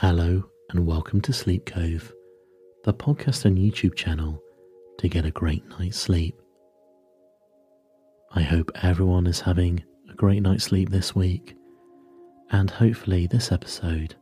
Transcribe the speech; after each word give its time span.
Hello, 0.00 0.42
and 0.70 0.86
welcome 0.86 1.20
to 1.20 1.30
Sleep 1.30 1.66
Cove, 1.66 2.14
the 2.84 2.94
podcast 2.94 3.44
and 3.44 3.58
YouTube 3.58 3.94
channel 3.94 4.42
to 4.96 5.10
get 5.10 5.26
a 5.26 5.30
great 5.30 5.62
night's 5.78 5.98
sleep. 5.98 6.40
I 8.32 8.40
hope 8.40 8.72
everyone 8.76 9.26
is 9.26 9.42
having 9.42 9.84
a 10.10 10.14
great 10.14 10.40
night's 10.40 10.64
sleep 10.64 10.88
this 10.88 11.14
week, 11.14 11.54
and 12.50 12.70
hopefully, 12.70 13.26
this 13.26 13.52
episode 13.52 14.14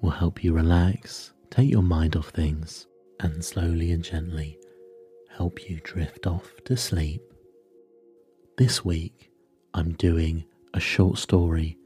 will 0.00 0.10
help 0.10 0.44
you 0.44 0.52
relax, 0.52 1.32
take 1.50 1.72
your 1.72 1.82
mind 1.82 2.14
off 2.14 2.28
things, 2.28 2.86
and 3.18 3.44
slowly 3.44 3.90
and 3.90 4.04
gently 4.04 4.56
help 5.36 5.68
you 5.68 5.80
drift 5.82 6.28
off 6.28 6.52
to 6.66 6.76
sleep. 6.76 7.20
This 8.58 8.84
week, 8.84 9.32
I'm 9.74 9.94
doing 9.94 10.44
a 10.72 10.78
short 10.78 11.18
story 11.18 11.78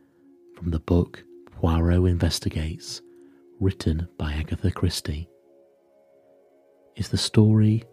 from 0.54 0.72
the 0.72 0.80
book 0.80 1.24
Poirot 1.52 2.04
Investigates 2.04 3.00
written 3.60 4.08
by 4.18 4.32
Agatha 4.32 4.70
Christie, 4.70 5.28
is 6.96 7.10
the 7.10 7.18
story 7.18 7.84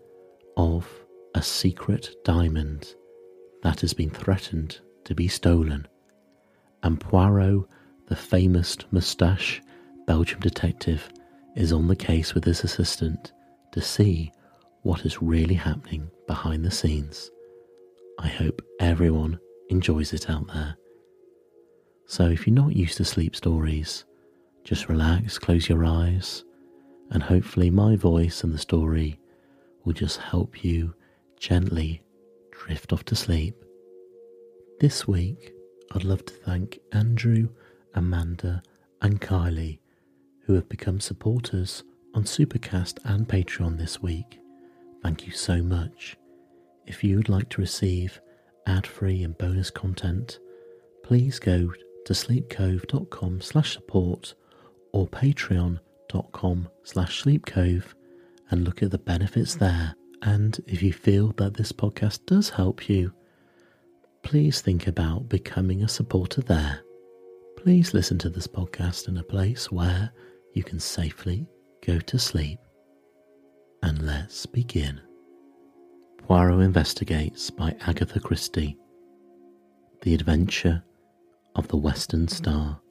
of 0.56 0.90
a 1.36 1.42
secret 1.42 2.16
diamond 2.24 2.96
that 3.64 3.82
has 3.82 3.94
been 3.94 4.10
threatened 4.10 4.80
to 5.04 5.14
be 5.14 5.28
stolen, 5.28 5.88
and 6.84 7.00
Poirot, 7.00 7.66
the 8.08 8.16
famous 8.16 8.78
moustache 8.92 9.62
Belgium 10.06 10.40
detective, 10.40 11.10
is 11.56 11.74
on 11.74 11.88
the 11.88 11.96
case 11.96 12.34
with 12.34 12.46
his 12.46 12.64
assistant 12.64 13.34
to 13.74 13.82
see 13.82 14.32
what 14.84 15.06
is 15.06 15.22
really 15.22 15.56
happening 15.56 16.10
behind 16.28 16.64
the 16.64 16.72
scenes. 16.72 17.30
I 18.20 18.30
hope 18.30 18.62
everyone 18.80 19.40
enjoys 19.70 20.14
it 20.14 20.30
out 20.30 20.48
there. 20.48 20.76
So, 22.06 22.26
if 22.28 22.48
you're 22.48 22.56
not 22.56 22.76
used 22.76 22.98
to 22.98 23.06
sleep 23.06 23.36
stories, 23.36 24.06
just 24.68 24.90
relax, 24.90 25.40
close 25.40 25.70
your 25.70 25.86
eyes, 25.86 26.44
and 27.12 27.24
hopefully, 27.24 27.70
my 27.70 27.96
voice 27.96 28.44
and 28.44 28.54
the 28.54 28.58
story 28.58 29.18
will 29.86 29.94
just 29.94 30.20
help 30.20 30.62
you 30.62 30.94
gently 31.40 32.02
drift 32.52 32.92
off 32.92 33.06
to 33.06 33.16
sleep. 33.16 33.56
This 34.82 35.08
week, 35.08 35.54
I'd 35.94 36.04
love 36.04 36.26
to 36.26 36.34
thank 36.34 36.80
Andrew, 36.92 37.48
Amanda, 37.94 38.62
and 39.02 39.22
Kylie, 39.22 39.80
who 40.42 40.56
have 40.56 40.68
become 40.68 41.00
supporters 41.00 41.86
on 42.14 42.26
Supercast 42.26 43.00
and 43.06 43.26
Patreon 43.26 43.78
this 43.78 44.02
week. 44.02 44.38
Thank 45.02 45.26
you 45.26 45.32
so 45.32 45.64
much. 45.64 46.18
If 46.86 47.06
you 47.06 47.16
would 47.16 47.30
like 47.30 47.48
to 47.52 47.62
receive 47.62 48.20
ad 48.66 48.86
free 48.86 49.24
and 49.24 49.38
bonus 49.38 49.70
content, 49.70 50.40
please 51.04 51.40
go 51.40 51.72
to 52.04 52.12
sleepcove.com 52.12 53.40
slash 53.40 53.72
support 53.72 54.34
or 54.98 55.08
patreon.com 55.08 56.68
slash 56.84 57.24
sleepcove 57.24 57.94
and 58.50 58.64
look 58.64 58.82
at 58.82 58.90
the 58.90 58.98
benefits 58.98 59.54
there. 59.54 59.94
And 60.24 60.60
if 60.66 60.82
you 60.82 60.92
feel 60.92 61.34
that 61.38 61.54
this 61.54 61.72
podcast 61.72 62.26
does 62.26 62.50
help 62.50 62.90
you, 62.90 63.14
please 64.24 64.60
think 64.60 64.88
about 64.88 65.30
becoming 65.30 65.84
a 65.84 65.88
supporter 65.88 66.42
there. 66.42 66.80
Please 67.58 67.94
listen 67.94 68.18
to 68.18 68.30
this 68.30 68.48
podcast 68.48 69.08
in 69.08 69.18
a 69.18 69.24
place 69.24 69.72
where 69.72 70.12
you 70.54 70.64
can 70.64 70.80
safely 70.80 71.48
go 71.86 72.00
to 72.00 72.18
sleep. 72.18 72.58
And 73.84 74.02
let's 74.02 74.48
begin. 74.48 75.00
Poirot 76.24 76.62
Investigates 76.62 77.52
by 77.52 77.76
Agatha 77.86 78.20
Christie. 78.20 78.76
The 80.02 80.16
Adventure 80.16 80.84
of 81.56 81.68
the 81.68 81.78
Western 81.78 82.28
Star. 82.28 82.82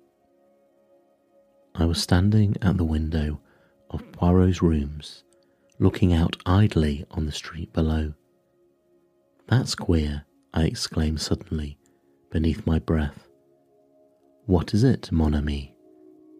I 1.79 1.85
was 1.85 2.03
standing 2.03 2.57
at 2.63 2.79
the 2.79 2.85
window 2.85 3.39
of 3.91 4.11
Poirot's 4.13 4.63
rooms, 4.63 5.25
looking 5.79 6.11
out 6.11 6.37
idly 6.47 7.05
on 7.11 7.27
the 7.27 7.33
street 7.33 7.71
below. 7.75 8.15
That's 9.47 9.75
queer, 9.75 10.25
I 10.55 10.65
exclaimed 10.65 11.21
suddenly, 11.21 11.77
beneath 12.31 12.67
my 12.67 12.79
breath. 12.79 13.29
What 14.47 14.73
is 14.73 14.85
it, 14.85 15.13
mon 15.13 15.35
ami? 15.35 15.77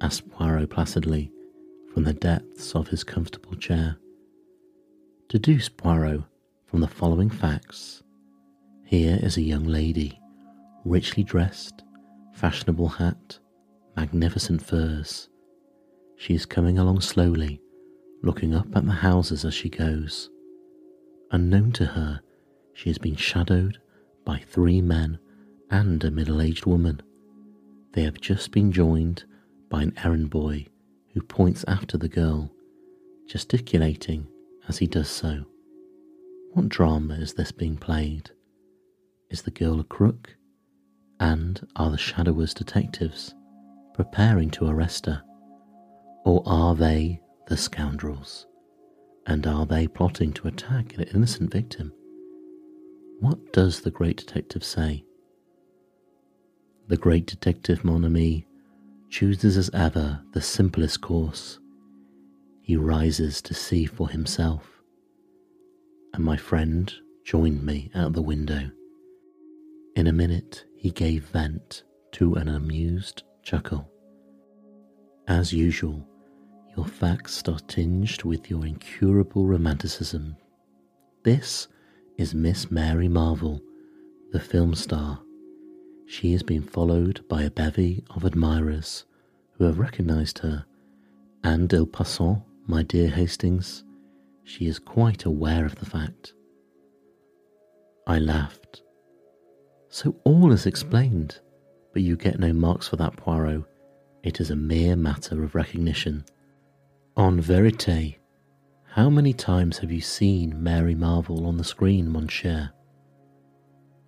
asked 0.01 0.31
Poirot 0.31 0.71
placidly, 0.71 1.31
from 1.93 2.05
the 2.05 2.15
depths 2.15 2.75
of 2.75 2.89
his 2.89 3.05
comfortable 3.05 3.57
chair. 3.57 3.99
Deduce, 5.29 5.69
Poirot, 5.69 6.23
from 6.65 6.81
the 6.81 6.89
following 6.89 7.29
facts. 7.29 8.03
Here 8.87 9.19
is 9.23 9.37
a 9.37 9.43
young 9.43 9.65
lady, 9.65 10.19
richly 10.87 11.25
dressed, 11.25 11.83
fashionable 12.33 12.89
hat, 12.89 13.39
magnificent 13.97 14.63
furs. 14.63 15.29
She 16.17 16.35
is 16.35 16.47
coming 16.47 16.79
along 16.79 17.01
slowly, 17.01 17.61
looking 18.23 18.55
up 18.55 18.75
at 18.75 18.87
the 18.87 18.93
houses 18.93 19.45
as 19.45 19.55
she 19.55 19.69
goes. 19.69 20.31
Unknown 21.31 21.73
to 21.73 21.87
her, 21.87 22.21
she 22.73 22.89
has 22.91 22.99
been 22.99 23.17
shadowed 23.17 23.79
by 24.25 24.39
three 24.39 24.81
men 24.81 25.19
and 25.71 26.03
a 26.03 26.11
middle 26.11 26.41
aged 26.41 26.67
woman. 26.67 27.03
They 27.93 28.03
have 28.03 28.21
just 28.21 28.51
been 28.51 28.73
joined 28.73 29.25
by 29.69 29.83
an 29.83 29.95
errand 30.03 30.31
boy 30.31 30.67
who 31.15 31.23
points 31.23 31.65
after 31.69 31.97
the 31.97 32.09
girl, 32.09 32.51
gesticulating 33.29 34.27
as 34.69 34.79
he 34.79 34.87
does 34.87 35.09
so. 35.09 35.45
What 36.53 36.69
drama 36.69 37.15
is 37.15 37.35
this 37.35 37.53
being 37.53 37.77
played? 37.77 38.31
Is 39.31 39.43
the 39.43 39.51
girl 39.51 39.81
a 39.81 39.85
crook? 39.85 40.37
And 41.19 41.67
are 41.77 41.91
the 41.91 41.99
shadowers 41.99 42.55
detectives? 42.55 43.35
preparing 43.97 44.51
to 44.51 44.69
arrest 44.69 45.07
her? 45.07 45.23
Or 46.27 46.43
are 46.45 46.75
they 46.75 47.21
the 47.47 47.57
scoundrels? 47.57 48.49
And 49.29 49.47
are 49.47 49.65
they 49.65 49.87
plotting 49.87 50.33
to 50.33 50.49
attack 50.49 50.95
an 50.95 51.05
innocent 51.05 51.53
victim? 51.53 51.93
What 53.21 53.53
does 53.53 53.81
the 53.81 53.93
great 53.93 54.17
detective 54.17 54.65
say? 54.65 55.05
The 56.89 56.97
great 56.97 57.27
detective, 57.27 57.85
mon 57.85 58.05
ami, 58.05 58.45
chooses 59.09 59.57
as 59.57 59.71
ever 59.73 60.21
the 60.33 60.43
simplest 60.43 61.01
course. 61.01 61.61
He 62.61 62.75
rises 62.77 63.41
to 63.43 63.55
see 63.55 63.87
for 63.87 64.09
himself. 64.09 64.83
And 66.13 66.25
my 66.25 66.37
friend 66.37 66.93
joined 67.25 67.63
me 67.63 67.89
at 67.95 68.15
the 68.15 68.23
window. 68.23 68.69
In 69.95 70.09
a 70.09 70.13
minute, 70.13 70.65
he 70.77 70.91
gave 70.91 71.23
vent 71.27 71.85
to 72.15 72.35
an 72.35 72.49
amused 72.49 73.23
chuckle. 73.45 73.89
As 75.29 75.53
usual, 75.53 76.09
your 76.77 76.87
facts 76.87 77.43
are 77.49 77.59
tinged 77.61 78.23
with 78.23 78.51
your 78.51 78.67
incurable 78.67 79.47
romanticism. 79.47 80.37
This 81.23 81.69
is 82.19 82.35
Miss 82.35 82.71
Mary 82.71 83.09
Marvel, 83.09 83.61
the 84.33 84.41
film 84.41 84.75
star. 84.75 85.21
She 86.07 86.33
has 86.33 86.43
been 86.43 86.63
followed 86.63 87.27
by 87.29 87.43
a 87.43 87.51
bevy 87.51 88.05
of 88.11 88.25
admirers 88.25 89.05
who 89.53 89.65
have 89.65 89.79
recognized 89.79 90.39
her, 90.41 90.65
and 91.43 91.73
en 91.73 91.87
passant, 91.87 92.43
my 92.67 92.83
dear 92.83 93.09
Hastings, 93.09 93.85
she 94.45 94.67
is 94.67 94.79
quite 94.79 95.25
aware 95.25 95.65
of 95.65 95.77
the 95.77 95.87
fact. 95.87 96.35
I 98.07 98.19
laughed. 98.19 98.83
So 99.89 100.17
all 100.25 100.53
is 100.53 100.67
explained 100.67 101.41
but 101.97 102.03
you 102.03 102.15
get 102.15 102.39
no 102.39 102.53
marks 102.53 102.87
for 102.87 102.97
that, 102.97 103.17
Poirot. 103.17 103.65
It 104.23 104.39
is 104.39 104.51
a 104.51 104.55
mere 104.55 104.97
matter 104.97 105.43
of 105.43 105.55
recognition. 105.55 106.27
En 107.19 107.41
verite, 107.41 108.19
how 108.85 109.09
many 109.09 109.33
times 109.33 109.79
have 109.79 109.91
you 109.91 110.03
seen 110.03 110.63
Mary 110.63 110.95
Marvel 110.95 111.47
on 111.47 111.57
the 111.57 111.65
screen, 111.65 112.11
mon 112.11 112.29
cher? 112.29 112.73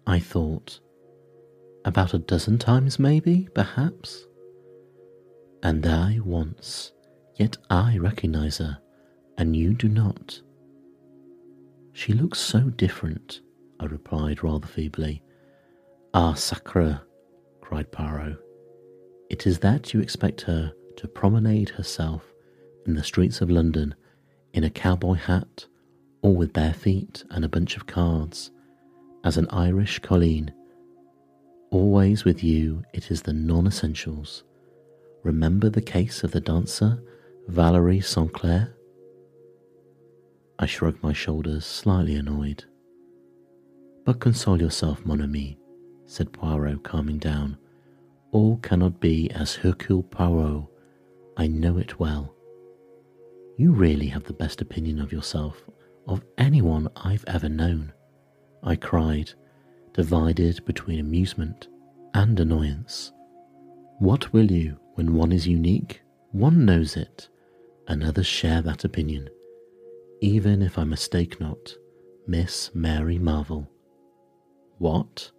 I 0.06 0.18
thought, 0.18 0.78
about 1.86 2.12
a 2.12 2.18
dozen 2.18 2.58
times, 2.58 2.98
maybe, 2.98 3.48
perhaps. 3.54 4.26
And 5.62 5.86
I 5.86 6.18
once, 6.22 6.92
yet 7.36 7.56
I 7.70 7.96
recognize 7.96 8.58
her, 8.58 8.78
and 9.38 9.56
you 9.56 9.72
do 9.72 9.88
not. 9.88 10.42
She 11.94 12.12
looks 12.12 12.38
so 12.38 12.60
different, 12.68 13.40
I 13.80 13.86
replied 13.86 14.44
rather 14.44 14.66
feebly. 14.66 15.22
Ah, 16.12 16.34
sacre, 16.34 17.00
cried 17.62 17.90
Poirot. 17.90 18.36
It 19.30 19.46
is 19.46 19.60
that 19.60 19.94
you 19.94 20.00
expect 20.00 20.42
her 20.42 20.74
to 20.96 21.08
promenade 21.08 21.70
herself 21.70 22.34
in 22.88 22.94
the 22.94 23.04
streets 23.04 23.40
of 23.40 23.50
London 23.50 23.94
in 24.54 24.64
a 24.64 24.70
cowboy 24.70 25.14
hat 25.14 25.66
or 26.22 26.34
with 26.34 26.52
bare 26.52 26.72
feet 26.72 27.22
and 27.30 27.44
a 27.44 27.48
bunch 27.48 27.76
of 27.76 27.86
cards, 27.86 28.50
as 29.22 29.36
an 29.36 29.46
Irish 29.50 29.98
colleen. 30.00 30.52
Always 31.70 32.24
with 32.24 32.42
you 32.42 32.82
it 32.92 33.10
is 33.10 33.22
the 33.22 33.32
non 33.32 33.66
essentials. 33.66 34.42
Remember 35.22 35.68
the 35.68 35.82
case 35.82 36.24
of 36.24 36.32
the 36.32 36.40
dancer 36.40 37.00
Valerie 37.46 38.00
Saint-Clair? 38.00 38.74
I 40.58 40.66
shrugged 40.66 41.02
my 41.02 41.12
shoulders, 41.12 41.64
slightly 41.66 42.16
annoyed. 42.16 42.64
But 44.04 44.18
console 44.18 44.60
yourself, 44.60 45.04
mon 45.04 45.20
ami 45.20 45.58
said 46.06 46.32
Poirot, 46.32 46.82
calming 46.82 47.18
down. 47.18 47.58
All 48.32 48.56
cannot 48.56 48.98
be 48.98 49.30
as 49.30 49.56
Hercule 49.56 50.02
Poirot. 50.04 50.64
I 51.36 51.46
know 51.46 51.76
it 51.76 52.00
well. 52.00 52.34
You 53.58 53.72
really 53.72 54.06
have 54.06 54.22
the 54.22 54.32
best 54.32 54.60
opinion 54.60 55.00
of 55.00 55.12
yourself 55.12 55.60
of 56.06 56.24
anyone 56.38 56.88
I've 56.94 57.24
ever 57.26 57.48
known, 57.48 57.92
I 58.62 58.76
cried, 58.76 59.32
divided 59.92 60.64
between 60.64 61.00
amusement 61.00 61.66
and 62.14 62.38
annoyance. 62.38 63.12
What 63.98 64.32
will 64.32 64.48
you 64.48 64.78
when 64.94 65.12
one 65.14 65.32
is 65.32 65.48
unique? 65.48 66.02
One 66.30 66.64
knows 66.64 66.96
it, 66.96 67.28
and 67.88 68.04
others 68.04 68.28
share 68.28 68.62
that 68.62 68.84
opinion, 68.84 69.28
even 70.20 70.62
if 70.62 70.78
I 70.78 70.84
mistake 70.84 71.40
not, 71.40 71.74
Miss 72.28 72.70
Mary 72.74 73.18
Marvel. 73.18 73.68
What? 74.78 75.32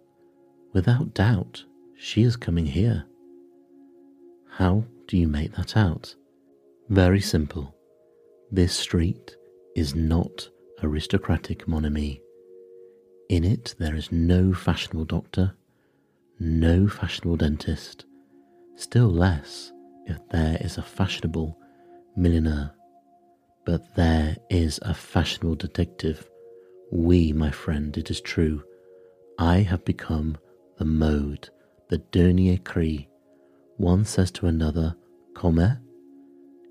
Without 0.74 1.14
doubt, 1.14 1.64
she 1.96 2.22
is 2.22 2.36
coming 2.36 2.66
here. 2.66 3.06
How 4.50 4.84
do 5.06 5.16
you 5.16 5.26
make 5.26 5.54
that 5.56 5.74
out? 5.74 6.14
Very 6.90 7.20
simple. 7.20 7.74
This 8.52 8.72
street 8.72 9.36
is 9.76 9.94
not 9.94 10.48
aristocratic, 10.82 11.68
mon 11.68 11.86
ami. 11.86 12.20
In 13.28 13.44
it, 13.44 13.76
there 13.78 13.94
is 13.94 14.10
no 14.10 14.52
fashionable 14.52 15.04
doctor, 15.04 15.54
no 16.40 16.88
fashionable 16.88 17.36
dentist, 17.36 18.06
still 18.74 19.08
less 19.08 19.70
if 20.06 20.18
there 20.30 20.58
is 20.60 20.78
a 20.78 20.82
fashionable 20.82 21.56
millionaire. 22.16 22.72
But 23.64 23.94
there 23.94 24.36
is 24.48 24.80
a 24.82 24.94
fashionable 24.94 25.54
detective. 25.54 26.28
We, 26.90 27.32
my 27.32 27.52
friend, 27.52 27.96
it 27.96 28.10
is 28.10 28.20
true, 28.20 28.64
I 29.38 29.58
have 29.58 29.84
become 29.84 30.38
the 30.76 30.84
mode, 30.84 31.50
the 31.88 31.98
dernier 31.98 32.58
cri. 32.58 33.08
One 33.76 34.04
says 34.04 34.32
to 34.32 34.46
another, 34.46 34.96
Comment? 35.34 35.78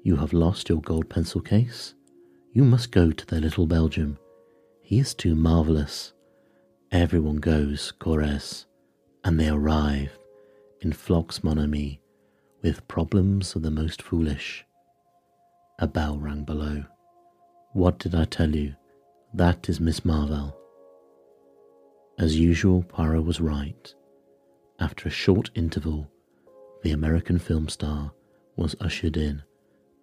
You 0.02 0.16
have 0.18 0.34
lost 0.34 0.70
your 0.70 0.82
gold 0.82 1.10
pencil 1.10 1.42
case? 1.42 1.94
You 2.54 2.64
must 2.64 2.92
go 2.92 3.12
to 3.12 3.26
the 3.26 3.42
little 3.42 3.68
Belgium. 3.68 4.18
He 4.82 5.00
is 5.00 5.14
too 5.14 5.36
marvellous. 5.36 6.14
Everyone 6.92 7.38
goes, 7.38 7.94
Corres, 8.00 8.66
and 9.24 9.40
they 9.40 9.50
arrive 9.50 10.18
in 10.82 10.94
flocks, 10.94 11.44
mon 11.44 11.60
ami, 11.60 12.02
with 12.62 12.88
problems 12.88 13.56
of 13.56 13.62
the 13.62 13.72
most 13.72 14.02
foolish. 14.02 14.66
A 15.78 15.88
bell 15.88 16.18
rang 16.18 16.44
below. 16.44 16.86
What 17.74 18.00
did 18.00 18.16
I 18.16 18.26
tell 18.26 18.56
you? 18.56 18.76
That 19.34 19.70
is 19.70 19.80
Miss 19.80 20.04
Marvel. 20.04 20.58
As 22.18 22.40
usual, 22.40 22.84
Poirot 22.84 23.24
was 23.26 23.40
right. 23.40 23.94
After 24.80 25.08
a 25.08 25.12
short 25.12 25.52
interval, 25.56 26.10
the 26.84 26.92
American 26.92 27.38
film 27.38 27.70
star 27.70 28.12
was 28.56 28.76
ushered 28.82 29.18
in, 29.18 29.44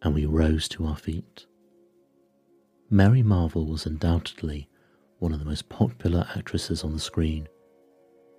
and 0.07 0.15
we 0.15 0.25
rose 0.25 0.69
to 0.69 0.87
our 0.87 0.95
feet. 0.95 1.47
Mary 2.89 3.25
Marvel 3.25 3.67
was 3.67 3.87
undoubtedly 3.87 4.69
one 5.19 5.33
of 5.33 5.41
the 5.41 5.45
most 5.45 5.69
popular 5.69 6.25
actresses 6.37 6.85
on 6.85 6.93
the 6.93 7.01
screen. 7.01 7.49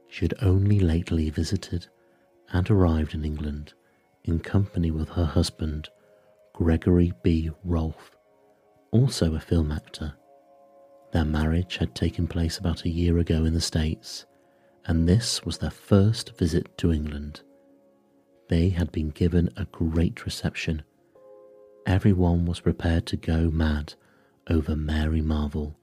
She 0.08 0.24
had 0.24 0.34
only 0.42 0.80
lately 0.80 1.30
visited 1.30 1.88
and 2.54 2.72
arrived 2.72 3.14
in 3.14 3.26
England 3.26 3.74
in 4.24 4.40
company 4.40 4.92
with 4.92 5.10
her 5.10 5.26
husband, 5.26 5.90
Gregory 6.54 7.12
B. 7.22 7.52
Rolfe, 7.66 8.16
also 8.92 9.36
a 9.36 9.40
film 9.42 9.70
actor. 9.70 10.14
Their 11.12 11.26
marriage 11.26 11.76
had 11.76 11.94
taken 11.94 12.28
place 12.28 12.58
about 12.58 12.86
a 12.86 12.90
year 12.90 13.18
ago 13.18 13.44
in 13.44 13.54
the 13.54 13.60
States, 13.60 14.26
and 14.86 15.06
this 15.06 15.44
was 15.44 15.58
their 15.58 15.70
first 15.70 16.38
visit 16.38 16.78
to 16.78 16.94
England. 16.94 17.42
They 18.48 18.70
had 18.70 18.94
been 18.94 19.10
given 19.10 19.50
a 19.58 19.66
great 19.66 20.24
reception. 20.24 20.84
Everyone 21.88 22.46
was 22.46 22.60
prepared 22.60 23.06
to 23.06 23.16
go 23.16 23.50
mad 23.50 23.94
over 24.50 24.76
Mary 24.76 25.22
Marvel, 25.22 25.80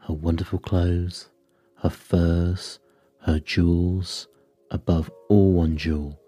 her 0.00 0.12
wonderful 0.12 0.58
clothes, 0.58 1.30
her 1.76 1.88
furs, 1.88 2.80
her 3.20 3.38
jewels, 3.38 4.26
above 4.72 5.08
all 5.28 5.52
one 5.52 5.76
jewel, 5.76 6.18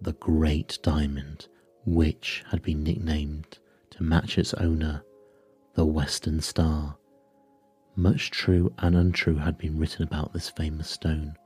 the 0.00 0.14
great 0.14 0.80
diamond, 0.82 1.46
which 1.84 2.42
had 2.50 2.60
been 2.60 2.82
nicknamed 2.82 3.58
to 3.90 4.02
match 4.02 4.36
its 4.36 4.52
owner, 4.54 5.04
the 5.74 5.86
Western 5.86 6.40
Star. 6.40 6.98
Much 7.94 8.32
true 8.32 8.74
and 8.78 8.96
untrue 8.96 9.36
had 9.36 9.56
been 9.56 9.78
written 9.78 10.02
about 10.02 10.32
this 10.32 10.50
famous 10.50 10.90
stone, 10.90 11.36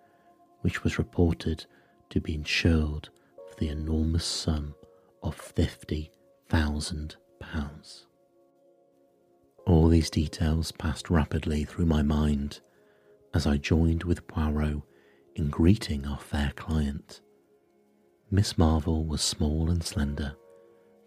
which 0.62 0.82
was 0.82 0.99
reported 0.99 1.66
to 2.08 2.19
be 2.19 2.34
insured 2.34 3.11
for 3.46 3.56
the 3.56 3.69
enormous 3.69 4.25
sum 4.25 4.75
of 5.23 5.34
fifty 5.34 6.11
thousand 6.50 7.14
pounds. 7.38 8.06
All 9.67 9.88
these 9.88 10.11
details 10.11 10.73
passed 10.73 11.08
rapidly 11.08 11.64
through 11.64 11.87
my 11.87 12.02
mind 12.02 12.61
as 13.32 13.47
I 13.47 13.56
joined 13.56 14.02
with 14.02 14.26
Poirot 14.26 14.82
in 15.37 15.49
greeting 15.49 16.06
our 16.06 16.19
fair 16.19 16.52
client. 16.56 17.20
Miss 18.32 18.58
Marvel 18.58 19.05
was 19.05 19.23
small 19.23 19.70
and 19.70 19.82
slender, 19.82 20.35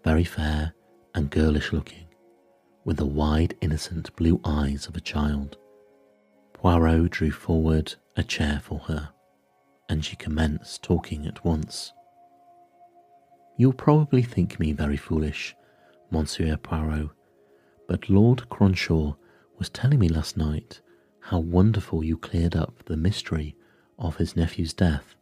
very 0.03 0.23
fair 0.23 0.73
and 1.13 1.29
girlish 1.29 1.73
looking, 1.73 2.07
with 2.85 2.95
the 2.95 3.05
wide, 3.05 3.55
innocent 3.59 4.15
blue 4.15 4.39
eyes 4.45 4.87
of 4.87 4.95
a 4.95 5.01
child. 5.01 5.57
Poirot 6.53 7.11
drew 7.11 7.31
forward 7.31 7.93
a 8.15 8.23
chair 8.23 8.61
for 8.63 8.79
her, 8.79 9.09
and 9.89 10.05
she 10.05 10.15
commenced 10.15 10.83
talking 10.83 11.25
at 11.27 11.43
once. 11.43 11.91
You'll 13.55 13.73
probably 13.73 14.23
think 14.23 14.59
me 14.59 14.73
very 14.73 14.97
foolish, 14.97 15.55
Monsieur 16.09 16.57
Poirot, 16.57 17.09
but 17.87 18.09
Lord 18.09 18.49
Cronshaw 18.49 19.15
was 19.57 19.69
telling 19.69 19.99
me 19.99 20.09
last 20.09 20.37
night 20.37 20.81
how 21.19 21.39
wonderful 21.39 22.03
you 22.03 22.17
cleared 22.17 22.55
up 22.55 22.83
the 22.85 22.97
mystery 22.97 23.55
of 23.99 24.17
his 24.17 24.35
nephew's 24.35 24.73
death, 24.73 25.15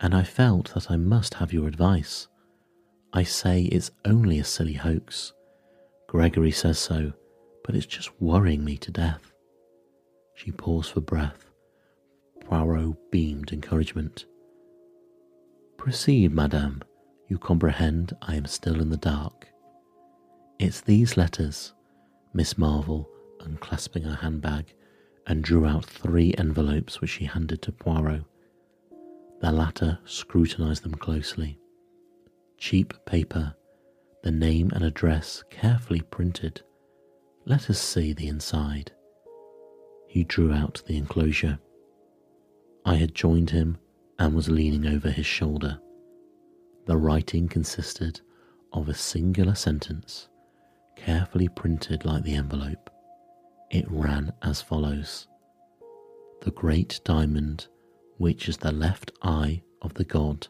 and 0.00 0.14
I 0.14 0.22
felt 0.22 0.74
that 0.74 0.90
I 0.90 0.96
must 0.96 1.34
have 1.34 1.52
your 1.52 1.66
advice. 1.66 2.28
I 3.12 3.22
say 3.22 3.62
it's 3.62 3.90
only 4.04 4.38
a 4.38 4.44
silly 4.44 4.74
hoax. 4.74 5.32
Gregory 6.08 6.52
says 6.52 6.78
so, 6.78 7.12
but 7.64 7.74
it's 7.74 7.86
just 7.86 8.20
worrying 8.20 8.64
me 8.64 8.76
to 8.78 8.90
death. 8.90 9.32
She 10.34 10.50
paused 10.52 10.92
for 10.92 11.00
breath. 11.00 11.46
Poirot 12.40 13.10
beamed 13.10 13.52
encouragement. 13.52 14.26
Proceed, 15.78 16.32
madame. 16.32 16.82
You 17.28 17.38
comprehend 17.38 18.16
I 18.22 18.36
am 18.36 18.46
still 18.46 18.80
in 18.80 18.90
the 18.90 18.96
dark. 18.96 19.48
It's 20.58 20.80
these 20.80 21.16
letters 21.16 21.72
Miss 22.34 22.56
Marvel, 22.56 23.08
unclasping 23.40 24.04
her 24.04 24.14
handbag, 24.16 24.74
and 25.26 25.44
drew 25.44 25.66
out 25.66 25.84
three 25.84 26.34
envelopes 26.38 27.00
which 27.00 27.10
she 27.10 27.24
handed 27.24 27.62
to 27.62 27.72
Poirot. 27.72 28.24
The 29.40 29.52
latter 29.52 29.98
scrutinized 30.04 30.82
them 30.82 30.94
closely. 30.94 31.58
Cheap 32.58 32.94
paper, 33.06 33.54
the 34.22 34.30
name 34.30 34.70
and 34.72 34.84
address 34.84 35.42
carefully 35.50 36.00
printed. 36.00 36.62
Let 37.44 37.68
us 37.68 37.80
see 37.80 38.12
the 38.12 38.28
inside. 38.28 38.92
He 40.06 40.24
drew 40.24 40.52
out 40.52 40.82
the 40.86 40.96
enclosure. 40.96 41.58
I 42.84 42.96
had 42.96 43.14
joined 43.14 43.50
him 43.50 43.78
and 44.18 44.34
was 44.34 44.48
leaning 44.48 44.86
over 44.86 45.10
his 45.10 45.26
shoulder. 45.26 45.80
The 46.84 46.96
writing 46.96 47.48
consisted 47.48 48.20
of 48.72 48.88
a 48.88 48.94
singular 48.94 49.54
sentence 49.54 50.28
carefully 50.96 51.48
printed 51.48 52.04
like 52.04 52.24
the 52.24 52.34
envelope. 52.34 52.90
It 53.70 53.84
ran 53.88 54.32
as 54.42 54.60
follows 54.60 55.28
The 56.40 56.50
great 56.50 57.00
diamond, 57.04 57.68
which 58.18 58.48
is 58.48 58.56
the 58.56 58.72
left 58.72 59.12
eye 59.22 59.62
of 59.80 59.94
the 59.94 60.04
god, 60.04 60.48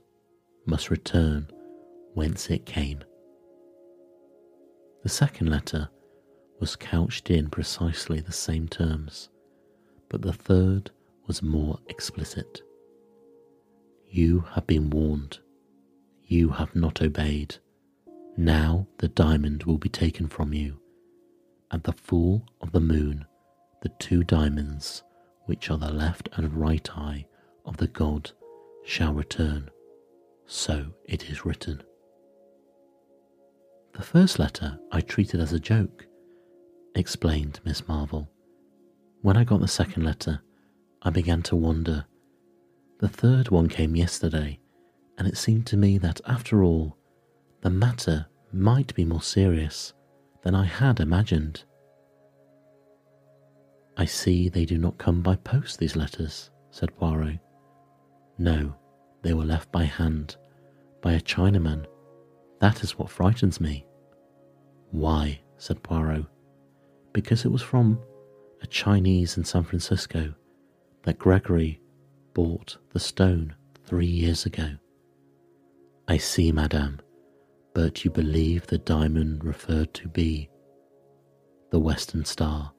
must 0.64 0.90
return 0.90 1.50
whence 2.14 2.48
it 2.50 2.64
came. 2.64 3.04
The 5.02 5.08
second 5.08 5.48
letter 5.50 5.90
was 6.60 6.76
couched 6.76 7.30
in 7.30 7.50
precisely 7.50 8.20
the 8.20 8.32
same 8.32 8.68
terms, 8.68 9.28
but 10.08 10.22
the 10.22 10.32
third 10.32 10.90
was 11.26 11.42
more 11.42 11.78
explicit. 11.88 12.62
You 14.08 14.40
have 14.52 14.66
been 14.66 14.88
warned. 14.90 15.38
You 16.32 16.48
have 16.48 16.74
not 16.74 17.02
obeyed. 17.02 17.56
Now 18.38 18.86
the 18.96 19.08
diamond 19.08 19.64
will 19.64 19.76
be 19.76 19.90
taken 19.90 20.28
from 20.28 20.54
you. 20.54 20.80
At 21.70 21.84
the 21.84 21.92
full 21.92 22.48
of 22.62 22.72
the 22.72 22.80
moon, 22.80 23.26
the 23.82 23.90
two 23.98 24.24
diamonds, 24.24 25.02
which 25.44 25.68
are 25.68 25.76
the 25.76 25.92
left 25.92 26.30
and 26.32 26.54
right 26.54 26.88
eye 26.96 27.26
of 27.66 27.76
the 27.76 27.86
god, 27.86 28.30
shall 28.82 29.12
return. 29.12 29.68
So 30.46 30.94
it 31.04 31.28
is 31.28 31.44
written. 31.44 31.82
The 33.92 34.02
first 34.02 34.38
letter 34.38 34.78
I 34.90 35.02
treated 35.02 35.38
as 35.38 35.52
a 35.52 35.60
joke, 35.60 36.06
explained 36.94 37.60
Miss 37.62 37.86
Marvel. 37.86 38.26
When 39.20 39.36
I 39.36 39.44
got 39.44 39.60
the 39.60 39.68
second 39.68 40.04
letter, 40.04 40.40
I 41.02 41.10
began 41.10 41.42
to 41.42 41.56
wonder. 41.56 42.06
The 43.00 43.08
third 43.08 43.50
one 43.50 43.68
came 43.68 43.94
yesterday, 43.94 44.60
and 45.22 45.30
it 45.30 45.38
seemed 45.38 45.64
to 45.64 45.76
me 45.76 45.98
that 45.98 46.20
after 46.26 46.64
all, 46.64 46.96
the 47.60 47.70
matter 47.70 48.26
might 48.52 48.92
be 48.96 49.04
more 49.04 49.22
serious 49.22 49.92
than 50.42 50.52
I 50.52 50.64
had 50.64 50.98
imagined. 50.98 51.62
I 53.96 54.04
see 54.04 54.48
they 54.48 54.64
do 54.64 54.78
not 54.78 54.98
come 54.98 55.22
by 55.22 55.36
post, 55.36 55.78
these 55.78 55.94
letters, 55.94 56.50
said 56.72 56.96
Poirot. 56.96 57.38
No, 58.36 58.74
they 59.22 59.32
were 59.32 59.44
left 59.44 59.70
by 59.70 59.84
hand, 59.84 60.34
by 61.00 61.12
a 61.12 61.20
Chinaman. 61.20 61.86
That 62.58 62.82
is 62.82 62.98
what 62.98 63.08
frightens 63.08 63.60
me. 63.60 63.86
Why? 64.90 65.40
said 65.56 65.84
Poirot. 65.84 66.26
Because 67.12 67.44
it 67.44 67.52
was 67.52 67.62
from 67.62 68.00
a 68.60 68.66
Chinese 68.66 69.36
in 69.36 69.44
San 69.44 69.62
Francisco 69.62 70.34
that 71.04 71.20
Gregory 71.20 71.80
bought 72.34 72.78
the 72.92 72.98
stone 72.98 73.54
three 73.84 74.04
years 74.04 74.46
ago. 74.46 74.78
I 76.08 76.16
see, 76.16 76.52
madame, 76.52 77.00
but 77.74 78.04
you 78.04 78.10
believe 78.10 78.66
the 78.66 78.78
diamond 78.78 79.44
referred 79.44 79.94
to 79.94 80.08
be 80.08 80.50
the 81.70 81.78
Western 81.78 82.24
Star, 82.24 82.72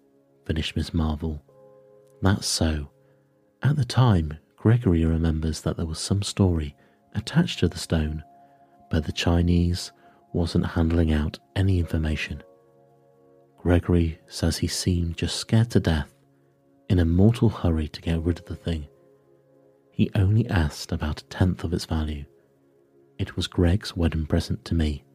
finished 0.45 0.75
Miss 0.75 0.93
Marvel. 0.93 1.41
That's 2.21 2.45
so. 2.45 2.91
At 3.63 3.75
the 3.75 3.85
time, 3.85 4.37
Gregory 4.57 5.03
remembers 5.05 5.61
that 5.61 5.77
there 5.77 5.85
was 5.85 5.99
some 5.99 6.21
story 6.21 6.75
attached 7.15 7.59
to 7.59 7.67
the 7.67 7.77
stone, 7.77 8.23
but 8.91 9.05
the 9.05 9.11
Chinese 9.11 9.91
wasn't 10.33 10.65
handling 10.65 11.11
out 11.11 11.39
any 11.55 11.79
information. 11.79 12.43
Gregory 13.57 14.19
says 14.27 14.57
he 14.57 14.67
seemed 14.67 15.17
just 15.17 15.37
scared 15.37 15.71
to 15.71 15.79
death, 15.79 16.13
in 16.89 16.99
a 16.99 17.05
mortal 17.05 17.49
hurry 17.49 17.87
to 17.87 18.01
get 18.01 18.21
rid 18.21 18.39
of 18.39 18.45
the 18.45 18.55
thing. 18.55 18.87
He 19.91 20.11
only 20.13 20.47
asked 20.49 20.91
about 20.91 21.21
a 21.21 21.25
tenth 21.25 21.63
of 21.63 21.73
its 21.73 21.85
value. 21.85 22.25
It 23.23 23.37
was 23.37 23.47
Greg's 23.47 23.95
wedding 23.95 24.25
present 24.25 24.65
to 24.65 24.75
me. 24.75 25.05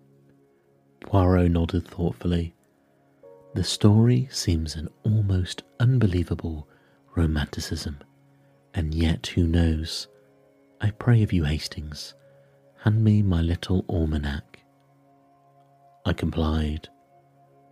Poirot 1.03 1.51
nodded 1.51 1.87
thoughtfully. 1.87 2.55
The 3.55 3.63
story 3.63 4.31
seems 4.31 4.77
an 4.77 4.89
almost 5.03 5.63
unbelievable 5.79 6.67
romanticism, 7.15 7.99
and 8.73 8.95
yet 8.95 9.27
who 9.27 9.47
knows? 9.47 10.09
I 10.81 10.93
pray 10.93 11.23
of 11.23 11.35
you, 11.35 11.45
Hastings, 11.45 12.15
hand 12.83 13.05
me 13.05 13.21
my 13.21 13.43
little 13.43 13.85
almanac. 13.91 14.61
I 16.07 16.15
complied. 16.15 16.89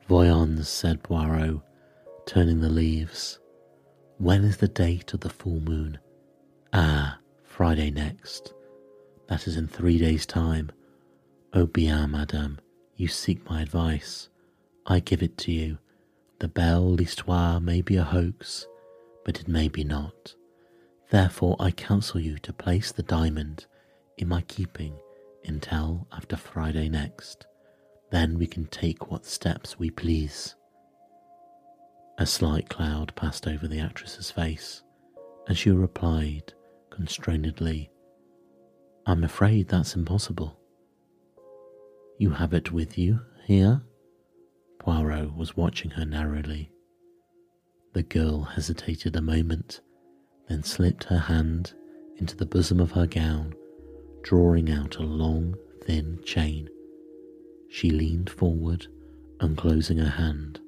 Voyons, 0.07 0.69
said 0.69 1.02
Poirot, 1.02 1.62
turning 2.26 2.61
the 2.61 2.69
leaves. 2.69 3.38
When 4.19 4.45
is 4.45 4.59
the 4.59 4.69
date 4.69 5.14
of 5.14 5.21
the 5.21 5.31
full 5.31 5.61
moon? 5.61 5.99
Ah, 6.75 7.21
Friday 7.43 7.90
next. 7.90 8.52
That 9.28 9.47
is 9.47 9.56
in 9.56 9.66
three 9.68 9.99
days' 9.99 10.26
time. 10.26 10.71
O 11.52 11.66
bien, 11.66 12.11
madame, 12.11 12.59
you 12.97 13.09
seek 13.09 13.49
my 13.49 13.62
advice. 13.62 14.28
I 14.87 15.00
give 15.00 15.23
it 15.23 15.37
to 15.38 15.52
you. 15.52 15.78
The 16.38 16.49
belle 16.49 16.95
l'histoire 16.95 17.61
may 17.61 17.80
be 17.80 17.97
a 17.97 18.04
hoax, 18.04 18.66
but 19.25 19.40
it 19.40 19.49
may 19.49 19.68
be 19.68 19.85
not. 19.85 20.35
Therefore, 21.11 21.56
I 21.59 21.71
counsel 21.71 22.21
you 22.21 22.38
to 22.38 22.52
place 22.52 22.92
the 22.92 23.02
diamond 23.02 23.66
in 24.18 24.28
my 24.28 24.42
keeping 24.42 24.99
until 25.45 26.06
after 26.12 26.37
Friday 26.37 26.88
next. 26.88 27.47
Then 28.11 28.38
we 28.38 28.47
can 28.47 28.66
take 28.66 29.11
what 29.11 29.26
steps 29.26 29.78
we 29.78 29.90
please. 29.90 30.54
A 32.18 32.26
slight 32.26 32.68
cloud 32.68 33.12
passed 33.16 33.47
over 33.47 33.66
the 33.66 33.80
actress's 33.80 34.30
face, 34.30 34.83
and 35.49 35.56
she 35.56 35.71
replied 35.71 36.52
constrainedly, 36.90 37.90
I'm 39.09 39.23
afraid 39.23 39.69
that's 39.69 39.95
impossible. 39.95 40.59
You 42.19 42.31
have 42.31 42.53
it 42.53 42.73
with 42.73 42.99
you 42.99 43.21
here? 43.45 43.81
Poirot 44.81 45.37
was 45.37 45.57
watching 45.57 45.93
her 45.93 46.05
narrowly. 46.05 46.73
The 47.93 48.03
girl 48.03 48.43
hesitated 48.43 49.15
a 49.15 49.23
moment, 49.23 49.81
then 50.49 50.65
slipped 50.65 51.05
her 51.05 51.19
hand 51.19 51.73
into 52.17 52.37
the 52.37 52.47
bosom 52.47 52.81
of 52.81 52.91
her 52.93 53.07
gown, 53.07 53.55
drawing 54.25 54.73
out 54.73 54.97
a 54.97 55.05
long, 55.05 55.55
thin 55.85 56.19
chain. 56.25 56.69
She 57.69 57.91
leaned 57.91 58.29
forward, 58.29 58.89
unclosing 59.39 59.99
her 59.99 60.11
hand. 60.11 60.59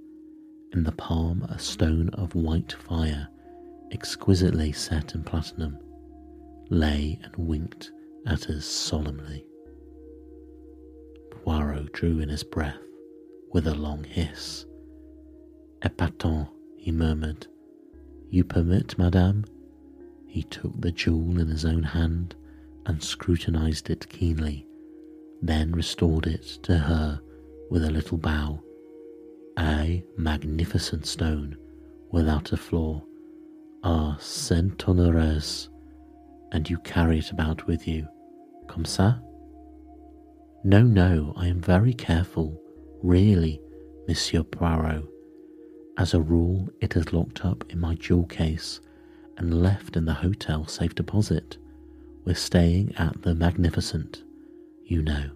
In 0.73 0.85
the 0.85 0.93
palm, 0.93 1.43
a 1.43 1.59
stone 1.59 2.11
of 2.11 2.37
white 2.37 2.73
fire, 2.73 3.27
exquisitely 3.91 4.71
set 4.71 5.17
in 5.17 5.25
platinum, 5.25 5.77
lay 6.71 7.19
and 7.25 7.35
winked 7.35 7.91
at 8.27 8.49
us 8.51 8.65
solemnly. 8.65 9.45
Poirot 11.31 11.93
drew 11.93 12.21
in 12.21 12.29
his 12.29 12.45
breath 12.45 12.79
with 13.53 13.67
a 13.67 13.75
long 13.75 14.05
hiss. 14.05 14.67
Epatant, 15.83 16.49
he 16.77 16.91
murmured. 16.91 17.47
You 18.29 18.45
permit, 18.45 18.99
madame? 18.99 19.45
He 20.27 20.43
took 20.43 20.79
the 20.81 20.93
jewel 20.93 21.41
in 21.41 21.49
his 21.49 21.65
own 21.65 21.83
hand 21.83 22.35
and 22.87 23.03
scrutinized 23.03 23.91
it 23.91 24.09
keenly, 24.09 24.67
then 25.41 25.73
restored 25.73 26.27
it 26.27 26.43
to 26.65 26.77
her 26.77 27.21
with 27.71 27.85
a 27.85 27.91
little 27.91 28.19
bow. 28.19 28.63
A 29.59 30.05
magnificent 30.17 31.07
stone 31.07 31.57
without 32.11 32.53
a 32.53 32.57
flaw. 32.57 33.03
Ah, 33.83 34.19
honneurs 34.85 35.69
and 36.53 36.69
you 36.69 36.79
carry 36.79 37.19
it 37.19 37.31
about 37.31 37.67
with 37.67 37.87
you. 37.87 38.07
Comme 38.67 38.85
ça? 38.85 39.21
No, 40.65 40.83
no, 40.83 41.33
I 41.37 41.47
am 41.47 41.61
very 41.61 41.95
careful, 41.95 42.61
really, 43.03 43.61
Monsieur 44.07 44.43
Poirot. 44.43 45.05
As 45.99 46.15
a 46.15 46.21
rule, 46.21 46.69
it 46.81 46.97
is 46.97 47.13
locked 47.13 47.45
up 47.45 47.65
in 47.71 47.81
my 47.81 47.95
jewel 47.95 48.27
case 48.27 48.81
and 49.37 49.63
left 49.63 49.97
in 49.97 50.05
the 50.05 50.15
hotel 50.15 50.67
safe 50.67 50.95
deposit. 50.95 51.59
We're 52.25 52.35
staying 52.35 52.95
at 52.97 53.23
the 53.23 53.35
Magnificent. 53.35 54.23
You 54.85 55.03
know, 55.03 55.31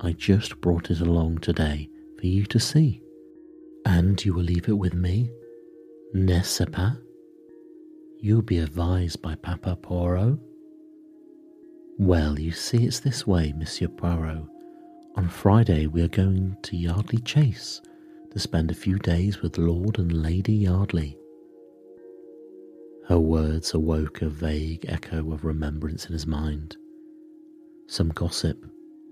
I 0.00 0.12
just 0.12 0.60
brought 0.60 0.90
it 0.90 1.00
along 1.00 1.38
today 1.38 1.88
for 2.18 2.26
you 2.26 2.46
to 2.46 2.58
see. 2.58 3.02
And 3.84 4.24
you 4.24 4.34
will 4.34 4.44
leave 4.44 4.68
it 4.68 4.78
with 4.78 4.94
me? 4.94 5.30
N'est-ce 6.14 6.64
pas? 6.70 6.96
You'll 8.24 8.40
be 8.40 8.58
advised 8.58 9.20
by 9.20 9.34
Papa 9.34 9.74
Poirot? 9.74 10.38
Well, 11.98 12.38
you 12.38 12.52
see, 12.52 12.86
it's 12.86 13.00
this 13.00 13.26
way, 13.26 13.52
Monsieur 13.52 13.88
Poirot. 13.88 14.44
On 15.16 15.28
Friday, 15.28 15.88
we 15.88 16.02
are 16.02 16.08
going 16.08 16.56
to 16.62 16.76
Yardley 16.76 17.18
Chase 17.18 17.82
to 18.30 18.38
spend 18.38 18.70
a 18.70 18.76
few 18.76 19.00
days 19.00 19.42
with 19.42 19.58
Lord 19.58 19.98
and 19.98 20.22
Lady 20.22 20.52
Yardley. 20.52 21.18
Her 23.08 23.18
words 23.18 23.74
awoke 23.74 24.22
a 24.22 24.28
vague 24.28 24.86
echo 24.86 25.32
of 25.32 25.44
remembrance 25.44 26.06
in 26.06 26.12
his 26.12 26.24
mind. 26.24 26.76
Some 27.88 28.10
gossip. 28.10 28.64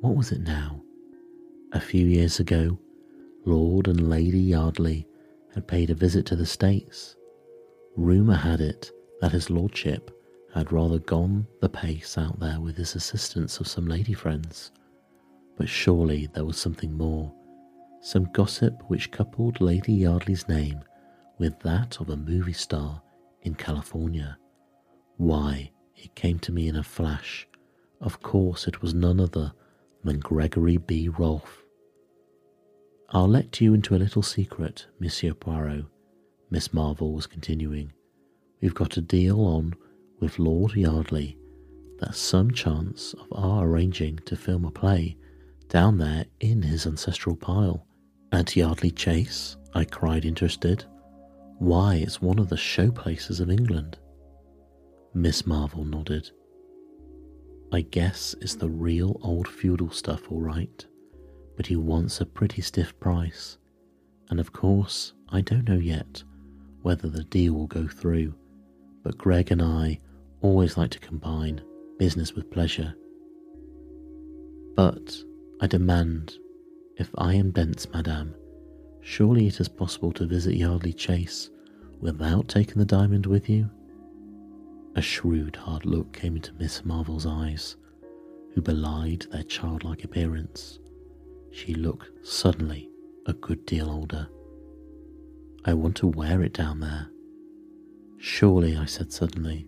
What 0.02 0.14
was 0.14 0.30
it 0.30 0.42
now? 0.42 0.84
A 1.72 1.80
few 1.80 2.06
years 2.06 2.38
ago, 2.38 2.78
Lord 3.44 3.88
and 3.88 4.08
Lady 4.08 4.38
Yardley 4.38 5.08
had 5.52 5.66
paid 5.66 5.90
a 5.90 5.96
visit 5.96 6.26
to 6.26 6.36
the 6.36 6.46
States. 6.46 7.16
Rumour 7.96 8.36
had 8.36 8.60
it 8.60 8.92
that 9.20 9.32
his 9.32 9.50
lordship 9.50 10.10
had 10.54 10.72
rather 10.72 10.98
gone 10.98 11.46
the 11.60 11.68
pace 11.68 12.18
out 12.18 12.40
there 12.40 12.60
with 12.60 12.76
his 12.76 12.94
assistance 12.94 13.60
of 13.60 13.68
some 13.68 13.86
lady 13.86 14.12
friends. 14.12 14.72
But 15.56 15.68
surely 15.68 16.28
there 16.32 16.44
was 16.44 16.56
something 16.56 16.92
more, 16.92 17.32
some 18.00 18.30
gossip 18.32 18.74
which 18.88 19.10
coupled 19.10 19.60
Lady 19.60 19.92
Yardley's 19.92 20.48
name 20.48 20.80
with 21.38 21.58
that 21.60 22.00
of 22.00 22.10
a 22.10 22.16
movie 22.16 22.52
star 22.52 23.02
in 23.42 23.54
California. 23.54 24.38
Why, 25.16 25.70
it 25.96 26.14
came 26.14 26.38
to 26.40 26.52
me 26.52 26.68
in 26.68 26.76
a 26.76 26.82
flash. 26.82 27.46
Of 28.00 28.22
course, 28.22 28.66
it 28.66 28.80
was 28.80 28.94
none 28.94 29.20
other 29.20 29.52
than 30.02 30.18
Gregory 30.20 30.78
B. 30.78 31.08
Rolfe. 31.08 31.62
I'll 33.10 33.28
let 33.28 33.60
you 33.60 33.74
into 33.74 33.94
a 33.94 33.98
little 33.98 34.22
secret, 34.22 34.86
Monsieur 34.98 35.34
Poirot, 35.34 35.84
Miss 36.50 36.72
Marvel 36.72 37.12
was 37.12 37.26
continuing. 37.26 37.92
We've 38.60 38.74
got 38.74 38.96
a 38.96 39.00
deal 39.00 39.40
on 39.40 39.74
with 40.20 40.38
Lord 40.38 40.74
Yardley 40.74 41.38
that 41.98 42.14
some 42.14 42.50
chance 42.50 43.14
of 43.14 43.26
our 43.32 43.66
arranging 43.66 44.18
to 44.26 44.36
film 44.36 44.64
a 44.64 44.70
play 44.70 45.16
down 45.68 45.98
there 45.98 46.26
in 46.40 46.62
his 46.62 46.86
ancestral 46.86 47.36
pile. 47.36 47.86
At 48.32 48.56
Yardley 48.56 48.90
Chase? 48.90 49.56
I 49.74 49.84
cried, 49.84 50.24
interested. 50.24 50.84
Why, 51.58 51.96
it's 51.96 52.20
one 52.20 52.38
of 52.38 52.48
the 52.48 52.56
show 52.56 52.90
places 52.90 53.40
of 53.40 53.50
England. 53.50 53.98
Miss 55.14 55.46
Marvel 55.46 55.84
nodded. 55.84 56.30
I 57.72 57.82
guess 57.82 58.34
it's 58.40 58.56
the 58.56 58.68
real 58.68 59.18
old 59.22 59.46
feudal 59.46 59.90
stuff, 59.90 60.30
all 60.30 60.40
right, 60.40 60.84
but 61.56 61.66
he 61.66 61.76
wants 61.76 62.20
a 62.20 62.26
pretty 62.26 62.62
stiff 62.62 62.98
price. 62.98 63.58
And 64.28 64.40
of 64.40 64.52
course, 64.52 65.12
I 65.28 65.40
don't 65.40 65.68
know 65.68 65.78
yet 65.78 66.22
whether 66.82 67.08
the 67.08 67.24
deal 67.24 67.54
will 67.54 67.66
go 67.66 67.86
through, 67.86 68.34
but 69.02 69.18
Greg 69.18 69.50
and 69.50 69.62
I 69.62 70.00
always 70.42 70.76
like 70.76 70.90
to 70.90 70.98
combine 70.98 71.60
business 71.98 72.32
with 72.32 72.50
pleasure. 72.50 72.94
But 74.74 75.22
I 75.60 75.66
demand 75.66 76.38
If 76.96 77.10
I 77.16 77.34
am 77.34 77.50
dense, 77.50 77.88
madame, 77.92 78.34
surely 79.00 79.46
it 79.46 79.60
is 79.60 79.68
possible 79.68 80.12
to 80.12 80.26
visit 80.26 80.56
Yardley 80.56 80.92
Chase 80.92 81.50
without 82.00 82.48
taking 82.48 82.76
the 82.76 82.84
diamond 82.84 83.26
with 83.26 83.48
you? 83.48 83.70
A 84.96 85.02
shrewd, 85.02 85.56
hard 85.56 85.86
look 85.86 86.12
came 86.12 86.36
into 86.36 86.52
Miss 86.54 86.84
Marvel's 86.84 87.26
eyes, 87.26 87.76
who 88.54 88.60
belied 88.60 89.26
their 89.30 89.44
childlike 89.44 90.04
appearance. 90.04 90.78
She 91.52 91.74
looked 91.74 92.26
suddenly 92.26 92.90
a 93.26 93.32
good 93.32 93.64
deal 93.66 93.90
older. 93.90 94.28
I 95.64 95.74
want 95.74 95.96
to 95.96 96.06
wear 96.06 96.42
it 96.42 96.54
down 96.54 96.80
there. 96.80 97.09
Surely, 98.22 98.76
I 98.76 98.84
said 98.84 99.10
suddenly, 99.10 99.66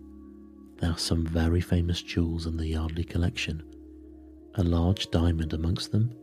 there 0.77 0.91
are 0.91 0.97
some 0.97 1.25
very 1.25 1.59
famous 1.59 2.03
jewels 2.03 2.45
in 2.45 2.55
the 2.55 2.67
Yardley 2.67 3.03
collection, 3.03 3.63
a 4.53 4.63
large 4.63 5.09
diamond 5.09 5.53
amongst 5.53 5.91
them. 5.91 6.13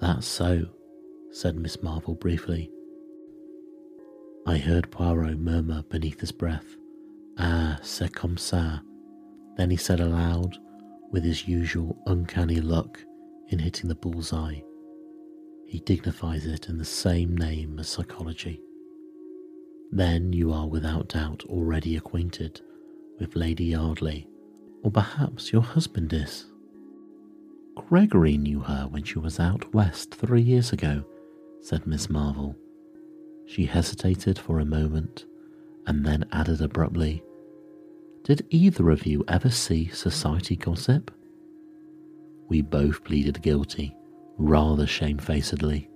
That's 0.00 0.26
so, 0.26 0.66
said 1.30 1.56
Miss 1.56 1.82
Marvel 1.82 2.14
briefly. 2.14 2.70
I 4.46 4.58
heard 4.58 4.90
Poirot 4.90 5.38
murmur 5.38 5.82
beneath 5.88 6.20
his 6.20 6.30
breath, 6.30 6.76
Ah, 7.38 7.78
c'est 7.82 8.12
comme 8.12 8.36
ça. 8.36 8.82
Then 9.56 9.70
he 9.70 9.78
said 9.78 10.00
aloud, 10.00 10.58
with 11.10 11.24
his 11.24 11.48
usual 11.48 11.96
uncanny 12.06 12.60
luck 12.60 13.02
in 13.48 13.58
hitting 13.58 13.88
the 13.88 13.94
bullseye, 13.94 14.60
he 15.66 15.80
dignifies 15.80 16.44
it 16.44 16.68
in 16.68 16.76
the 16.76 16.84
same 16.84 17.34
name 17.34 17.78
as 17.78 17.88
psychology. 17.88 18.60
Then 19.92 20.32
you 20.32 20.52
are 20.52 20.68
without 20.68 21.08
doubt 21.08 21.42
already 21.48 21.96
acquainted 21.96 22.60
with 23.18 23.36
Lady 23.36 23.64
Yardley, 23.64 24.28
or 24.82 24.90
perhaps 24.90 25.52
your 25.52 25.62
husband 25.62 26.12
is. 26.12 26.46
Gregory 27.74 28.36
knew 28.36 28.60
her 28.60 28.86
when 28.88 29.02
she 29.02 29.18
was 29.18 29.40
out 29.40 29.74
west 29.74 30.14
three 30.14 30.42
years 30.42 30.72
ago, 30.72 31.04
said 31.60 31.86
Miss 31.86 32.08
Marvel. 32.08 32.56
She 33.46 33.66
hesitated 33.66 34.38
for 34.38 34.60
a 34.60 34.64
moment 34.64 35.26
and 35.86 36.04
then 36.04 36.24
added 36.30 36.60
abruptly, 36.60 37.22
Did 38.22 38.46
either 38.50 38.90
of 38.90 39.06
you 39.06 39.24
ever 39.26 39.50
see 39.50 39.88
society 39.88 40.54
gossip? 40.54 41.10
We 42.48 42.62
both 42.62 43.02
pleaded 43.02 43.42
guilty, 43.42 43.96
rather 44.36 44.86
shamefacedly. 44.86 45.88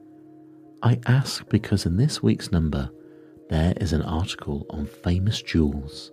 I 0.82 0.98
ask 1.06 1.48
because 1.48 1.86
in 1.86 1.96
this 1.96 2.22
week's 2.22 2.50
number 2.50 2.90
there 3.50 3.74
is 3.80 3.92
an 3.92 4.02
article 4.02 4.66
on 4.70 4.86
famous 4.86 5.42
jewels, 5.42 6.12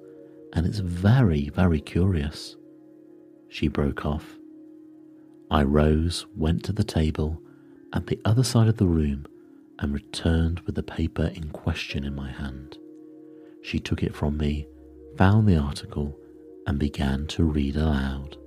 and 0.53 0.65
it's 0.65 0.79
very, 0.79 1.49
very 1.49 1.79
curious. 1.79 2.55
She 3.49 3.67
broke 3.67 4.05
off. 4.05 4.37
I 5.49 5.63
rose, 5.63 6.25
went 6.35 6.63
to 6.65 6.73
the 6.73 6.83
table 6.83 7.41
at 7.93 8.07
the 8.07 8.19
other 8.25 8.43
side 8.43 8.67
of 8.67 8.77
the 8.77 8.87
room, 8.87 9.25
and 9.79 9.93
returned 9.93 10.59
with 10.61 10.75
the 10.75 10.83
paper 10.83 11.31
in 11.33 11.49
question 11.49 12.03
in 12.03 12.15
my 12.15 12.31
hand. 12.31 12.77
She 13.63 13.79
took 13.79 14.03
it 14.03 14.15
from 14.15 14.37
me, 14.37 14.67
found 15.17 15.47
the 15.47 15.57
article, 15.57 16.17
and 16.67 16.77
began 16.77 17.27
to 17.27 17.43
read 17.43 17.75
aloud. 17.75 18.37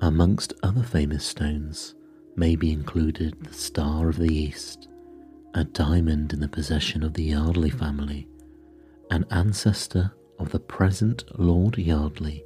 Amongst 0.00 0.54
other 0.62 0.82
famous 0.82 1.24
stones 1.24 1.94
may 2.36 2.56
be 2.56 2.72
included 2.72 3.36
the 3.42 3.52
Star 3.52 4.08
of 4.08 4.16
the 4.16 4.32
East, 4.32 4.88
a 5.54 5.64
diamond 5.64 6.32
in 6.32 6.40
the 6.40 6.48
possession 6.48 7.02
of 7.02 7.14
the 7.14 7.24
Yardley 7.24 7.70
family, 7.70 8.28
an 9.10 9.24
ancestor 9.30 10.12
of 10.38 10.50
the 10.50 10.60
present 10.60 11.24
Lord 11.38 11.76
Yardley 11.76 12.44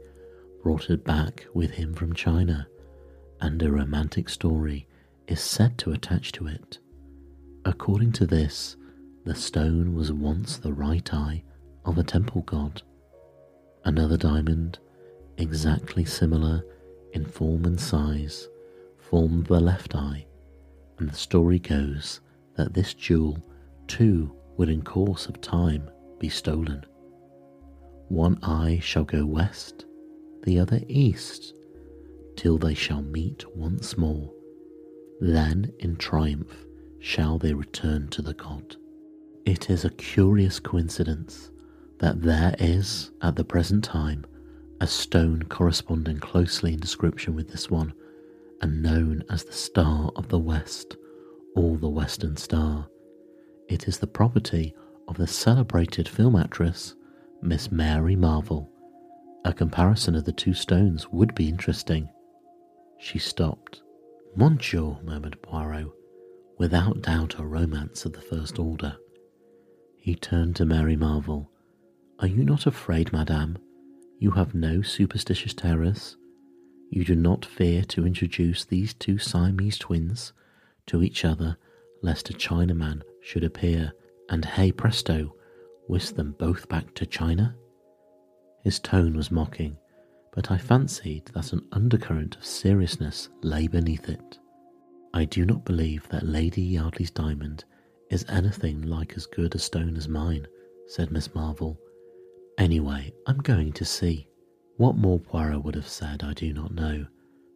brought 0.63 0.89
it 0.89 1.05
back 1.05 1.47
with 1.53 1.73
him 1.73 1.93
from 1.93 2.15
China, 2.15 2.67
and 3.41 3.63
a 3.63 3.71
romantic 3.71 4.31
story 4.31 4.87
is 5.29 5.41
said 5.41 5.77
to 5.79 5.93
attach 5.93 6.33
to 6.33 6.47
it. 6.47 6.79
According 7.67 8.13
to 8.13 8.27
this, 8.27 8.77
the 9.25 9.35
stone 9.35 9.95
was 9.95 10.11
once 10.11 10.57
the 10.57 10.73
right 10.73 11.13
eye 11.13 11.43
of 11.85 11.99
a 11.99 12.05
temple 12.05 12.41
god. 12.43 12.81
Another 13.85 14.17
diamond, 14.17 14.79
exactly 15.37 16.07
similar 16.07 16.65
in 17.13 17.27
form 17.27 17.67
and 17.67 17.79
size, 17.79 18.49
formed 18.97 19.47
the 19.47 19.61
left 19.61 19.95
eye, 19.95 20.25
and 20.99 21.11
the 21.11 21.17
story 21.17 21.59
goes 21.59 22.21
that 22.57 22.75
this 22.75 22.95
jewel 22.95 23.39
too 23.87 24.35
would 24.57 24.69
in 24.69 24.83
course 24.83 25.27
of 25.27 25.41
time 25.41 25.91
be 26.19 26.29
stolen. 26.29 26.85
One 28.09 28.39
eye 28.43 28.81
shall 28.83 29.05
go 29.05 29.25
west, 29.25 29.87
the 30.45 30.59
other 30.59 30.81
east, 30.89 31.55
till 32.37 32.59
they 32.59 32.75
shall 32.75 33.03
meet 33.03 33.45
once 33.57 33.97
more. 33.97 34.33
Then 35.21 35.73
in 35.79 35.97
triumph 35.97 36.67
shall 37.01 37.39
they 37.39 37.55
return 37.55 38.09
to 38.09 38.23
the 38.23 38.35
god. 38.35 38.77
It 39.45 39.69
is 39.71 39.85
a 39.85 39.91
curious 39.91 40.59
coincidence 40.61 41.51
that 41.99 42.23
there 42.23 42.55
is, 42.59 43.11
at 43.23 43.37
the 43.37 43.45
present 43.45 43.85
time, 43.85 44.25
a 44.81 44.87
stone 44.87 45.43
corresponding 45.45 46.19
closely 46.19 46.75
in 46.75 46.81
description 46.81 47.35
with 47.35 47.49
this 47.51 47.71
one, 47.71 47.93
and 48.61 48.83
known 48.83 49.25
as 49.31 49.45
the 49.45 49.53
Star 49.53 50.11
of 50.17 50.29
the 50.29 50.39
West, 50.39 50.97
or 51.55 51.77
the 51.77 51.89
Western 51.89 52.37
Star. 52.37 52.89
It 53.69 53.89
is 53.89 53.99
the 53.99 54.07
property 54.07 54.75
of 55.09 55.17
the 55.17 55.27
celebrated 55.27 56.09
film 56.09 56.37
actress 56.37 56.95
Miss 57.43 57.71
Mary 57.71 58.17
Marvel. 58.17 58.71
A 59.45 59.53
comparison 59.53 60.15
of 60.15 60.25
the 60.25 60.33
two 60.33 60.55
stones 60.55 61.09
would 61.11 61.35
be 61.35 61.49
interesting. 61.49 62.09
She 62.99 63.19
stopped. 63.19 63.83
Monsieur, 64.35 64.97
murmured 65.05 65.41
Poirot, 65.43 65.93
without 66.59 67.03
doubt 67.03 67.39
a 67.39 67.45
romance 67.45 68.05
of 68.05 68.15
the 68.15 68.23
first 68.23 68.59
order. 68.59 68.97
He 69.99 70.15
turned 70.15 70.57
to 70.57 70.65
Mary 70.65 70.97
Marvel. 70.97 71.51
Are 72.19 72.27
you 72.27 72.45
not 72.45 72.67
afraid, 72.67 73.13
madame? 73.13 73.59
You 74.19 74.33
have 74.33 74.55
no 74.55 74.83
superstitious 74.83 75.55
terrors? 75.55 76.17
You 76.91 77.05
do 77.05 77.15
not 77.15 77.45
fear 77.45 77.83
to 77.85 78.07
introduce 78.07 78.65
these 78.65 78.95
two 78.95 79.19
Siamese 79.19 79.79
twins 79.79 80.33
to 80.87 81.03
each 81.03 81.25
other, 81.25 81.57
lest 82.03 82.31
a 82.31 82.35
Chinaman 82.35 83.03
should 83.23 83.45
appear 83.45 83.93
and, 84.29 84.45
hey 84.45 84.73
presto, 84.73 85.35
whisk 85.89 86.15
them 86.17 86.35
both 86.39 86.69
back 86.69 86.95
to 86.95 87.07
China? 87.07 87.57
His 88.63 88.79
tone 88.79 89.17
was 89.17 89.31
mocking, 89.31 89.77
but 90.33 90.51
I 90.51 90.59
fancied 90.59 91.27
that 91.35 91.53
an 91.53 91.67
undercurrent 91.73 92.37
of 92.37 92.45
seriousness 92.45 93.29
lay 93.43 93.67
beneath 93.67 94.09
it. 94.09 94.39
I 95.13 95.25
do 95.25 95.45
not 95.45 95.65
believe 95.65 96.09
that 96.09 96.27
Lady 96.27 96.63
Yardley's 96.63 97.11
diamond 97.11 97.65
is 98.11 98.25
anything 98.29 98.83
like 98.83 99.15
as 99.17 99.27
good 99.27 99.55
a 99.55 99.59
stone 99.59 99.97
as 99.97 100.09
mine, 100.09 100.47
said 100.87 101.11
Miss 101.11 101.35
Marvel. 101.35 101.79
Anyway, 102.59 103.13
I'm 103.27 103.39
going 103.39 103.73
to 103.75 103.85
see. 103.85 104.29
What 104.77 104.97
more 104.97 105.21
Poirot 105.21 105.63
would 105.65 105.77
have 105.77 105.89
said, 105.89 106.25
I 106.25 106.33
do 106.33 106.53
not 106.53 106.75
know, 106.75 107.07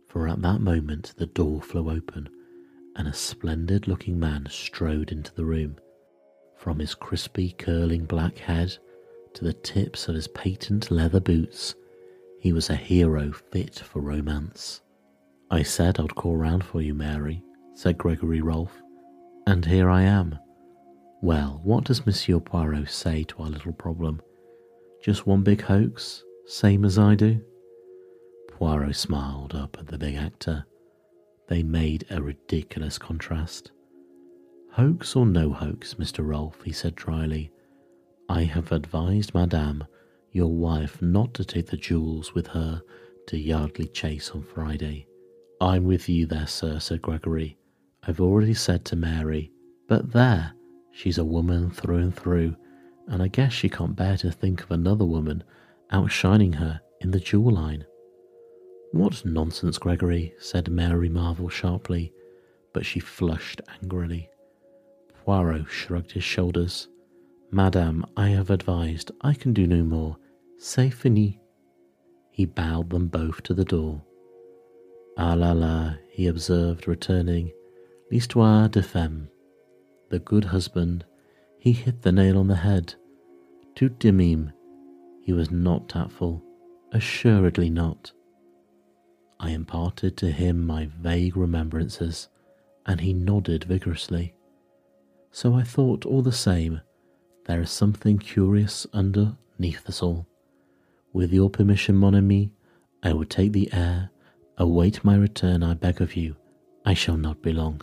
for 0.07 0.29
at 0.29 0.41
that 0.43 0.61
moment 0.61 1.14
the 1.17 1.27
door 1.27 1.61
flew 1.61 1.91
open 1.91 2.29
and 2.99 3.09
a 3.09 3.15
splendid 3.15 3.89
looking 3.89 4.19
man 4.19 4.47
strode 4.51 5.13
into 5.13 5.35
the 5.35 5.45
room. 5.45 5.77
From 6.57 6.81
his 6.81 6.95
crispy, 6.95 7.53
curling 7.53 8.05
black 8.05 8.37
head 8.39 8.77
to 9.35 9.45
the 9.45 9.53
tips 9.53 10.09
of 10.09 10.17
his 10.17 10.29
patent 10.29 10.91
leather 10.91 11.21
boots, 11.21 11.77
he 12.41 12.53
was 12.53 12.69
a 12.69 12.77
hero 12.77 13.33
fit 13.33 13.77
for 13.77 14.01
romance. 14.01 14.83
I 15.51 15.63
said 15.63 15.99
I'd 15.99 16.17
call 16.17 16.37
round 16.37 16.65
for 16.65 16.83
you, 16.83 16.93
Mary, 16.93 17.43
said 17.75 17.97
Gregory 17.97 18.41
Rolfe, 18.41 18.83
and 19.47 19.65
here 19.65 19.89
I 19.89 20.03
am. 20.03 20.39
Well, 21.23 21.61
what 21.65 21.85
does 21.85 22.05
Monsieur 22.05 22.41
Poirot 22.41 22.91
say 22.91 23.25
to 23.25 23.43
our 23.43 23.49
little 23.49 23.73
problem? 23.73 24.21
Just 25.03 25.27
one 25.27 25.43
big 25.43 25.63
hoax, 25.63 26.25
same 26.47 26.85
as 26.85 26.99
I 26.99 27.15
do? 27.15 27.41
Poirot 28.49 28.97
smiled 28.97 29.55
up 29.55 29.77
at 29.79 29.87
the 29.87 29.99
big 29.99 30.17
actor. 30.17 30.67
They 31.49 31.63
made 31.63 32.05
a 32.11 32.23
ridiculous 32.23 32.99
contrast. 32.99 33.71
Hoax 34.73 35.17
or 35.17 35.27
no 35.27 35.51
hoax, 35.53 35.95
Mr. 35.95 36.25
Rolfe, 36.25 36.63
he 36.63 36.73
said 36.73 36.95
dryly, 36.95 37.51
I 38.29 38.43
have 38.45 38.71
advised 38.71 39.33
Madame, 39.35 39.85
your 40.31 40.53
wife, 40.53 41.01
not 41.01 41.33
to 41.35 41.45
take 41.45 41.67
the 41.67 41.77
jewels 41.79 42.35
with 42.35 42.49
her 42.49 42.83
to 43.29 43.39
Yardley 43.39 43.89
Chase 43.89 44.31
on 44.31 44.43
Friday. 44.43 45.07
I'm 45.61 45.85
with 45.85 46.09
you 46.09 46.27
there, 46.27 46.47
sir, 46.47 46.79
said 46.79 47.01
Gregory. 47.01 47.57
I've 48.03 48.21
already 48.21 48.55
said 48.55 48.85
to 48.87 48.97
Mary, 48.97 49.51
but 49.89 50.13
there, 50.13 50.53
she's 50.93 51.19
a 51.19 51.25
woman 51.25 51.71
through 51.71 51.99
and 51.99 52.15
through, 52.15 52.55
and 53.09 53.23
I 53.23 53.29
guess 53.29 53.53
she 53.55 53.71
can't 53.71 53.97
bear 53.97 54.19
to 54.19 54.31
think 54.31 54.63
of 54.63 54.71
another 54.71 55.07
woman 55.07 55.43
outshining 55.91 56.53
her 56.55 56.81
in 57.01 57.11
the 57.11 57.21
jewel 57.21 57.55
line. 57.55 57.87
What 58.92 59.24
nonsense, 59.24 59.79
Gregory, 59.79 60.35
said 60.38 60.70
Mary 60.70 61.09
Marvel 61.09 61.48
sharply, 61.48 62.12
but 62.72 62.87
she 62.87 63.01
flushed 63.01 63.61
angrily. 63.83 64.31
Poirot 65.24 65.68
shrugged 65.68 66.12
his 66.12 66.24
shoulders. 66.24 66.88
Madame, 67.51 68.05
I 68.16 68.31
have 68.31 68.51
advised, 68.51 69.11
I 69.20 69.35
can 69.35 69.53
do 69.53 69.66
no 69.66 69.83
more. 69.83 70.16
C'est 70.59 70.90
fini. 70.90 71.40
He 72.31 72.46
bowed 72.46 72.90
them 72.90 73.09
both 73.09 73.42
to 73.44 73.55
the 73.55 73.64
door. 73.64 74.03
Ah 75.18 75.35
la 75.35 75.53
la, 75.53 75.94
he 76.11 76.27
observed, 76.27 76.88
returning. 76.88 77.53
L'histoire 78.11 78.68
de 78.68 78.83
femme. 78.83 79.29
The 80.09 80.18
good 80.18 80.44
husband, 80.46 81.05
he 81.59 81.72
hit 81.72 82.03
the 82.03 82.12
nail 82.12 82.38
on 82.38 82.48
the 82.48 82.57
head. 82.57 82.94
Tout 83.74 83.98
de 83.98 84.12
même, 84.12 84.53
he 85.22 85.33
was 85.33 85.51
not 85.51 85.88
tactful, 85.88 86.42
assuredly 86.92 87.68
not. 87.68 88.12
I 89.40 89.51
imparted 89.51 90.16
to 90.18 90.31
him 90.31 90.66
my 90.66 90.87
vague 91.01 91.37
remembrances, 91.37 92.29
and 92.87 93.01
he 93.01 93.12
nodded 93.12 93.64
vigorously. 93.64 94.35
So 95.31 95.55
I 95.55 95.62
thought 95.62 96.05
all 96.05 96.22
the 96.22 96.33
same, 96.33 96.81
there 97.46 97.61
is 97.61 97.70
something 97.70 98.18
curious 98.18 98.87
underneath 98.92 99.88
us 99.88 100.03
all. 100.03 100.27
With 101.12 101.33
your 101.33 101.51
permission, 101.51 101.96
mon 101.96 102.14
ami, 102.14 102.53
I 103.03 103.12
will 103.12 103.24
take 103.24 103.53
the 103.53 103.72
air. 103.72 104.11
Await 104.59 105.05
my 105.05 105.16
return, 105.16 105.62
I 105.62 105.74
beg 105.74 106.01
of 106.01 106.16
you. 106.16 106.37
I 106.85 106.94
shall 106.94 107.16
not 107.16 107.42
be 107.42 107.53
long. 107.53 107.81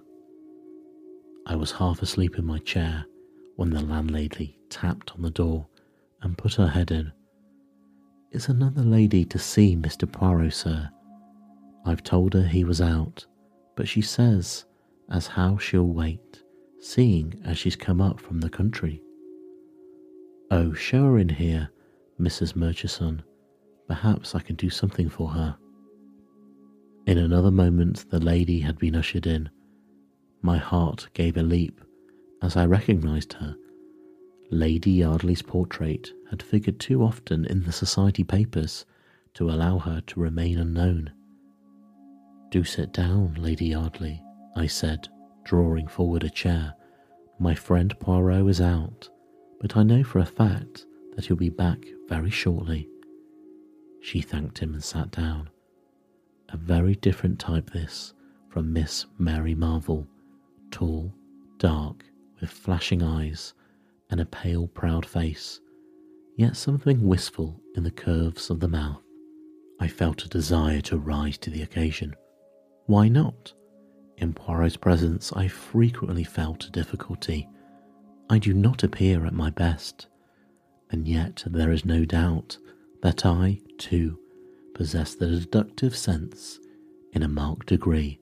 I 1.47 1.55
was 1.55 1.71
half 1.71 2.01
asleep 2.01 2.37
in 2.37 2.45
my 2.45 2.59
chair 2.59 3.05
when 3.55 3.69
the 3.69 3.81
landlady 3.81 4.57
tapped 4.69 5.11
on 5.13 5.21
the 5.21 5.29
door 5.29 5.67
and 6.21 6.37
put 6.37 6.55
her 6.55 6.67
head 6.67 6.91
in. 6.91 7.11
Is 8.31 8.49
another 8.49 8.81
lady 8.81 9.23
to 9.25 9.39
see 9.39 9.75
Mr. 9.75 10.11
Poirot, 10.11 10.53
sir? 10.53 10.89
I've 11.85 12.01
told 12.01 12.33
her 12.33 12.43
he 12.43 12.63
was 12.63 12.81
out, 12.81 13.25
but 13.75 13.87
she 13.87 14.01
says 14.01 14.65
as 15.09 15.27
how 15.27 15.57
she'll 15.57 15.87
wait, 15.87 16.41
seeing 16.79 17.39
as 17.45 17.59
she's 17.59 17.75
come 17.75 18.01
up 18.01 18.19
from 18.19 18.39
the 18.39 18.49
country. 18.49 19.03
Oh, 20.49 20.73
show 20.73 21.03
her 21.03 21.19
in 21.19 21.29
here, 21.29 21.69
Mrs. 22.19 22.55
Murchison. 22.55 23.21
Perhaps 23.87 24.33
I 24.33 24.39
can 24.39 24.55
do 24.55 24.69
something 24.69 25.09
for 25.09 25.29
her. 25.29 25.57
In 27.05 27.19
another 27.19 27.51
moment, 27.51 28.09
the 28.09 28.19
lady 28.19 28.59
had 28.59 28.79
been 28.79 28.95
ushered 28.95 29.27
in. 29.27 29.49
My 30.41 30.57
heart 30.57 31.07
gave 31.13 31.37
a 31.37 31.43
leap 31.43 31.81
as 32.41 32.55
I 32.55 32.65
recognized 32.65 33.33
her. 33.33 33.55
Lady 34.49 34.91
Yardley's 34.91 35.41
portrait 35.43 36.11
had 36.31 36.41
figured 36.41 36.79
too 36.79 37.03
often 37.03 37.45
in 37.45 37.63
the 37.63 37.71
society 37.71 38.23
papers 38.23 38.85
to 39.35 39.49
allow 39.49 39.77
her 39.79 40.01
to 40.01 40.19
remain 40.19 40.57
unknown. 40.57 41.11
Do 42.51 42.63
sit 42.63 42.93
down, 42.93 43.35
Lady 43.35 43.67
Yardley, 43.67 44.23
I 44.55 44.67
said, 44.67 45.09
drawing 45.43 45.87
forward 45.87 46.23
a 46.23 46.29
chair. 46.29 46.73
My 47.39 47.53
friend 47.53 47.93
Poirot 47.99 48.47
is 48.49 48.61
out, 48.61 49.09
but 49.59 49.75
I 49.75 49.83
know 49.83 50.03
for 50.03 50.19
a 50.19 50.25
fact 50.25 50.85
that 51.15 51.25
he'll 51.25 51.35
be 51.35 51.49
back 51.49 51.79
very 52.07 52.29
shortly. 52.29 52.87
She 54.01 54.21
thanked 54.21 54.59
him 54.59 54.73
and 54.73 54.83
sat 54.83 55.11
down. 55.11 55.49
A 56.49 56.57
very 56.57 56.95
different 56.95 57.39
type, 57.39 57.71
this, 57.71 58.13
from 58.49 58.71
Miss 58.71 59.05
Mary 59.17 59.55
Marvel, 59.55 60.07
tall, 60.71 61.13
dark, 61.57 62.05
with 62.39 62.49
flashing 62.49 63.01
eyes 63.01 63.53
and 64.09 64.21
a 64.21 64.25
pale, 64.25 64.67
proud 64.67 65.05
face, 65.05 65.59
yet 66.37 66.55
something 66.55 67.07
wistful 67.07 67.59
in 67.75 67.83
the 67.83 67.91
curves 67.91 68.49
of 68.49 68.59
the 68.59 68.67
mouth. 68.67 69.01
I 69.79 69.87
felt 69.87 70.23
a 70.23 70.29
desire 70.29 70.81
to 70.81 70.97
rise 70.97 71.37
to 71.39 71.49
the 71.49 71.63
occasion. 71.63 72.15
Why 72.87 73.07
not? 73.07 73.53
In 74.17 74.33
Poirot's 74.33 74.77
presence, 74.77 75.33
I 75.33 75.47
frequently 75.47 76.23
felt 76.23 76.65
a 76.65 76.71
difficulty. 76.71 77.49
I 78.29 78.39
do 78.39 78.53
not 78.53 78.83
appear 78.83 79.25
at 79.25 79.33
my 79.33 79.49
best, 79.49 80.07
and 80.91 81.07
yet 81.07 81.43
there 81.47 81.71
is 81.71 81.83
no 81.83 82.05
doubt 82.05 82.57
that 83.01 83.25
I, 83.25 83.59
too, 83.77 84.19
possess 84.73 85.15
the 85.15 85.27
deductive 85.27 85.95
sense 85.95 86.59
in 87.13 87.23
a 87.23 87.27
marked 87.27 87.67
degree. 87.67 88.19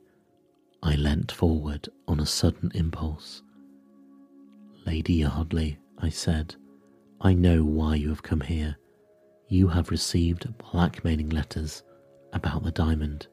I 0.82 0.96
leant 0.96 1.32
forward 1.32 1.90
on 2.08 2.20
a 2.20 2.26
sudden 2.26 2.72
impulse. 2.74 3.42
Lady 4.86 5.14
Yardley, 5.14 5.80
I 5.98 6.10
said, 6.10 6.56
I 7.22 7.34
know 7.34 7.64
why 7.64 7.96
you 7.96 8.10
have 8.10 8.24
come 8.24 8.42
here. 8.42 8.78
You 9.48 9.68
have 9.70 9.92
received 9.92 10.58
blackmailing 10.58 11.30
letters 11.30 11.84
about 12.34 12.64
the 12.64 12.72
diamond. 12.72 13.28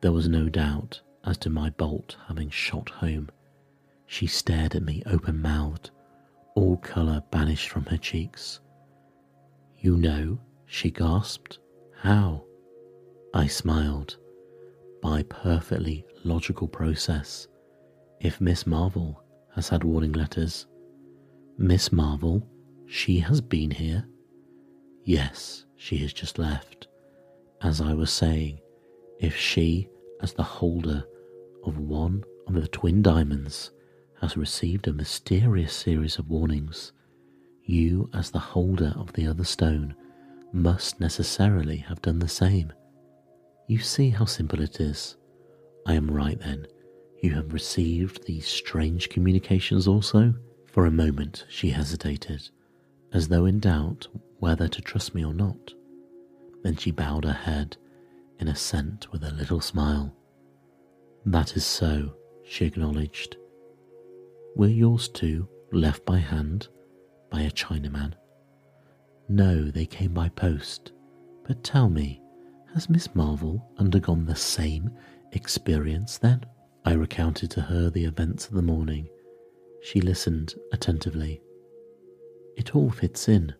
There 0.00 0.12
was 0.12 0.28
no 0.28 0.48
doubt 0.48 1.00
as 1.24 1.36
to 1.38 1.50
my 1.50 1.70
bolt 1.70 2.16
having 2.26 2.50
shot 2.50 2.88
home. 2.88 3.28
She 4.06 4.26
stared 4.26 4.74
at 4.74 4.82
me 4.82 5.02
open 5.06 5.40
mouthed, 5.40 5.90
all 6.54 6.78
colour 6.78 7.22
banished 7.30 7.68
from 7.68 7.84
her 7.86 7.98
cheeks. 7.98 8.60
You 9.78 9.96
know, 9.96 10.38
she 10.66 10.90
gasped. 10.90 11.58
How? 11.96 12.44
I 13.34 13.46
smiled. 13.46 14.16
By 15.02 15.22
perfectly 15.24 16.04
logical 16.24 16.68
process, 16.68 17.46
if 18.20 18.40
Miss 18.40 18.66
Marvel 18.66 19.22
has 19.54 19.68
had 19.68 19.84
warning 19.84 20.12
letters, 20.12 20.66
Miss 21.56 21.92
Marvel, 21.92 22.46
she 22.86 23.18
has 23.20 23.40
been 23.40 23.70
here? 23.70 24.06
Yes, 25.04 25.64
she 25.76 25.98
has 25.98 26.12
just 26.12 26.38
left. 26.38 26.88
As 27.62 27.80
I 27.80 27.94
was 27.94 28.10
saying, 28.10 28.60
if 29.20 29.36
she, 29.36 29.88
as 30.20 30.32
the 30.32 30.42
holder 30.42 31.04
of 31.64 31.78
one 31.78 32.24
of 32.46 32.54
the 32.54 32.68
twin 32.68 33.02
diamonds, 33.02 33.70
has 34.20 34.36
received 34.36 34.88
a 34.88 34.92
mysterious 34.92 35.72
series 35.72 36.18
of 36.18 36.28
warnings, 36.28 36.92
you, 37.62 38.10
as 38.14 38.30
the 38.30 38.38
holder 38.38 38.92
of 38.96 39.12
the 39.12 39.26
other 39.26 39.44
stone, 39.44 39.94
must 40.52 40.98
necessarily 40.98 41.76
have 41.76 42.02
done 42.02 42.18
the 42.18 42.28
same. 42.28 42.72
You 43.68 43.78
see 43.78 44.10
how 44.10 44.24
simple 44.24 44.60
it 44.60 44.80
is. 44.80 45.16
I 45.86 45.94
am 45.94 46.10
right 46.10 46.40
then. 46.40 46.66
You 47.22 47.34
have 47.34 47.52
received 47.52 48.26
these 48.26 48.46
strange 48.46 49.10
communications 49.10 49.86
also? 49.86 50.34
For 50.66 50.86
a 50.86 50.90
moment 50.90 51.44
she 51.48 51.70
hesitated, 51.70 52.48
as 53.12 53.28
though 53.28 53.44
in 53.44 53.60
doubt 53.60 54.08
whether 54.38 54.66
to 54.68 54.80
trust 54.80 55.14
me 55.14 55.24
or 55.24 55.34
not. 55.34 55.74
Then 56.62 56.76
she 56.76 56.90
bowed 56.90 57.24
her 57.24 57.32
head 57.32 57.76
in 58.40 58.48
assent 58.48 59.10
with 59.12 59.22
a 59.22 59.32
little 59.32 59.60
smile. 59.60 60.14
That 61.26 61.56
is 61.56 61.64
so, 61.64 62.14
she 62.44 62.64
acknowledged. 62.64 63.36
Were 64.56 64.66
yours 64.68 65.08
too 65.08 65.48
left 65.72 66.04
by 66.04 66.18
hand 66.18 66.68
by 67.30 67.42
a 67.42 67.50
Chinaman? 67.50 68.14
No, 69.28 69.70
they 69.70 69.86
came 69.86 70.12
by 70.12 70.30
post. 70.30 70.92
But 71.46 71.62
tell 71.62 71.88
me, 71.88 72.20
has 72.74 72.88
Miss 72.90 73.14
Marvel 73.14 73.64
undergone 73.78 74.24
the 74.24 74.34
same 74.34 74.90
experience 75.32 76.18
then? 76.18 76.44
I 76.84 76.94
recounted 76.94 77.50
to 77.52 77.60
her 77.60 77.90
the 77.90 78.04
events 78.04 78.46
of 78.48 78.54
the 78.54 78.62
morning. 78.62 79.08
She 79.82 80.00
listened 80.00 80.54
attentively. 80.72 81.40
It 82.56 82.74
all 82.74 82.90
fits 82.90 83.28
in. 83.28 83.54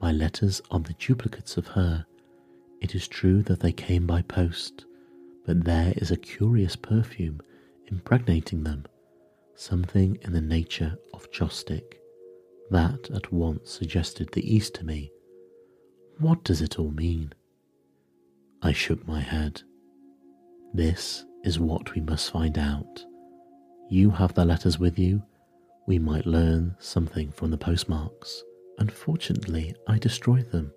My 0.00 0.12
letters 0.12 0.60
are 0.70 0.80
the 0.80 0.94
duplicates 0.94 1.56
of 1.56 1.68
her. 1.68 2.06
It 2.80 2.94
is 2.94 3.06
true 3.08 3.42
that 3.42 3.60
they 3.60 3.72
came 3.72 4.06
by 4.06 4.22
post, 4.22 4.84
but 5.46 5.64
there 5.64 5.92
is 5.96 6.10
a 6.10 6.16
curious 6.16 6.76
perfume 6.76 7.40
impregnating 7.86 8.64
them, 8.64 8.86
something 9.54 10.16
in 10.22 10.32
the 10.32 10.40
nature 10.40 10.96
of 11.12 11.30
joss 11.30 11.56
stick. 11.56 12.00
That 12.70 13.10
at 13.14 13.32
once 13.32 13.70
suggested 13.70 14.30
the 14.32 14.54
East 14.54 14.74
to 14.74 14.84
me. 14.84 15.10
What 16.18 16.44
does 16.44 16.62
it 16.62 16.78
all 16.78 16.90
mean? 16.90 17.32
I 18.62 18.72
shook 18.72 19.06
my 19.06 19.20
head. 19.20 19.62
This 20.72 21.24
is 21.42 21.58
what 21.58 21.94
we 21.94 22.00
must 22.00 22.30
find 22.30 22.58
out. 22.58 23.04
You 23.88 24.10
have 24.10 24.34
the 24.34 24.44
letters 24.44 24.78
with 24.78 24.98
you. 24.98 25.22
We 25.86 25.98
might 25.98 26.26
learn 26.26 26.76
something 26.78 27.32
from 27.32 27.50
the 27.50 27.58
postmarks. 27.58 28.44
Unfortunately, 28.78 29.74
I 29.88 29.98
destroyed 29.98 30.50
them. 30.52 30.72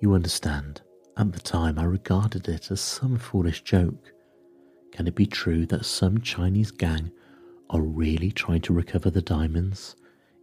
You 0.00 0.14
understand, 0.14 0.82
at 1.16 1.32
the 1.32 1.40
time 1.40 1.78
I 1.78 1.84
regarded 1.84 2.48
it 2.48 2.70
as 2.70 2.80
some 2.80 3.18
foolish 3.18 3.62
joke. 3.62 4.12
Can 4.92 5.06
it 5.06 5.14
be 5.14 5.26
true 5.26 5.66
that 5.66 5.84
some 5.84 6.20
Chinese 6.20 6.70
gang 6.70 7.12
are 7.70 7.80
really 7.80 8.30
trying 8.30 8.60
to 8.62 8.72
recover 8.72 9.10
the 9.10 9.22
diamonds? 9.22 9.96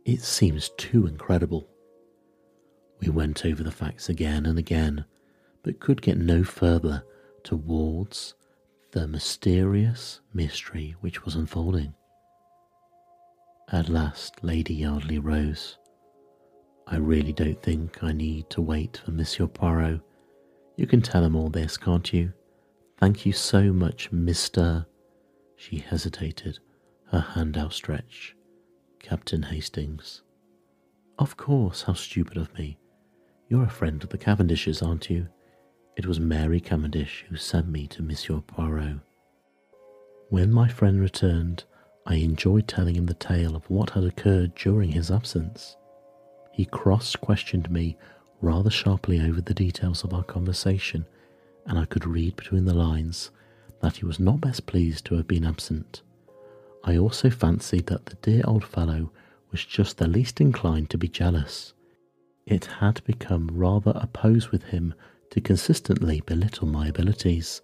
It 0.05 0.21
seems 0.21 0.69
too 0.77 1.07
incredible. 1.07 1.67
We 2.99 3.09
went 3.09 3.45
over 3.45 3.63
the 3.63 3.71
facts 3.71 4.09
again 4.09 4.45
and 4.45 4.57
again, 4.57 5.05
but 5.63 5.79
could 5.79 6.01
get 6.01 6.17
no 6.17 6.43
further 6.43 7.03
towards 7.43 8.33
the 8.91 9.07
mysterious 9.07 10.19
mystery 10.33 10.95
which 11.01 11.23
was 11.23 11.35
unfolding. 11.35 11.93
At 13.71 13.87
last, 13.87 14.43
Lady 14.43 14.73
Yardley 14.73 15.19
rose. 15.19 15.77
I 16.87 16.97
really 16.97 17.33
don't 17.33 17.61
think 17.61 18.03
I 18.03 18.11
need 18.11 18.49
to 18.49 18.61
wait 18.61 19.01
for 19.05 19.11
Monsieur 19.11 19.45
Poirot. 19.45 20.01
You 20.79 20.87
can 20.87 21.01
tell 21.01 21.25
him 21.25 21.35
all 21.35 21.49
this, 21.49 21.75
can't 21.75 22.13
you? 22.13 22.31
Thank 22.97 23.25
you 23.25 23.33
so 23.33 23.73
much, 23.73 24.13
Mr. 24.13 24.85
She 25.57 25.79
hesitated, 25.79 26.59
her 27.07 27.19
hand 27.19 27.57
outstretched. 27.57 28.35
Captain 28.97 29.43
Hastings. 29.43 30.21
Of 31.17 31.35
course, 31.35 31.81
how 31.81 31.95
stupid 31.95 32.37
of 32.37 32.53
me. 32.57 32.77
You're 33.49 33.65
a 33.65 33.69
friend 33.69 34.01
of 34.01 34.09
the 34.09 34.17
Cavendishes, 34.17 34.81
aren't 34.81 35.09
you? 35.09 35.27
It 35.97 36.05
was 36.05 36.21
Mary 36.21 36.61
Cavendish 36.61 37.25
who 37.27 37.35
sent 37.35 37.67
me 37.67 37.85
to 37.87 38.01
Monsieur 38.01 38.39
Poirot. 38.39 39.01
When 40.29 40.49
my 40.49 40.69
friend 40.69 41.01
returned, 41.01 41.65
I 42.05 42.15
enjoyed 42.15 42.69
telling 42.69 42.95
him 42.95 43.07
the 43.07 43.13
tale 43.15 43.53
of 43.53 43.69
what 43.69 43.89
had 43.89 44.05
occurred 44.05 44.55
during 44.55 44.93
his 44.93 45.11
absence. 45.11 45.75
He 46.53 46.63
cross 46.63 47.17
questioned 47.17 47.69
me 47.69 47.97
rather 48.41 48.69
sharply 48.69 49.19
over 49.21 49.41
the 49.41 49.53
details 49.53 50.03
of 50.03 50.13
our 50.13 50.23
conversation, 50.23 51.05
and 51.65 51.77
I 51.77 51.85
could 51.85 52.05
read 52.05 52.35
between 52.35 52.65
the 52.65 52.73
lines 52.73 53.31
that 53.81 53.97
he 53.97 54.05
was 54.05 54.19
not 54.19 54.41
best 54.41 54.65
pleased 54.65 55.05
to 55.05 55.15
have 55.15 55.27
been 55.27 55.45
absent. 55.45 56.01
I 56.83 56.97
also 56.97 57.29
fancied 57.29 57.87
that 57.87 58.05
the 58.05 58.15
dear 58.15 58.41
old 58.45 58.63
fellow 58.63 59.11
was 59.51 59.65
just 59.65 59.97
the 59.97 60.07
least 60.07 60.39
inclined 60.39 60.89
to 60.89 60.97
be 60.97 61.07
jealous. 61.07 61.73
It 62.45 62.65
had 62.65 63.03
become 63.03 63.49
rather 63.51 63.91
a 63.95 64.07
pose 64.07 64.51
with 64.51 64.63
him 64.63 64.93
to 65.31 65.41
consistently 65.41 66.21
belittle 66.21 66.67
my 66.67 66.87
abilities, 66.87 67.61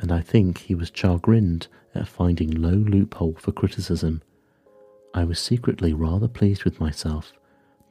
and 0.00 0.10
I 0.10 0.20
think 0.20 0.58
he 0.58 0.74
was 0.74 0.90
chagrined 0.94 1.68
at 1.94 2.08
finding 2.08 2.50
no 2.50 2.70
loophole 2.70 3.34
for 3.34 3.52
criticism. 3.52 4.22
I 5.14 5.24
was 5.24 5.38
secretly 5.38 5.92
rather 5.92 6.28
pleased 6.28 6.64
with 6.64 6.80
myself, 6.80 7.32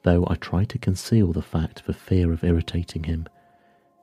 though 0.04 0.26
I 0.28 0.36
tried 0.36 0.70
to 0.70 0.78
conceal 0.78 1.32
the 1.32 1.42
fact 1.42 1.82
for 1.82 1.94
fear 1.94 2.32
of 2.32 2.44
irritating 2.44 3.04
him. 3.04 3.28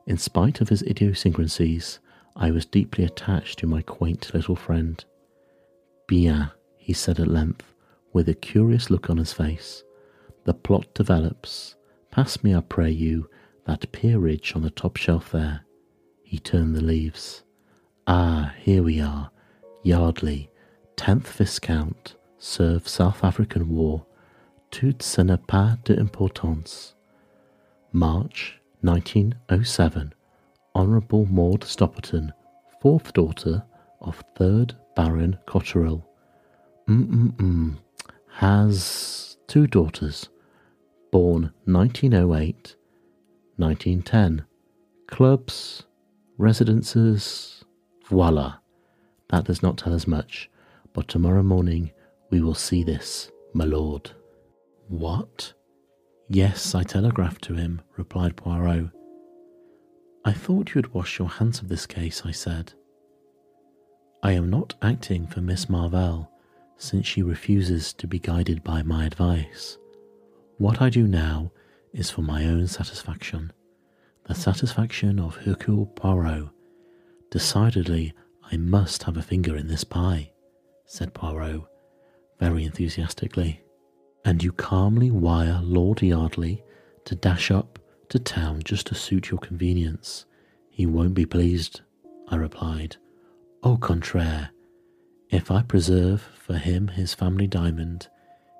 In 0.05 0.17
spite 0.17 0.61
of 0.61 0.69
his 0.69 0.81
idiosyncrasies, 0.83 1.99
I 2.35 2.51
was 2.51 2.65
deeply 2.65 3.03
attached 3.03 3.59
to 3.59 3.67
my 3.67 3.81
quaint 3.81 4.33
little 4.33 4.55
friend. 4.55 5.03
Bien, 6.07 6.51
he 6.77 6.93
said 6.93 7.19
at 7.19 7.27
length, 7.27 7.73
with 8.13 8.29
a 8.29 8.33
curious 8.33 8.89
look 8.89 9.09
on 9.09 9.17
his 9.17 9.33
face. 9.33 9.83
The 10.45 10.53
plot 10.53 10.93
develops. 10.93 11.75
Pass 12.11 12.43
me, 12.43 12.55
I 12.55 12.61
pray 12.61 12.89
you, 12.89 13.29
that 13.65 13.91
peerage 13.91 14.55
on 14.55 14.63
the 14.63 14.71
top 14.71 14.97
shelf 14.97 15.31
there. 15.31 15.61
He 16.23 16.39
turned 16.39 16.75
the 16.75 16.81
leaves. 16.81 17.43
Ah, 18.07 18.53
here 18.59 18.81
we 18.81 18.99
are. 18.99 19.29
Yardley, 19.83 20.49
10th 20.95 21.27
Viscount, 21.27 22.15
served 22.37 22.87
South 22.87 23.23
African 23.23 23.69
War. 23.69 24.05
Tout 24.71 25.01
ce 25.01 25.21
n'est 25.21 25.37
pas 25.37 25.77
d'importance. 25.83 26.95
March 27.91 28.61
1907. 28.83 30.13
Honourable 30.75 31.25
Maud 31.25 31.63
Stopperton, 31.63 32.31
fourth 32.79 33.11
daughter 33.13 33.63
of 34.01 34.23
3rd 34.35 34.75
Baron 34.95 35.37
Cotterill. 35.47 36.03
Mm-mm-mm. 36.87 37.77
Has 38.33 39.37
two 39.47 39.65
daughters. 39.67 40.29
Born 41.11 41.51
1908 41.65 42.75
1910. 43.57 44.45
Clubs, 45.07 45.83
residences, 46.37 47.65
voila. 48.07 48.59
That 49.29 49.45
does 49.45 49.61
not 49.61 49.77
tell 49.77 49.93
us 49.93 50.07
much, 50.07 50.49
but 50.93 51.07
tomorrow 51.07 51.43
morning 51.43 51.91
we 52.29 52.39
will 52.39 52.53
see 52.53 52.83
this, 52.83 53.31
my 53.53 53.65
lord. 53.65 54.11
What? 54.89 55.53
Yes, 56.29 56.73
I 56.73 56.81
telegraphed 56.81 57.43
to 57.43 57.53
him, 57.53 57.81
replied 57.95 58.35
Poirot. 58.35 58.89
I 60.25 60.33
thought 60.33 60.69
you 60.69 60.79
would 60.79 60.95
wash 60.95 61.19
your 61.19 61.29
hands 61.29 61.61
of 61.61 61.67
this 61.69 61.85
case, 61.85 62.23
I 62.25 62.31
said. 62.31 62.73
I 64.23 64.31
am 64.31 64.49
not 64.49 64.73
acting 64.81 65.27
for 65.27 65.41
Miss 65.41 65.69
Marvel, 65.69 66.31
since 66.77 67.05
she 67.05 67.21
refuses 67.21 67.93
to 67.93 68.07
be 68.07 68.17
guided 68.17 68.63
by 68.63 68.81
my 68.81 69.05
advice. 69.05 69.77
What 70.57 70.81
I 70.81 70.89
do 70.89 71.07
now 71.07 71.51
is 71.93 72.09
for 72.09 72.23
my 72.23 72.45
own 72.45 72.65
satisfaction, 72.65 73.53
the 74.25 74.33
satisfaction 74.33 75.19
of 75.19 75.35
Hercule 75.37 75.85
Poirot. 75.85 76.49
Decidedly, 77.29 78.13
I 78.51 78.57
must 78.57 79.03
have 79.03 79.17
a 79.17 79.21
finger 79.21 79.55
in 79.55 79.67
this 79.67 79.83
pie, 79.83 80.31
said 80.87 81.13
Poirot, 81.13 81.61
very 82.39 82.63
enthusiastically. 82.63 83.61
And 84.25 84.43
you 84.43 84.51
calmly 84.51 85.11
wire 85.11 85.59
Lord 85.63 86.01
Yardley 86.01 86.63
to 87.05 87.15
dash 87.15 87.51
up 87.51 87.79
to 88.09 88.19
town 88.19 88.61
just 88.63 88.87
to 88.87 88.95
suit 88.95 89.29
your 89.29 89.39
convenience. 89.39 90.25
He 90.69 90.85
won't 90.85 91.13
be 91.13 91.25
pleased, 91.25 91.81
I 92.27 92.35
replied. 92.35 92.97
Au 93.63 93.77
contraire, 93.77 94.51
if 95.29 95.51
I 95.51 95.61
preserve 95.61 96.21
for 96.21 96.55
him 96.57 96.89
his 96.89 97.13
family 97.13 97.47
diamond, 97.47 98.07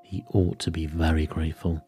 he 0.03 0.23
ought 0.33 0.59
to 0.59 0.71
be 0.71 0.85
very 0.85 1.25
grateful. 1.25 1.85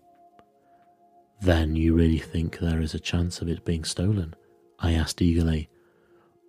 Then 1.41 1.75
you 1.75 1.95
really 1.95 2.19
think 2.19 2.60
there 2.60 2.81
is 2.81 2.93
a 2.93 2.99
chance 2.99 3.41
of 3.41 3.49
it 3.49 3.65
being 3.65 3.84
stolen? 3.84 4.36
I 4.79 4.93
asked 4.93 5.21
eagerly. 5.21 5.69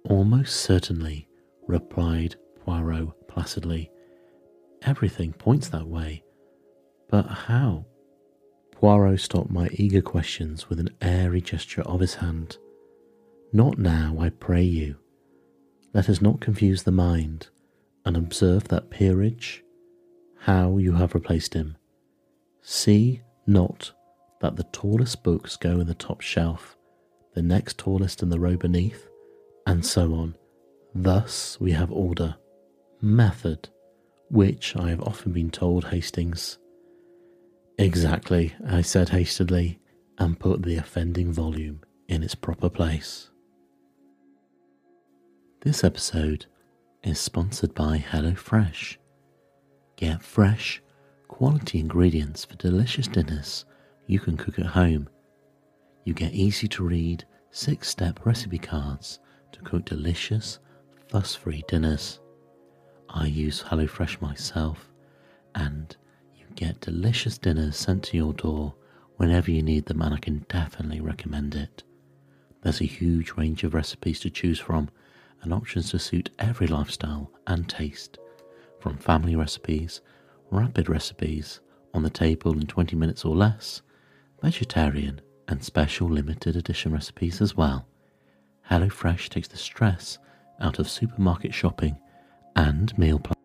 Almost 0.04 0.56
certainly, 0.56 1.28
replied 1.66 2.36
Poirot 2.64 3.28
placidly. 3.28 3.90
Everything 4.82 5.32
points 5.32 5.68
that 5.68 5.86
way. 5.86 6.22
But 7.12 7.26
how? 7.26 7.84
Poirot 8.70 9.20
stopped 9.20 9.50
my 9.50 9.68
eager 9.74 10.00
questions 10.00 10.70
with 10.70 10.80
an 10.80 10.88
airy 11.02 11.42
gesture 11.42 11.82
of 11.82 12.00
his 12.00 12.14
hand. 12.14 12.56
Not 13.52 13.76
now, 13.76 14.16
I 14.18 14.30
pray 14.30 14.62
you. 14.62 14.96
Let 15.92 16.08
us 16.08 16.22
not 16.22 16.40
confuse 16.40 16.84
the 16.84 16.90
mind, 16.90 17.48
and 18.06 18.16
observe 18.16 18.68
that 18.68 18.88
peerage, 18.88 19.62
how 20.38 20.78
you 20.78 20.94
have 20.94 21.14
replaced 21.14 21.52
him. 21.52 21.76
See 22.62 23.20
not 23.46 23.92
that 24.40 24.56
the 24.56 24.64
tallest 24.72 25.22
books 25.22 25.58
go 25.58 25.80
in 25.80 25.86
the 25.86 25.94
top 25.94 26.22
shelf, 26.22 26.78
the 27.34 27.42
next 27.42 27.76
tallest 27.76 28.22
in 28.22 28.30
the 28.30 28.40
row 28.40 28.56
beneath, 28.56 29.06
and 29.66 29.84
so 29.84 30.14
on. 30.14 30.34
Thus 30.94 31.60
we 31.60 31.72
have 31.72 31.92
order, 31.92 32.36
method, 33.02 33.68
which 34.30 34.74
I 34.76 34.88
have 34.88 35.02
often 35.02 35.32
been 35.32 35.50
told, 35.50 35.84
Hastings. 35.84 36.56
Exactly, 37.82 38.54
I 38.64 38.80
said 38.82 39.08
hastily, 39.08 39.80
and 40.16 40.38
put 40.38 40.62
the 40.62 40.76
offending 40.76 41.32
volume 41.32 41.80
in 42.06 42.22
its 42.22 42.36
proper 42.36 42.70
place. 42.70 43.28
This 45.62 45.82
episode 45.82 46.46
is 47.02 47.18
sponsored 47.18 47.74
by 47.74 47.98
HelloFresh. 47.98 48.98
Get 49.96 50.22
fresh, 50.22 50.80
quality 51.26 51.80
ingredients 51.80 52.44
for 52.44 52.54
delicious 52.54 53.08
dinners 53.08 53.64
you 54.06 54.20
can 54.20 54.36
cook 54.36 54.60
at 54.60 54.66
home. 54.66 55.08
You 56.04 56.14
get 56.14 56.34
easy 56.34 56.68
to 56.68 56.84
read 56.84 57.24
six 57.50 57.88
step 57.88 58.24
recipe 58.24 58.58
cards 58.58 59.18
to 59.50 59.60
cook 59.62 59.86
delicious, 59.86 60.60
fuss 61.08 61.34
free 61.34 61.64
dinners. 61.66 62.20
I 63.08 63.26
use 63.26 63.60
HelloFresh 63.60 64.20
myself, 64.20 64.92
and 65.56 65.96
get 66.56 66.80
delicious 66.80 67.38
dinners 67.38 67.76
sent 67.76 68.04
to 68.04 68.16
your 68.16 68.32
door 68.32 68.74
whenever 69.16 69.50
you 69.50 69.62
need 69.62 69.86
them, 69.86 70.02
and 70.02 70.14
I 70.14 70.18
can 70.18 70.46
definitely 70.48 71.00
recommend 71.00 71.54
it. 71.54 71.82
There's 72.62 72.80
a 72.80 72.84
huge 72.84 73.32
range 73.32 73.64
of 73.64 73.74
recipes 73.74 74.20
to 74.20 74.30
choose 74.30 74.58
from 74.58 74.88
and 75.42 75.52
options 75.52 75.90
to 75.90 75.98
suit 75.98 76.30
every 76.38 76.66
lifestyle 76.66 77.30
and 77.46 77.68
taste, 77.68 78.18
from 78.78 78.96
family 78.96 79.34
recipes, 79.34 80.00
rapid 80.50 80.88
recipes, 80.88 81.60
on 81.94 82.02
the 82.02 82.10
table 82.10 82.52
in 82.52 82.66
20 82.66 82.96
minutes 82.96 83.24
or 83.24 83.34
less, 83.34 83.82
vegetarian, 84.40 85.20
and 85.48 85.62
special 85.62 86.08
limited 86.08 86.56
edition 86.56 86.92
recipes 86.92 87.40
as 87.40 87.56
well. 87.56 87.86
HelloFresh 88.70 89.28
takes 89.28 89.48
the 89.48 89.56
stress 89.56 90.18
out 90.60 90.78
of 90.78 90.88
supermarket 90.88 91.52
shopping 91.52 91.98
and 92.56 92.96
meal 92.96 93.18
planning. 93.18 93.42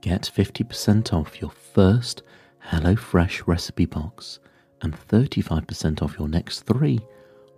Get 0.00 0.22
50% 0.22 1.12
off 1.12 1.40
your 1.40 1.50
first 1.50 2.22
HelloFresh 2.68 3.46
recipe 3.46 3.86
box 3.86 4.38
and 4.80 4.96
35% 4.96 6.02
off 6.02 6.18
your 6.18 6.28
next 6.28 6.60
three 6.60 7.00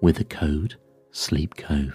with 0.01 0.17
the 0.17 0.25
code 0.25 0.77
SLEEPCOVE. 1.13 1.95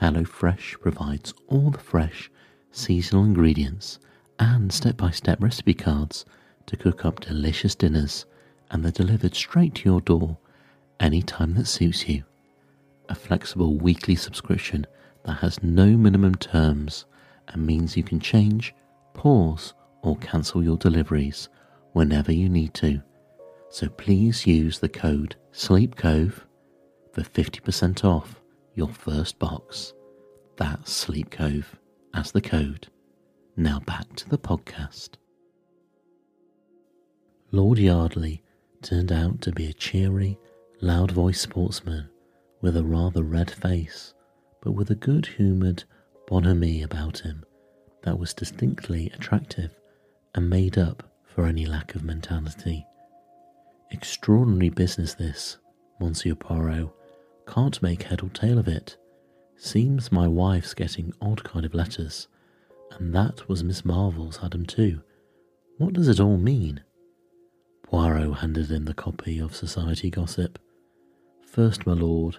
HelloFresh 0.00 0.80
provides 0.80 1.32
all 1.48 1.70
the 1.70 1.78
fresh, 1.78 2.30
seasonal 2.70 3.24
ingredients 3.24 3.98
and 4.38 4.72
step 4.72 4.96
by 4.96 5.10
step 5.10 5.42
recipe 5.42 5.74
cards 5.74 6.24
to 6.66 6.76
cook 6.76 7.04
up 7.04 7.20
delicious 7.20 7.74
dinners 7.74 8.26
and 8.70 8.84
they're 8.84 8.92
delivered 8.92 9.34
straight 9.34 9.74
to 9.76 9.84
your 9.88 10.00
door 10.00 10.38
any 11.00 11.22
time 11.22 11.54
that 11.54 11.66
suits 11.66 12.08
you. 12.08 12.24
A 13.08 13.14
flexible 13.14 13.76
weekly 13.76 14.14
subscription 14.14 14.86
that 15.24 15.34
has 15.34 15.62
no 15.62 15.86
minimum 15.96 16.34
terms 16.34 17.06
and 17.48 17.66
means 17.66 17.96
you 17.96 18.02
can 18.02 18.20
change, 18.20 18.74
pause, 19.14 19.72
or 20.02 20.16
cancel 20.18 20.62
your 20.62 20.76
deliveries 20.76 21.48
whenever 21.92 22.32
you 22.32 22.48
need 22.48 22.74
to. 22.74 23.02
So 23.70 23.88
please 23.88 24.46
use 24.46 24.78
the 24.78 24.88
code 24.88 25.36
SLEEPCOVE 25.52 26.40
for 27.12 27.20
50% 27.22 28.04
off 28.04 28.40
your 28.74 28.88
first 28.88 29.38
box. 29.38 29.92
That's 30.56 30.92
Sleep 30.92 31.30
Cove 31.30 31.76
as 32.14 32.32
the 32.32 32.40
code. 32.40 32.88
Now 33.56 33.80
back 33.80 34.14
to 34.16 34.28
the 34.28 34.38
podcast. 34.38 35.10
Lord 37.50 37.78
Yardley 37.78 38.42
turned 38.82 39.10
out 39.12 39.40
to 39.42 39.52
be 39.52 39.66
a 39.66 39.72
cheery, 39.72 40.38
loud 40.80 41.10
voiced 41.10 41.42
sportsman 41.42 42.08
with 42.60 42.76
a 42.76 42.84
rather 42.84 43.22
red 43.22 43.50
face, 43.50 44.14
but 44.62 44.72
with 44.72 44.90
a 44.90 44.94
good 44.94 45.26
humoured 45.26 45.84
bonhomie 46.26 46.82
about 46.82 47.18
him. 47.20 47.44
that 48.02 48.18
was 48.18 48.34
distinctly 48.34 49.10
attractive 49.14 49.74
and 50.34 50.48
made 50.48 50.78
up 50.78 51.07
for 51.38 51.46
any 51.46 51.66
lack 51.66 51.94
of 51.94 52.02
mentality. 52.02 52.84
Extraordinary 53.92 54.70
business, 54.70 55.14
this, 55.14 55.58
Monsieur 56.00 56.34
Poirot. 56.34 56.90
Can't 57.46 57.80
make 57.80 58.02
head 58.02 58.24
or 58.24 58.28
tail 58.30 58.58
of 58.58 58.66
it. 58.66 58.96
Seems 59.56 60.10
my 60.10 60.26
wife's 60.26 60.74
getting 60.74 61.14
odd 61.22 61.44
kind 61.44 61.64
of 61.64 61.74
letters, 61.74 62.26
and 62.90 63.14
that 63.14 63.48
was 63.48 63.62
Miss 63.62 63.84
Marvel's 63.84 64.40
Adam 64.42 64.66
too. 64.66 65.00
What 65.76 65.92
does 65.92 66.08
it 66.08 66.18
all 66.18 66.38
mean? 66.38 66.82
Poirot 67.84 68.38
handed 68.38 68.72
in 68.72 68.84
the 68.84 68.92
copy 68.92 69.38
of 69.38 69.54
Society 69.54 70.10
Gossip. 70.10 70.58
First, 71.46 71.86
my 71.86 71.92
lord, 71.92 72.36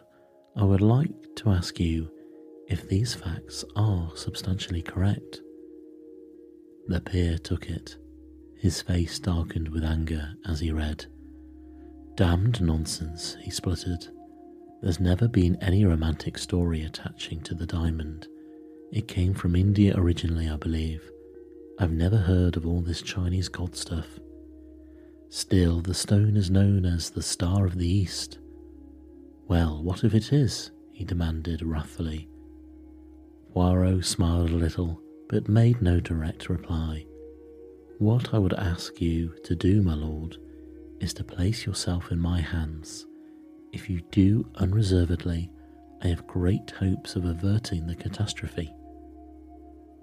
I 0.58 0.66
would 0.66 0.82
like 0.82 1.36
to 1.38 1.52
ask 1.52 1.80
you 1.80 2.12
if 2.68 2.86
these 2.90 3.16
facts 3.16 3.64
are 3.78 4.12
substantially 4.16 4.82
correct. 4.82 5.40
The 6.90 7.00
peer 7.00 7.38
took 7.38 7.70
it. 7.70 7.96
His 8.60 8.82
face 8.82 9.18
darkened 9.20 9.70
with 9.70 9.86
anger 9.86 10.34
as 10.46 10.60
he 10.60 10.72
read. 10.72 11.06
Damned 12.16 12.60
nonsense, 12.60 13.38
he 13.42 13.50
spluttered. 13.50 14.06
There's 14.82 15.00
never 15.00 15.30
been 15.30 15.56
any 15.62 15.86
romantic 15.86 16.38
story 16.38 16.84
attaching 16.84 17.40
to 17.42 17.56
the 17.56 17.66
diamond. 17.66 18.28
It 18.92 19.08
came 19.08 19.34
from 19.34 19.56
India 19.56 19.94
originally, 19.96 20.50
I 20.50 20.58
believe. 20.58 21.10
I've 21.80 21.94
never 21.94 22.18
heard 22.18 22.58
of 22.58 22.68
all 22.68 22.82
this 22.82 23.02
Chinese 23.02 23.48
god 23.48 23.78
stuff. 23.78 24.20
Still, 25.30 25.80
the 25.80 25.94
stone 25.94 26.36
is 26.36 26.52
known 26.52 26.86
as 26.86 27.10
the 27.10 27.22
Star 27.22 27.66
of 27.66 27.78
the 27.78 27.88
East. 27.88 28.40
Well, 29.48 29.82
what 29.82 30.04
if 30.04 30.14
it 30.14 30.34
is? 30.34 30.72
he 30.92 31.06
demanded 31.06 31.62
wrathfully. 31.62 32.28
Poirot 33.54 34.04
smiled 34.04 34.50
a 34.50 34.56
little, 34.56 35.02
but 35.30 35.48
made 35.48 35.82
no 35.82 36.02
direct 36.02 36.50
reply. 36.50 37.06
What 38.00 38.34
I 38.34 38.38
would 38.38 38.54
ask 38.54 39.02
you 39.02 39.36
to 39.44 39.56
do, 39.58 39.82
my 39.82 39.94
lord, 39.94 40.38
is 41.02 41.14
to 41.16 41.24
place 41.26 41.66
yourself 41.66 42.14
in 42.14 42.18
my 42.18 42.40
hands. 42.40 43.06
If 43.74 43.90
you 43.90 44.00
do 44.10 44.50
unreservedly, 44.56 45.52
I 46.02 46.08
have 46.08 46.26
great 46.26 46.72
hopes 46.72 47.18
of 47.18 47.26
averting 47.26 47.86
the 47.86 47.96
catastrophe. 47.98 48.74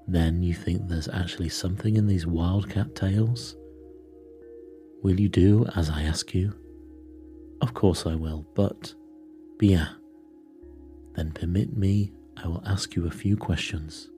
Then 0.07 0.43
you 0.43 0.53
think 0.53 0.87
there's 0.87 1.09
actually 1.09 1.49
something 1.49 1.97
in 1.97 2.07
these 2.07 2.27
wildcat 2.27 2.95
tales? 2.95 3.57
Will 5.03 5.19
you 5.19 5.31
do 5.31 5.65
as 5.75 5.89
I 5.89 6.03
ask 6.03 6.35
you? 6.35 6.55
Of 7.63 7.73
course 7.73 8.05
I 8.05 8.15
will, 8.15 8.47
but 8.55 8.95
bien. 9.57 9.89
Then 11.15 11.33
permit 11.33 11.75
me, 11.75 12.13
I 12.37 12.47
will 12.47 12.63
ask 12.67 12.95
you 12.95 13.07
a 13.07 13.11
few 13.11 13.39
questions. 13.39 14.11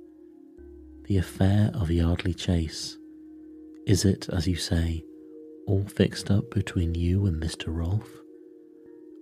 The 1.05 1.19
affair 1.19 1.71
of 1.75 1.93
Yardley 1.93 2.35
Chase, 2.35 2.98
is 3.89 4.05
it, 4.05 4.29
as 4.29 4.47
you 4.47 4.55
say, 4.55 5.03
all 5.67 5.83
fixed 5.85 6.31
up 6.31 6.51
between 6.51 6.95
you 6.95 7.25
and 7.25 7.43
Mr. 7.43 7.69
Rolfe? 7.69 8.21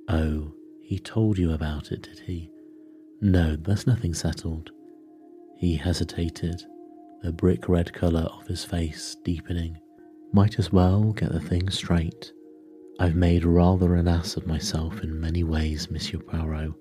Oh, 0.08 0.52
he 0.82 0.98
told 0.98 1.38
you 1.38 1.52
about 1.52 1.92
it, 1.92 2.02
did 2.02 2.18
he? 2.18 2.50
No, 3.20 3.54
there's 3.54 3.86
nothing 3.86 4.12
settled. 4.12 4.72
He 5.56 5.76
hesitated, 5.76 6.64
the 7.22 7.32
brick 7.32 7.68
red 7.68 7.92
colour 7.92 8.22
of 8.22 8.48
his 8.48 8.64
face 8.64 9.16
deepening. 9.24 9.78
Might 10.32 10.58
as 10.58 10.72
well 10.72 11.12
get 11.12 11.30
the 11.30 11.40
thing 11.40 11.70
straight. 11.70 12.32
I've 12.98 13.14
made 13.14 13.44
rather 13.44 13.94
an 13.94 14.08
ass 14.08 14.36
of 14.36 14.48
myself 14.48 15.00
in 15.00 15.20
many 15.20 15.44
ways, 15.44 15.92
Monsieur 15.92 16.18
Poirot, 16.18 16.72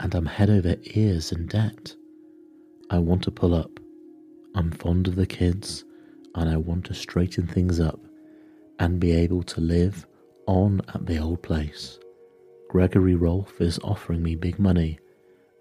and 0.00 0.14
I'm 0.16 0.26
head 0.26 0.50
over 0.50 0.74
ears 0.94 1.30
in 1.30 1.46
debt. 1.46 1.94
I 2.90 2.98
want 2.98 3.22
to 3.22 3.30
pull 3.30 3.54
up. 3.54 3.78
I'm 4.56 4.72
fond 4.72 5.06
of 5.06 5.14
the 5.14 5.26
kids, 5.26 5.84
and 6.34 6.48
I 6.48 6.56
want 6.56 6.86
to 6.86 6.94
straighten 6.94 7.46
things 7.46 7.80
up 7.80 8.00
and 8.78 9.00
be 9.00 9.12
able 9.12 9.42
to 9.44 9.60
live 9.60 10.06
on 10.46 10.82
at 10.94 11.06
the 11.06 11.18
old 11.18 11.42
place. 11.42 11.98
Gregory 12.68 13.14
Rolfe 13.14 13.60
is 13.60 13.78
offering 13.84 14.22
me 14.22 14.34
big 14.34 14.58
money, 14.58 14.98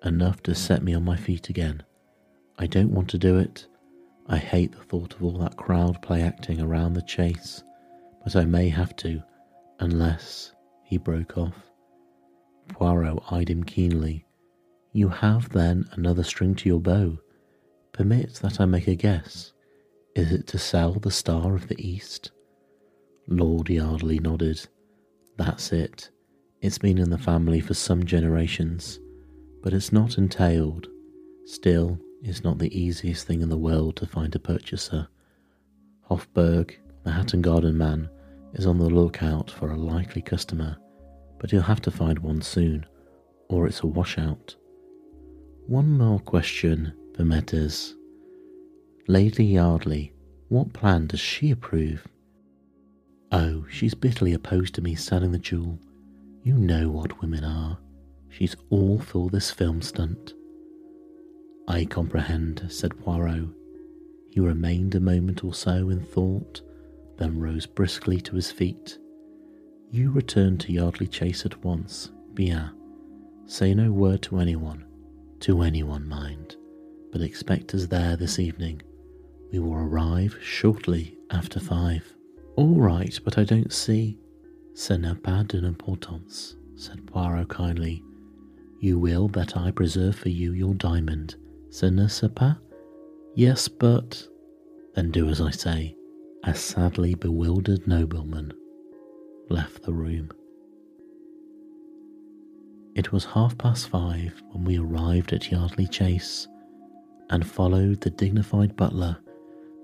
enough 0.03 0.41
to 0.43 0.55
set 0.55 0.83
me 0.83 0.93
on 0.93 1.05
my 1.05 1.15
feet 1.15 1.49
again. 1.49 1.83
I 2.57 2.67
don't 2.67 2.91
want 2.91 3.09
to 3.11 3.17
do 3.17 3.37
it. 3.37 3.67
I 4.27 4.37
hate 4.37 4.71
the 4.71 4.83
thought 4.83 5.13
of 5.13 5.23
all 5.23 5.37
that 5.39 5.57
crowd 5.57 6.01
play 6.01 6.21
acting 6.21 6.59
around 6.59 6.93
the 6.93 7.01
chase, 7.01 7.63
but 8.23 8.35
I 8.35 8.45
may 8.45 8.69
have 8.69 8.95
to, 8.97 9.21
unless. 9.79 10.51
He 10.83 10.97
broke 10.97 11.37
off. 11.37 11.71
Poirot 12.67 13.23
eyed 13.31 13.49
him 13.49 13.63
keenly. 13.63 14.25
You 14.91 15.09
have 15.09 15.49
then 15.49 15.89
another 15.93 16.23
string 16.23 16.53
to 16.55 16.69
your 16.69 16.79
bow. 16.79 17.17
Permit 17.93 18.35
that 18.35 18.61
I 18.61 18.65
make 18.65 18.87
a 18.87 18.95
guess. 18.95 19.52
Is 20.15 20.31
it 20.31 20.45
to 20.47 20.59
sell 20.59 20.93
the 20.93 21.09
Star 21.09 21.55
of 21.55 21.67
the 21.67 21.87
East? 21.87 22.31
Lord 23.27 23.67
Yardley 23.67 24.19
nodded. 24.19 24.67
That's 25.37 25.71
it. 25.71 26.11
It's 26.61 26.77
been 26.77 26.99
in 26.99 27.09
the 27.09 27.17
family 27.17 27.59
for 27.59 27.73
some 27.73 28.05
generations, 28.05 28.99
but 29.63 29.73
it's 29.73 29.91
not 29.91 30.19
entailed. 30.19 30.87
Still, 31.45 31.99
it's 32.21 32.43
not 32.43 32.59
the 32.59 32.79
easiest 32.79 33.25
thing 33.25 33.41
in 33.41 33.49
the 33.49 33.57
world 33.57 33.95
to 33.97 34.05
find 34.05 34.35
a 34.35 34.39
purchaser. 34.39 35.07
Hoffberg, 36.07 36.75
the 37.03 37.11
Hatton 37.11 37.41
Garden 37.41 37.75
man, 37.75 38.07
is 38.53 38.67
on 38.67 38.77
the 38.77 38.89
lookout 38.89 39.49
for 39.49 39.71
a 39.71 39.77
likely 39.77 40.21
customer, 40.21 40.77
but 41.39 41.49
he'll 41.49 41.63
have 41.63 41.81
to 41.81 41.91
find 41.91 42.19
one 42.19 42.43
soon, 42.43 42.85
or 43.49 43.65
it's 43.65 43.81
a 43.81 43.87
washout. 43.87 44.55
One 45.65 45.97
more 45.97 46.19
question, 46.19 46.93
Permettez. 47.13 47.95
Lady 49.07 49.43
Yardley, 49.43 50.13
what 50.47 50.71
plan 50.71 51.07
does 51.07 51.19
she 51.19 51.51
approve? 51.51 52.07
Oh, 53.33 53.65
she's 53.69 53.93
bitterly 53.93 54.31
opposed 54.31 54.73
to 54.75 54.81
me 54.81 54.95
selling 54.95 55.33
the 55.33 55.39
jewel. 55.39 55.77
You 56.41 56.53
know 56.53 56.87
what 56.87 57.21
women 57.21 57.43
are. 57.43 57.77
She's 58.29 58.55
all 58.69 58.99
for 58.99 59.29
this 59.29 59.51
film 59.51 59.81
stunt. 59.81 60.33
I 61.67 61.83
comprehend, 61.83 62.65
said 62.69 62.97
Poirot. 62.97 63.49
He 64.29 64.39
remained 64.39 64.95
a 64.95 65.01
moment 65.01 65.43
or 65.43 65.53
so 65.53 65.89
in 65.89 65.99
thought, 65.99 66.61
then 67.17 67.41
rose 67.41 67.65
briskly 67.65 68.21
to 68.21 68.35
his 68.35 68.51
feet. 68.51 68.97
You 69.91 70.11
return 70.11 70.57
to 70.59 70.71
Yardley 70.71 71.07
Chase 71.07 71.45
at 71.45 71.61
once, 71.61 72.09
bien. 72.33 72.71
Say 73.47 73.73
no 73.73 73.91
word 73.91 74.21
to 74.23 74.39
anyone, 74.39 74.85
to 75.41 75.61
anyone, 75.61 76.07
mind, 76.07 76.55
but 77.11 77.19
expect 77.21 77.75
us 77.75 77.87
there 77.87 78.15
this 78.15 78.39
evening. 78.39 78.81
We 79.53 79.59
will 79.59 79.75
arrive 79.75 80.35
shortly 80.41 81.15
after 81.29 81.59
five. 81.59 82.03
All 82.55 82.73
right, 82.73 83.19
but 83.23 83.37
I 83.37 83.43
don't 83.43 83.71
see. 83.71 84.17
Ce 84.73 84.97
n'est 84.97 85.21
pas 85.21 85.43
d'importance, 85.47 86.55
said 86.75 87.05
Poirot 87.05 87.49
kindly. 87.49 88.03
You 88.79 88.97
will 88.97 89.27
that 89.27 89.55
I 89.55 89.69
preserve 89.69 90.15
for 90.15 90.29
you 90.29 90.53
your 90.53 90.73
diamond. 90.73 91.35
Ce 91.69 91.83
n'est 91.83 92.33
pas? 92.33 92.57
Yes, 93.35 93.67
but. 93.67 94.27
Then 94.95 95.11
do 95.11 95.29
as 95.29 95.39
I 95.39 95.51
say. 95.51 95.95
A 96.45 96.55
sadly 96.55 97.13
bewildered 97.13 97.87
nobleman 97.87 98.53
left 99.49 99.83
the 99.83 99.93
room. 99.93 100.31
It 102.95 103.11
was 103.11 103.23
half 103.23 103.55
past 103.59 103.89
five 103.89 104.33
when 104.51 104.65
we 104.65 104.79
arrived 104.79 105.31
at 105.31 105.51
Yardley 105.51 105.85
Chase 105.85 106.47
and 107.29 107.47
followed 107.47 108.01
the 108.01 108.09
dignified 108.09 108.75
butler 108.75 109.17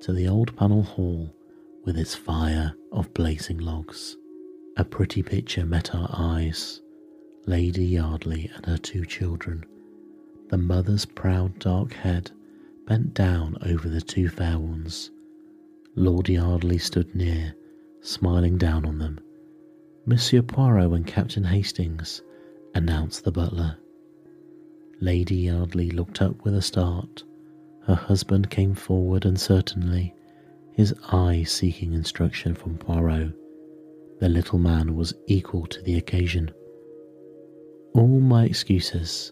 to 0.02 0.14
the 0.14 0.28
old 0.28 0.56
panel 0.56 0.84
hall 0.84 1.34
with 1.86 1.98
its 1.98 2.16
fire 2.16 2.74
of 2.92 3.14
blazing 3.14 3.58
logs. 3.58 4.18
A 4.78 4.86
pretty 4.86 5.22
picture 5.22 5.66
met 5.66 5.94
our 5.94 6.10
eyes 6.14 6.82
Lady 7.46 7.86
Yardley 7.86 8.50
and 8.56 8.66
her 8.66 8.78
two 8.78 9.06
children, 9.06 9.66
the 10.50 10.58
mother's 10.58 11.06
proud 11.06 11.58
dark 11.60 11.94
head 11.94 12.32
bent 12.86 13.14
down 13.14 13.58
over 13.66 13.90
the 13.90 14.02
two 14.02 14.30
fair 14.30 14.60
ones. 14.60 15.12
Lord 15.96 16.30
Yardley 16.30 16.78
stood 16.78 17.14
near, 17.16 17.56
smiling 18.02 18.58
down 18.58 18.86
on 18.86 19.00
them. 19.00 19.20
Monsieur 20.06 20.42
Poirot 20.42 20.92
and 20.92 21.08
Captain 21.08 21.44
Hastings, 21.44 22.22
announced 22.76 23.24
the 23.24 23.32
butler. 23.32 23.78
Lady 25.02 25.36
Yardley 25.36 25.90
looked 25.92 26.22
up 26.22 26.44
with 26.44 26.56
a 26.56 26.62
start. 26.62 27.24
Her 27.90 27.96
husband 27.96 28.52
came 28.52 28.76
forward 28.76 29.26
uncertainly, 29.26 30.14
his 30.74 30.94
eye 31.12 31.42
seeking 31.42 31.94
instruction 31.94 32.54
from 32.54 32.78
Poirot. 32.78 33.34
The 34.20 34.30
little 34.30 34.60
man 34.60 34.96
was 34.96 35.16
equal 35.26 35.66
to 35.66 35.82
the 35.82 35.98
occasion. 35.98 36.52
All 37.96 38.20
my 38.20 38.46
excuses. 38.46 39.32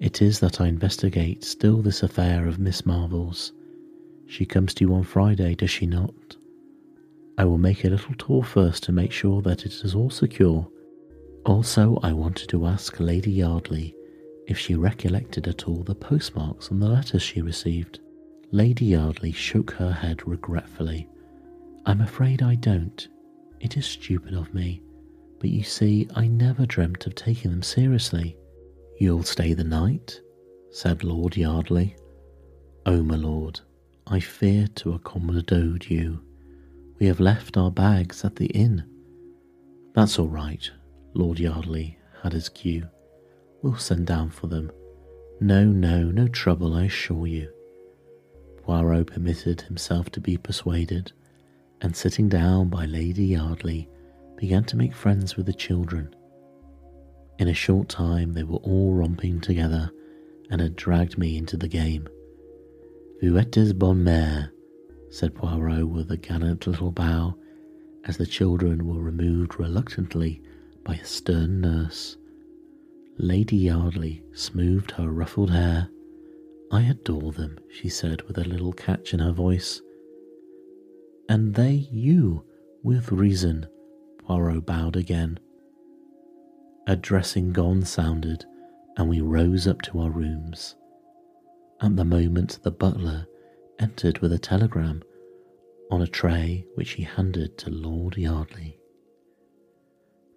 It 0.00 0.22
is 0.22 0.40
that 0.40 0.62
I 0.62 0.68
investigate 0.68 1.44
still 1.44 1.82
this 1.82 2.02
affair 2.02 2.46
of 2.48 2.58
Miss 2.58 2.86
Marvel's. 2.86 3.52
She 4.26 4.46
comes 4.46 4.72
to 4.72 4.84
you 4.86 4.94
on 4.94 5.02
Friday, 5.02 5.54
does 5.54 5.70
she 5.70 5.84
not? 5.84 6.36
I 7.36 7.44
will 7.44 7.58
make 7.58 7.84
a 7.84 7.90
little 7.90 8.14
tour 8.14 8.42
first 8.42 8.82
to 8.84 8.92
make 8.92 9.12
sure 9.12 9.42
that 9.42 9.66
it 9.66 9.84
is 9.84 9.94
all 9.94 10.08
secure. 10.08 10.66
Also, 11.44 11.98
I 12.02 12.14
wanted 12.14 12.48
to 12.48 12.64
ask 12.64 12.98
Lady 12.98 13.32
Yardley 13.32 13.94
if 14.46 14.58
she 14.58 14.74
recollected 14.74 15.48
at 15.48 15.66
all 15.68 15.82
the 15.82 15.94
postmarks 15.94 16.70
on 16.70 16.78
the 16.80 16.88
letters 16.88 17.22
she 17.22 17.40
received. 17.40 18.00
Lady 18.50 18.86
Yardley 18.86 19.32
shook 19.32 19.70
her 19.72 19.92
head 19.92 20.26
regretfully. 20.26 21.08
I'm 21.86 22.00
afraid 22.00 22.42
I 22.42 22.54
don't. 22.54 23.08
It 23.60 23.76
is 23.76 23.86
stupid 23.86 24.34
of 24.34 24.52
me, 24.54 24.82
but 25.40 25.50
you 25.50 25.62
see, 25.62 26.08
I 26.14 26.28
never 26.28 26.66
dreamt 26.66 27.06
of 27.06 27.14
taking 27.14 27.50
them 27.50 27.62
seriously. 27.62 28.36
You'll 28.98 29.22
stay 29.22 29.54
the 29.54 29.64
night? 29.64 30.20
said 30.70 31.04
Lord 31.04 31.36
Yardley. 31.36 31.96
Oh, 32.86 33.02
my 33.02 33.16
lord, 33.16 33.60
I 34.06 34.20
fear 34.20 34.66
to 34.76 34.92
accommodate 34.92 35.90
you. 35.90 36.20
We 36.98 37.06
have 37.06 37.20
left 37.20 37.56
our 37.56 37.70
bags 37.70 38.24
at 38.24 38.36
the 38.36 38.46
inn. 38.46 38.84
That's 39.94 40.18
all 40.18 40.28
right, 40.28 40.70
Lord 41.14 41.38
Yardley 41.38 41.98
had 42.22 42.32
his 42.32 42.48
cue. 42.48 42.88
We'll 43.64 43.76
send 43.76 44.06
down 44.06 44.28
for 44.28 44.46
them. 44.46 44.70
No, 45.40 45.64
no, 45.64 46.02
no 46.02 46.28
trouble, 46.28 46.74
I 46.74 46.84
assure 46.84 47.26
you. 47.26 47.50
Poirot 48.58 49.06
permitted 49.06 49.62
himself 49.62 50.10
to 50.10 50.20
be 50.20 50.36
persuaded, 50.36 51.12
and 51.80 51.96
sitting 51.96 52.28
down 52.28 52.68
by 52.68 52.84
Lady 52.84 53.24
Yardley, 53.24 53.88
began 54.36 54.64
to 54.64 54.76
make 54.76 54.92
friends 54.94 55.38
with 55.38 55.46
the 55.46 55.54
children. 55.54 56.14
In 57.38 57.48
a 57.48 57.54
short 57.54 57.88
time, 57.88 58.34
they 58.34 58.42
were 58.42 58.58
all 58.58 58.92
romping 58.92 59.40
together 59.40 59.90
and 60.50 60.60
had 60.60 60.76
dragged 60.76 61.16
me 61.16 61.38
into 61.38 61.56
the 61.56 61.66
game. 61.66 62.06
Vous 63.22 63.32
êtes 63.32 63.72
bonne 63.72 64.04
mère, 64.04 64.50
said 65.08 65.34
Poirot 65.34 65.88
with 65.88 66.10
a 66.10 66.18
gallant 66.18 66.66
little 66.66 66.92
bow, 66.92 67.34
as 68.04 68.18
the 68.18 68.26
children 68.26 68.86
were 68.86 69.00
removed 69.00 69.58
reluctantly 69.58 70.42
by 70.84 70.96
a 70.96 71.04
stern 71.06 71.62
nurse. 71.62 72.18
Lady 73.18 73.56
Yardley 73.56 74.24
smoothed 74.32 74.90
her 74.92 75.08
ruffled 75.08 75.50
hair. 75.50 75.88
I 76.72 76.82
adore 76.82 77.30
them, 77.30 77.60
she 77.70 77.88
said 77.88 78.22
with 78.22 78.38
a 78.38 78.44
little 78.44 78.72
catch 78.72 79.14
in 79.14 79.20
her 79.20 79.30
voice. 79.30 79.80
And 81.28 81.54
they 81.54 81.88
you, 81.92 82.44
with 82.82 83.12
reason. 83.12 83.66
Poirot 84.18 84.66
bowed 84.66 84.96
again. 84.96 85.38
A 86.88 86.96
dressing 86.96 87.52
gong 87.52 87.84
sounded, 87.84 88.46
and 88.96 89.08
we 89.08 89.20
rose 89.20 89.68
up 89.68 89.80
to 89.82 90.00
our 90.00 90.10
rooms. 90.10 90.74
At 91.80 91.94
the 91.94 92.04
moment, 92.04 92.58
the 92.64 92.72
butler 92.72 93.28
entered 93.78 94.18
with 94.18 94.32
a 94.32 94.38
telegram 94.38 95.04
on 95.88 96.02
a 96.02 96.06
tray 96.08 96.66
which 96.74 96.90
he 96.92 97.04
handed 97.04 97.58
to 97.58 97.70
Lord 97.70 98.16
Yardley. 98.16 98.76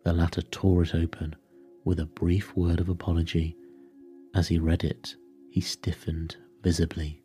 The 0.03 0.13
latter 0.13 0.43
tore 0.43 0.83
it 0.83 0.93
open 0.93 1.35
with 1.87 2.01
a 2.01 2.05
brief 2.05 2.53
word 2.53 2.81
of 2.81 2.89
apology. 2.89 3.55
As 4.35 4.49
he 4.49 4.59
read 4.59 4.83
it, 4.83 5.15
he 5.49 5.61
stiffened 5.61 6.35
visibly. 6.61 7.23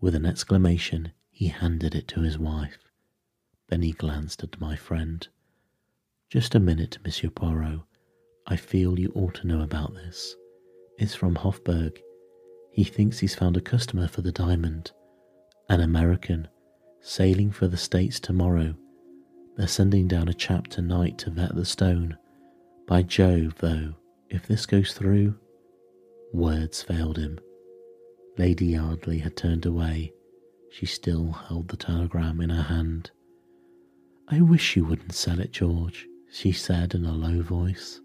With 0.00 0.16
an 0.16 0.26
exclamation, 0.26 1.12
he 1.30 1.46
handed 1.46 1.94
it 1.94 2.08
to 2.08 2.22
his 2.22 2.40
wife. 2.40 2.90
Then 3.68 3.82
he 3.82 3.92
glanced 3.92 4.42
at 4.42 4.60
my 4.60 4.74
friend. 4.74 5.28
Just 6.28 6.56
a 6.56 6.58
minute, 6.58 6.98
Monsieur 7.04 7.30
Poirot. 7.30 7.82
I 8.48 8.56
feel 8.56 8.98
you 8.98 9.12
ought 9.14 9.36
to 9.36 9.46
know 9.46 9.60
about 9.60 9.94
this. 9.94 10.34
It's 10.98 11.14
from 11.14 11.36
Hoffberg. 11.36 11.98
He 12.72 12.82
thinks 12.82 13.20
he's 13.20 13.36
found 13.36 13.56
a 13.56 13.60
customer 13.60 14.08
for 14.08 14.22
the 14.22 14.32
diamond. 14.32 14.90
An 15.68 15.80
American, 15.80 16.48
sailing 17.00 17.52
for 17.52 17.68
the 17.68 17.76
States 17.76 18.18
tomorrow. 18.18 18.74
They're 19.56 19.68
sending 19.68 20.08
down 20.08 20.26
a 20.26 20.34
chap 20.34 20.66
tonight 20.66 21.16
to 21.18 21.30
vet 21.30 21.54
the 21.54 21.64
stone. 21.64 22.18
By 22.90 23.02
Jove, 23.02 23.54
though, 23.58 23.94
if 24.30 24.48
this 24.48 24.66
goes 24.66 24.92
through. 24.94 25.36
Words 26.32 26.82
failed 26.82 27.18
him. 27.18 27.38
Lady 28.36 28.66
Yardley 28.66 29.18
had 29.18 29.36
turned 29.36 29.64
away. 29.64 30.12
She 30.72 30.86
still 30.86 31.30
held 31.30 31.68
the 31.68 31.76
telegram 31.76 32.40
in 32.40 32.50
her 32.50 32.64
hand. 32.64 33.12
I 34.26 34.40
wish 34.40 34.74
you 34.74 34.84
wouldn't 34.84 35.12
sell 35.12 35.38
it, 35.38 35.52
George, 35.52 36.08
she 36.32 36.50
said 36.50 36.96
in 36.96 37.06
a 37.06 37.12
low 37.12 37.42
voice. 37.42 38.00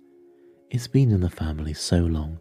It's 0.69 0.87
been 0.87 1.11
in 1.11 1.21
the 1.21 1.31
family 1.31 1.73
so 1.73 2.01
long. 2.05 2.39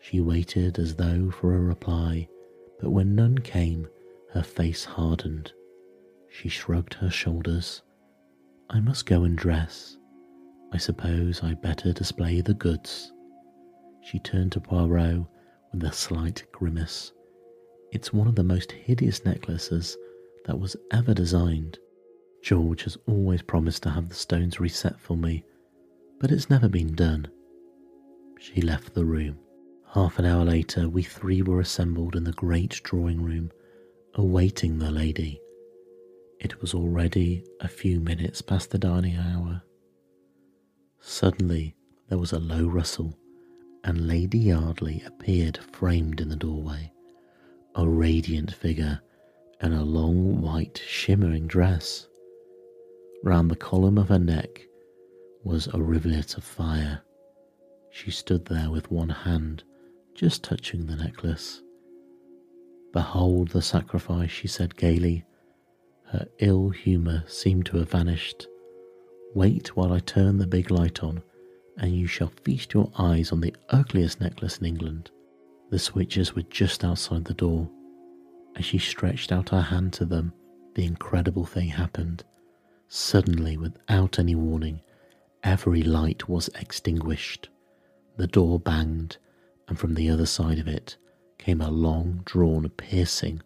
She 0.00 0.20
waited 0.20 0.78
as 0.78 0.94
though 0.94 1.32
for 1.32 1.56
a 1.56 1.60
reply, 1.60 2.28
but 2.78 2.90
when 2.90 3.16
none 3.16 3.38
came, 3.38 3.88
her 4.30 4.44
face 4.44 4.84
hardened. 4.84 5.52
She 6.28 6.48
shrugged 6.48 6.94
her 6.94 7.10
shoulders. 7.10 7.82
I 8.70 8.78
must 8.78 9.06
go 9.06 9.24
and 9.24 9.36
dress. 9.36 9.96
I 10.72 10.78
suppose 10.78 11.42
I'd 11.42 11.60
better 11.60 11.92
display 11.92 12.40
the 12.40 12.54
goods. 12.54 13.12
She 14.00 14.18
turned 14.18 14.52
to 14.52 14.60
Poirot 14.60 15.26
with 15.72 15.84
a 15.84 15.92
slight 15.92 16.44
grimace. 16.50 17.12
It's 17.92 18.12
one 18.12 18.26
of 18.26 18.36
the 18.36 18.42
most 18.42 18.72
hideous 18.72 19.22
necklaces 19.24 19.98
that 20.46 20.58
was 20.58 20.76
ever 20.90 21.12
designed. 21.12 21.78
George 22.42 22.84
has 22.84 22.96
always 23.06 23.42
promised 23.42 23.82
to 23.82 23.90
have 23.90 24.08
the 24.08 24.14
stones 24.14 24.58
reset 24.58 24.98
for 24.98 25.16
me, 25.16 25.44
but 26.18 26.32
it's 26.32 26.48
never 26.48 26.68
been 26.68 26.94
done. 26.94 27.28
She 28.40 28.62
left 28.62 28.94
the 28.94 29.04
room. 29.04 29.38
Half 29.92 30.18
an 30.18 30.24
hour 30.24 30.44
later, 30.44 30.88
we 30.88 31.02
three 31.02 31.42
were 31.42 31.60
assembled 31.60 32.16
in 32.16 32.24
the 32.24 32.32
great 32.32 32.80
drawing 32.82 33.22
room, 33.22 33.52
awaiting 34.14 34.78
the 34.78 34.90
lady. 34.90 35.38
It 36.40 36.62
was 36.62 36.72
already 36.72 37.44
a 37.60 37.68
few 37.68 38.00
minutes 38.00 38.40
past 38.40 38.70
the 38.70 38.78
dining 38.78 39.16
hour. 39.16 39.62
Suddenly, 41.04 41.74
there 42.08 42.18
was 42.18 42.32
a 42.32 42.38
low 42.38 42.66
rustle, 42.68 43.18
and 43.82 44.06
Lady 44.06 44.38
Yardley 44.38 45.02
appeared 45.04 45.58
framed 45.58 46.20
in 46.20 46.28
the 46.28 46.36
doorway, 46.36 46.92
a 47.74 47.88
radiant 47.88 48.54
figure 48.54 49.00
in 49.60 49.72
a 49.72 49.84
long 49.84 50.40
white 50.40 50.80
shimmering 50.86 51.48
dress. 51.48 52.06
Round 53.24 53.50
the 53.50 53.56
column 53.56 53.98
of 53.98 54.10
her 54.10 54.18
neck 54.18 54.62
was 55.42 55.68
a 55.74 55.82
rivulet 55.82 56.36
of 56.36 56.44
fire. 56.44 57.02
She 57.90 58.12
stood 58.12 58.44
there 58.44 58.70
with 58.70 58.90
one 58.90 59.08
hand 59.08 59.64
just 60.14 60.44
touching 60.44 60.86
the 60.86 60.96
necklace. 60.96 61.62
Behold 62.92 63.48
the 63.48 63.62
sacrifice, 63.62 64.30
she 64.30 64.46
said 64.46 64.76
gaily. 64.76 65.24
Her 66.04 66.28
ill 66.38 66.70
humour 66.70 67.24
seemed 67.26 67.66
to 67.66 67.78
have 67.78 67.90
vanished. 67.90 68.46
Wait 69.34 69.76
while 69.76 69.92
I 69.92 69.98
turn 70.00 70.38
the 70.38 70.46
big 70.46 70.70
light 70.70 71.02
on, 71.02 71.22
and 71.78 71.96
you 71.96 72.06
shall 72.06 72.32
feast 72.42 72.74
your 72.74 72.90
eyes 72.98 73.32
on 73.32 73.40
the 73.40 73.54
ugliest 73.70 74.20
necklace 74.20 74.58
in 74.58 74.66
England. 74.66 75.10
The 75.70 75.78
switches 75.78 76.34
were 76.34 76.42
just 76.42 76.84
outside 76.84 77.24
the 77.24 77.34
door. 77.34 77.70
As 78.56 78.66
she 78.66 78.78
stretched 78.78 79.32
out 79.32 79.48
her 79.48 79.62
hand 79.62 79.94
to 79.94 80.04
them, 80.04 80.34
the 80.74 80.84
incredible 80.84 81.46
thing 81.46 81.68
happened. 81.68 82.24
Suddenly, 82.88 83.56
without 83.56 84.18
any 84.18 84.34
warning, 84.34 84.82
every 85.42 85.82
light 85.82 86.28
was 86.28 86.50
extinguished. 86.54 87.48
The 88.18 88.26
door 88.26 88.60
banged, 88.60 89.16
and 89.66 89.78
from 89.78 89.94
the 89.94 90.10
other 90.10 90.26
side 90.26 90.58
of 90.58 90.68
it 90.68 90.98
came 91.38 91.62
a 91.62 91.70
long 91.70 92.20
drawn, 92.26 92.68
piercing 92.68 93.40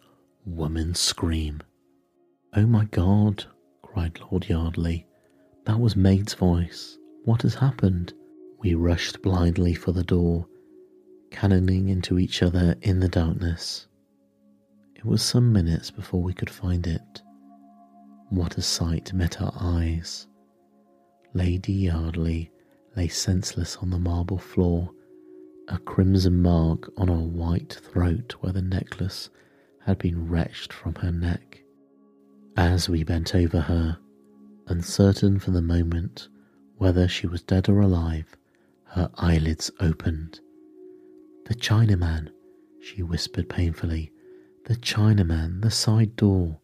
woman's 0.45 0.99
scream. 0.99 1.61
Oh 2.55 2.67
my 2.67 2.87
God! 2.87 3.45
cried 3.83 4.19
Lord 4.21 4.49
Yardley. 4.49 5.06
That 5.67 5.81
was 5.81 5.97
Maid's 5.97 6.35
voice. 6.35 6.97
What 7.25 7.43
has 7.43 7.57
happened? 7.57 8.15
We 8.61 8.75
rushed 8.75 9.21
blindly 9.21 9.75
for 9.75 9.91
the 9.91 10.05
door, 10.05 10.47
cannoning 11.33 11.89
into 11.89 12.21
each 12.21 12.41
other 12.41 12.77
in 12.83 13.01
the 13.01 13.09
darkness. 13.09 13.89
It 14.95 15.05
was 15.05 15.23
some 15.23 15.53
minutes 15.53 15.91
before 15.91 16.23
we 16.23 16.33
could 16.33 16.51
find 16.51 16.87
it. 16.87 17.23
What 18.31 18.57
a 18.57 18.63
sight 18.63 19.13
met 19.13 19.43
our 19.43 19.53
eyes! 19.61 20.29
Lady 21.35 21.73
Yardley 21.73 22.53
lay 22.97 23.09
senseless 23.09 23.77
on 23.79 23.91
the 23.91 23.99
marble 23.99 24.39
floor, 24.39 24.91
a 25.67 25.79
crimson 25.79 26.43
mark 26.43 26.91
on 26.97 27.09
her 27.09 27.15
white 27.15 27.75
throat 27.75 28.37
where 28.41 28.53
the 28.53 28.63
necklace 28.63 29.31
had 29.85 29.99
been 29.99 30.29
wrenched 30.29 30.73
from 30.73 30.95
her 30.97 31.11
neck. 31.11 31.63
As 32.57 32.89
we 32.89 33.03
bent 33.03 33.35
over 33.35 33.61
her, 33.61 33.99
Uncertain 34.69 35.39
for 35.39 35.53
the 35.53 35.63
moment 35.63 36.29
whether 36.77 37.07
she 37.07 37.27
was 37.27 37.43
dead 37.43 37.69
or 37.69 37.81
alive, 37.81 38.37
her 38.85 39.11
eyelids 39.17 39.71
opened. 39.81 40.41
The 41.47 41.55
Chinaman, 41.55 42.31
she 42.81 43.03
whispered 43.03 43.49
painfully. 43.49 44.13
The 44.65 44.77
Chinaman, 44.77 45.63
the 45.63 45.71
side 45.71 46.17
door. 46.17 46.59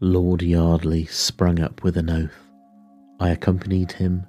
Lord 0.00 0.42
Yardley 0.42 1.06
sprang 1.06 1.60
up 1.60 1.82
with 1.82 1.96
an 1.96 2.10
oath. 2.10 2.50
I 3.18 3.30
accompanied 3.30 3.92
him, 3.92 4.26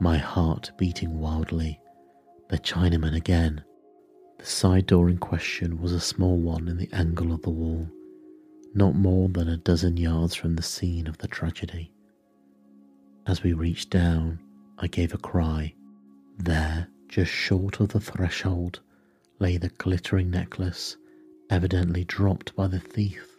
my 0.00 0.16
heart 0.16 0.72
beating 0.78 1.18
wildly. 1.18 1.80
The 2.48 2.58
Chinaman 2.58 3.14
again. 3.14 3.62
The 4.38 4.46
side 4.46 4.86
door 4.86 5.10
in 5.10 5.18
question 5.18 5.80
was 5.82 5.92
a 5.92 6.00
small 6.00 6.38
one 6.38 6.68
in 6.68 6.78
the 6.78 6.88
angle 6.92 7.32
of 7.32 7.42
the 7.42 7.50
wall, 7.50 7.88
not 8.74 8.94
more 8.94 9.28
than 9.28 9.48
a 9.48 9.56
dozen 9.58 9.98
yards 9.98 10.34
from 10.34 10.56
the 10.56 10.62
scene 10.62 11.06
of 11.06 11.18
the 11.18 11.28
tragedy. 11.28 11.92
As 13.28 13.42
we 13.42 13.52
reached 13.52 13.90
down, 13.90 14.40
I 14.78 14.86
gave 14.86 15.12
a 15.12 15.18
cry. 15.18 15.74
There, 16.38 16.88
just 17.08 17.30
short 17.30 17.78
of 17.78 17.90
the 17.90 18.00
threshold, 18.00 18.80
lay 19.38 19.58
the 19.58 19.68
glittering 19.68 20.30
necklace, 20.30 20.96
evidently 21.50 22.04
dropped 22.04 22.56
by 22.56 22.68
the 22.68 22.80
thief 22.80 23.36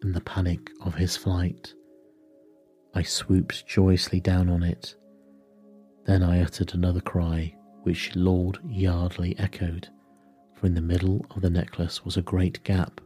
in 0.00 0.12
the 0.12 0.20
panic 0.20 0.70
of 0.80 0.94
his 0.94 1.16
flight. 1.16 1.74
I 2.94 3.02
swooped 3.02 3.66
joyously 3.66 4.20
down 4.20 4.48
on 4.48 4.62
it. 4.62 4.94
Then 6.04 6.22
I 6.22 6.40
uttered 6.40 6.72
another 6.72 7.00
cry, 7.00 7.56
which 7.82 8.14
Lord 8.14 8.60
Yardley 8.68 9.36
echoed, 9.40 9.88
for 10.54 10.66
in 10.66 10.74
the 10.74 10.80
middle 10.80 11.26
of 11.30 11.42
the 11.42 11.50
necklace 11.50 12.04
was 12.04 12.16
a 12.16 12.22
great 12.22 12.62
gap. 12.62 13.00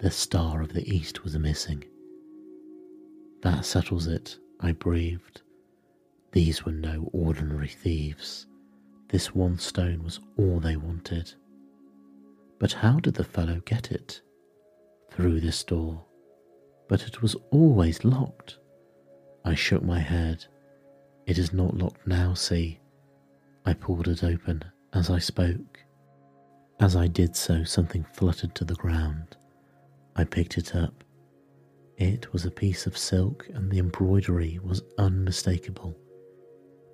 The 0.00 0.10
star 0.10 0.60
of 0.60 0.72
the 0.72 0.92
east 0.92 1.22
was 1.22 1.38
missing. 1.38 1.84
That 3.42 3.64
settles 3.64 4.08
it, 4.08 4.40
I 4.60 4.72
breathed. 4.72 5.42
These 6.32 6.64
were 6.64 6.72
no 6.72 7.08
ordinary 7.12 7.68
thieves. 7.68 8.46
This 9.08 9.34
one 9.34 9.58
stone 9.58 10.02
was 10.02 10.20
all 10.36 10.60
they 10.60 10.76
wanted. 10.76 11.32
But 12.58 12.72
how 12.72 12.98
did 12.98 13.14
the 13.14 13.24
fellow 13.24 13.60
get 13.64 13.92
it? 13.92 14.20
Through 15.10 15.40
this 15.40 15.62
door. 15.62 16.04
But 16.88 17.06
it 17.06 17.22
was 17.22 17.36
always 17.50 18.04
locked. 18.04 18.58
I 19.44 19.54
shook 19.54 19.82
my 19.82 20.00
head. 20.00 20.44
It 21.26 21.38
is 21.38 21.52
not 21.52 21.76
locked 21.76 22.06
now, 22.06 22.34
see. 22.34 22.80
I 23.64 23.74
pulled 23.74 24.08
it 24.08 24.24
open 24.24 24.64
as 24.92 25.10
I 25.10 25.18
spoke. 25.18 25.80
As 26.80 26.94
I 26.96 27.08
did 27.08 27.34
so, 27.36 27.64
something 27.64 28.04
fluttered 28.12 28.54
to 28.56 28.64
the 28.64 28.74
ground. 28.74 29.36
I 30.14 30.24
picked 30.24 30.58
it 30.58 30.74
up. 30.74 31.04
It 31.98 32.30
was 32.32 32.44
a 32.44 32.50
piece 32.50 32.86
of 32.86 32.98
silk, 32.98 33.48
and 33.54 33.70
the 33.70 33.78
embroidery 33.78 34.58
was 34.62 34.82
unmistakable. 34.98 35.96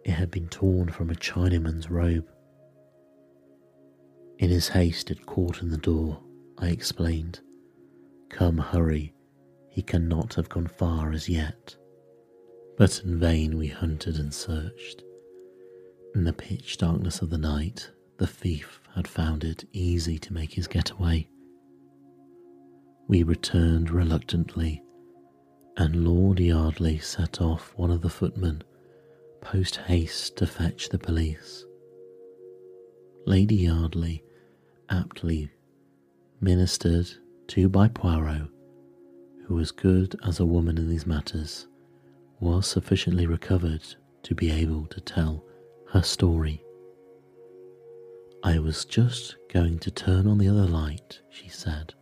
It 0.04 0.12
had 0.12 0.30
been 0.30 0.48
torn 0.48 0.90
from 0.90 1.10
a 1.10 1.14
Chinaman's 1.14 1.90
robe. 1.90 2.28
In 4.38 4.48
his 4.48 4.68
haste, 4.68 5.10
it 5.10 5.26
caught 5.26 5.60
in 5.60 5.70
the 5.70 5.76
door, 5.76 6.22
I 6.58 6.68
explained. 6.68 7.40
Come, 8.28 8.58
hurry. 8.58 9.12
He 9.70 9.82
cannot 9.82 10.34
have 10.34 10.48
gone 10.48 10.66
far 10.68 11.12
as 11.12 11.28
yet. 11.28 11.76
But 12.76 13.02
in 13.04 13.18
vain 13.18 13.58
we 13.58 13.68
hunted 13.68 14.16
and 14.16 14.32
searched. 14.32 15.02
In 16.14 16.24
the 16.24 16.32
pitch 16.32 16.78
darkness 16.78 17.22
of 17.22 17.30
the 17.30 17.38
night, 17.38 17.90
the 18.18 18.26
thief 18.26 18.80
had 18.94 19.08
found 19.08 19.42
it 19.44 19.64
easy 19.72 20.18
to 20.18 20.32
make 20.32 20.52
his 20.52 20.68
getaway. 20.68 21.28
We 23.08 23.22
returned 23.22 23.90
reluctantly, 23.90 24.82
and 25.76 26.04
Lord 26.04 26.38
Yardley 26.38 26.98
set 26.98 27.40
off 27.40 27.72
one 27.76 27.90
of 27.90 28.02
the 28.02 28.10
footmen 28.10 28.62
post 29.40 29.76
haste 29.76 30.36
to 30.36 30.46
fetch 30.46 30.88
the 30.88 30.98
police. 30.98 31.64
Lady 33.26 33.56
Yardley, 33.56 34.22
aptly 34.90 35.50
ministered 36.40 37.10
to 37.48 37.68
by 37.68 37.88
Poirot, 37.88 38.48
who 39.46 39.54
was 39.54 39.72
good 39.72 40.14
as 40.24 40.40
a 40.40 40.46
woman 40.46 40.78
in 40.78 40.88
these 40.88 41.06
matters, 41.06 41.66
was 42.40 42.66
sufficiently 42.66 43.26
recovered 43.26 43.82
to 44.22 44.34
be 44.34 44.50
able 44.50 44.86
to 44.86 45.00
tell 45.00 45.44
her 45.90 46.02
story. 46.02 46.62
I 48.44 48.58
was 48.58 48.84
just 48.84 49.36
going 49.52 49.78
to 49.80 49.90
turn 49.90 50.26
on 50.26 50.38
the 50.38 50.48
other 50.48 50.66
light, 50.66 51.20
she 51.30 51.48
said, 51.48 51.94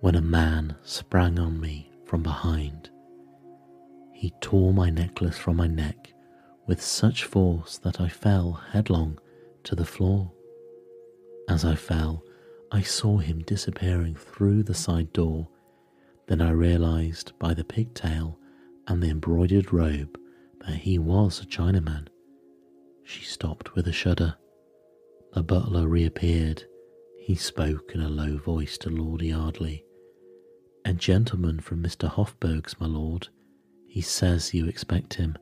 when 0.00 0.14
a 0.14 0.20
man 0.20 0.76
sprang 0.82 1.38
on 1.38 1.60
me 1.60 1.89
from 2.10 2.24
behind. 2.24 2.90
He 4.12 4.32
tore 4.40 4.74
my 4.74 4.90
necklace 4.90 5.38
from 5.38 5.56
my 5.58 5.68
neck 5.68 6.12
with 6.66 6.82
such 6.82 7.22
force 7.22 7.78
that 7.78 8.00
I 8.00 8.08
fell 8.08 8.60
headlong 8.72 9.20
to 9.62 9.76
the 9.76 9.84
floor. 9.84 10.32
As 11.48 11.64
I 11.64 11.76
fell, 11.76 12.24
I 12.72 12.82
saw 12.82 13.18
him 13.18 13.44
disappearing 13.46 14.16
through 14.16 14.64
the 14.64 14.74
side 14.74 15.12
door. 15.12 15.46
Then 16.26 16.40
I 16.40 16.50
realized 16.50 17.30
by 17.38 17.54
the 17.54 17.62
pigtail 17.62 18.40
and 18.88 19.00
the 19.00 19.10
embroidered 19.10 19.72
robe 19.72 20.18
that 20.66 20.78
he 20.78 20.98
was 20.98 21.40
a 21.40 21.46
Chinaman. 21.46 22.08
She 23.04 23.22
stopped 23.22 23.76
with 23.76 23.86
a 23.86 23.92
shudder. 23.92 24.34
The 25.32 25.44
butler 25.44 25.86
reappeared. 25.86 26.64
He 27.20 27.36
spoke 27.36 27.92
in 27.94 28.00
a 28.00 28.08
low 28.08 28.36
voice 28.36 28.76
to 28.78 28.90
Lord 28.90 29.22
Yardley. 29.22 29.84
A 30.84 30.92
gentleman 30.92 31.60
from 31.60 31.82
Mr. 31.82 32.08
Hoffberg's, 32.08 32.78
my 32.80 32.86
lord. 32.86 33.28
He 33.86 34.00
says 34.00 34.54
you 34.54 34.66
expect 34.66 35.14
him. 35.14 35.36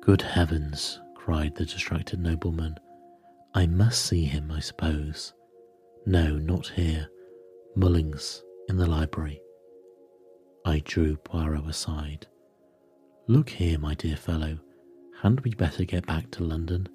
Good 0.00 0.22
heavens, 0.22 1.00
cried 1.14 1.54
the 1.54 1.66
distracted 1.66 2.20
nobleman. 2.20 2.76
I 3.54 3.66
must 3.66 4.06
see 4.06 4.24
him, 4.24 4.50
I 4.50 4.60
suppose. 4.60 5.34
No, 6.06 6.36
not 6.36 6.68
here. 6.68 7.08
Mullings, 7.76 8.42
in 8.68 8.76
the 8.76 8.86
library. 8.86 9.40
I 10.64 10.80
drew 10.84 11.16
Poirot 11.16 11.68
aside. 11.68 12.26
Look 13.26 13.50
here, 13.50 13.78
my 13.78 13.94
dear 13.94 14.16
fellow, 14.16 14.58
hadn't 15.22 15.44
we 15.44 15.54
better 15.54 15.84
get 15.84 16.06
back 16.06 16.30
to 16.32 16.44
London? 16.44 16.88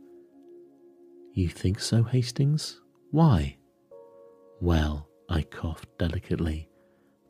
You 1.33 1.49
think 1.49 1.79
so, 1.79 2.03
Hastings? 2.03 2.81
Why? 3.11 3.57
Well, 4.61 5.07
I 5.29 5.43
coughed 5.43 5.89
delicately. 5.97 6.69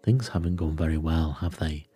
Things 0.06 0.28
haven't 0.28 0.58
gone 0.58 0.78
very 0.78 1.00
well, 1.00 1.32
have 1.42 1.58
they? 1.58 1.88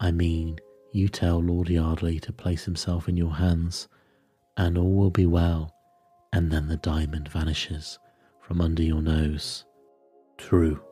I 0.00 0.10
mean, 0.10 0.58
you 0.90 1.06
tell 1.08 1.38
Lord 1.38 1.68
Yardley 1.68 2.18
to 2.18 2.32
place 2.32 2.64
himself 2.64 3.08
in 3.08 3.16
your 3.16 3.34
hands, 3.34 3.86
and 4.56 4.76
all 4.76 4.92
will 4.92 5.10
be 5.10 5.26
well, 5.26 5.72
and 6.32 6.50
then 6.50 6.66
the 6.66 6.76
diamond 6.76 7.28
vanishes 7.28 8.00
from 8.40 8.60
under 8.60 8.82
your 8.82 9.00
nose. 9.00 9.64
True, 10.36 10.82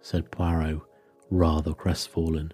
said 0.00 0.30
Poirot, 0.30 0.80
rather 1.28 1.74
crestfallen. 1.74 2.52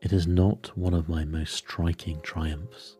It 0.00 0.12
is 0.12 0.28
not 0.28 0.70
one 0.78 0.94
of 0.94 1.08
my 1.08 1.24
most 1.24 1.54
striking 1.54 2.20
triumphs. 2.20 2.96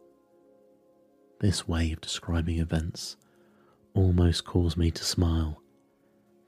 This 1.38 1.68
way 1.68 1.92
of 1.92 2.00
describing 2.00 2.58
events 2.58 3.16
almost 3.94 4.44
caused 4.44 4.76
me 4.76 4.90
to 4.90 5.04
smile, 5.04 5.62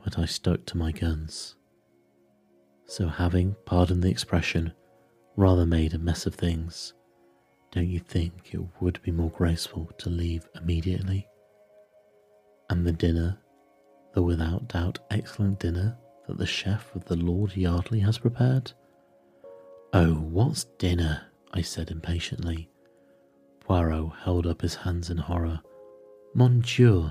but 0.03 0.19
I 0.19 0.25
stuck 0.25 0.67
to 0.67 0.77
my 0.77 0.91
guns. 0.91 1.55
So, 2.87 3.09
having, 3.09 3.57
pardon 3.65 4.01
the 4.01 4.11
expression, 4.11 4.73
rather 5.37 5.65
made 5.65 5.95
a 5.95 5.99
mess 5.99 6.27
of 6.27 6.35
things, 6.35 6.93
don't 7.71 7.89
you 7.89 8.01
think 8.01 8.53
it 8.53 8.61
would 8.81 9.01
be 9.03 9.11
more 9.11 9.31
graceful 9.31 9.91
to 9.99 10.11
leave 10.11 10.47
immediately? 10.55 11.27
And 12.69 12.87
the 12.87 12.93
dinner, 12.93 13.39
the 14.13 14.23
without 14.23 14.69
doubt 14.69 14.99
excellent 15.11 15.61
dinner 15.61 15.97
that 16.27 16.39
the 16.39 16.47
chef 16.47 16.95
of 16.95 17.07
the 17.07 17.17
Lord 17.17 17.57
Yardley 17.57 18.01
has 18.01 18.19
prepared? 18.19 18.73
Oh, 19.93 20.15
what's 20.15 20.65
dinner? 20.79 21.23
I 21.53 21.63
said 21.63 21.91
impatiently. 21.91 22.71
Poirot 23.61 24.13
held 24.25 24.47
up 24.47 24.63
his 24.63 24.75
hands 24.75 25.11
in 25.11 25.19
horror. 25.19 25.61
Mon 26.35 26.61
Dieu, 26.61 27.11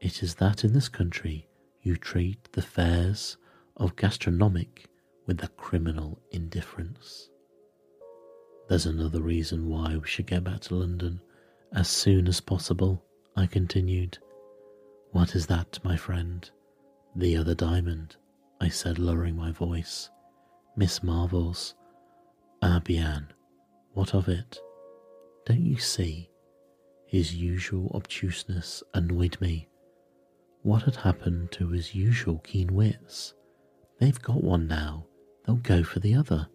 it 0.00 0.22
is 0.22 0.36
that 0.36 0.64
in 0.64 0.72
this 0.72 0.88
country 0.88 1.48
you 1.82 1.96
treat 1.96 2.52
the 2.52 2.62
fares 2.62 3.36
of 3.76 3.96
gastronomic 3.96 4.86
with 5.26 5.42
a 5.42 5.48
criminal 5.48 6.20
indifference. 6.30 7.30
There's 8.68 8.86
another 8.86 9.20
reason 9.20 9.68
why 9.68 9.96
we 9.96 10.06
should 10.06 10.26
get 10.26 10.44
back 10.44 10.60
to 10.62 10.74
London 10.76 11.20
as 11.74 11.88
soon 11.88 12.28
as 12.28 12.40
possible, 12.40 13.04
I 13.36 13.46
continued. 13.46 14.18
What 15.10 15.34
is 15.34 15.46
that, 15.46 15.78
my 15.82 15.96
friend? 15.96 16.48
The 17.16 17.36
other 17.36 17.54
diamond, 17.54 18.16
I 18.60 18.68
said, 18.68 18.98
lowering 18.98 19.36
my 19.36 19.50
voice. 19.50 20.10
Miss 20.76 21.02
Marvel's. 21.02 21.74
Ah, 22.62 22.80
bien, 22.82 23.26
what 23.92 24.14
of 24.14 24.28
it? 24.28 24.58
Don't 25.46 25.60
you 25.60 25.78
see? 25.78 26.30
His 27.06 27.34
usual 27.34 27.90
obtuseness 27.94 28.82
annoyed 28.94 29.40
me. 29.40 29.68
What 30.62 30.82
had 30.82 30.96
happened 30.96 31.52
to 31.52 31.68
his 31.68 31.94
usual 31.94 32.38
keen 32.38 32.74
wits? 32.74 33.34
They've 33.98 34.20
got 34.20 34.42
one 34.42 34.66
now. 34.66 35.06
They'll 35.44 35.56
go 35.56 35.82
for 35.82 36.00
the 36.00 36.14
other. 36.14 36.48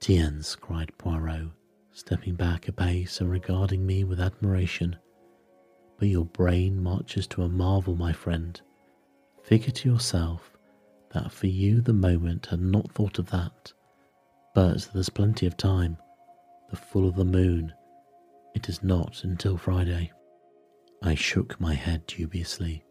Tiens, 0.00 0.56
cried 0.56 0.96
Poirot, 0.96 1.50
stepping 1.92 2.34
back 2.34 2.68
a 2.68 2.72
pace 2.72 3.20
and 3.20 3.30
regarding 3.30 3.84
me 3.84 4.04
with 4.04 4.20
admiration. 4.20 4.96
But 5.98 6.08
your 6.08 6.24
brain 6.24 6.82
marches 6.82 7.26
to 7.28 7.42
a 7.42 7.48
marvel, 7.48 7.94
my 7.94 8.12
friend. 8.12 8.60
Figure 9.42 9.72
to 9.72 9.88
yourself 9.88 10.52
that 11.12 11.30
for 11.32 11.48
you 11.48 11.80
the 11.80 11.92
moment 11.92 12.46
had 12.46 12.60
not 12.60 12.90
thought 12.92 13.18
of 13.18 13.30
that. 13.30 13.72
But 14.54 14.88
there's 14.94 15.08
plenty 15.08 15.46
of 15.46 15.56
time. 15.56 15.98
The 16.70 16.76
full 16.76 17.06
of 17.06 17.16
the 17.16 17.24
moon. 17.24 17.72
It 18.54 18.68
is 18.68 18.82
not 18.82 19.22
until 19.24 19.56
Friday. 19.56 20.12
I 21.02 21.14
shook 21.14 21.60
my 21.60 21.74
head 21.74 22.06
dubiously. 22.06 22.84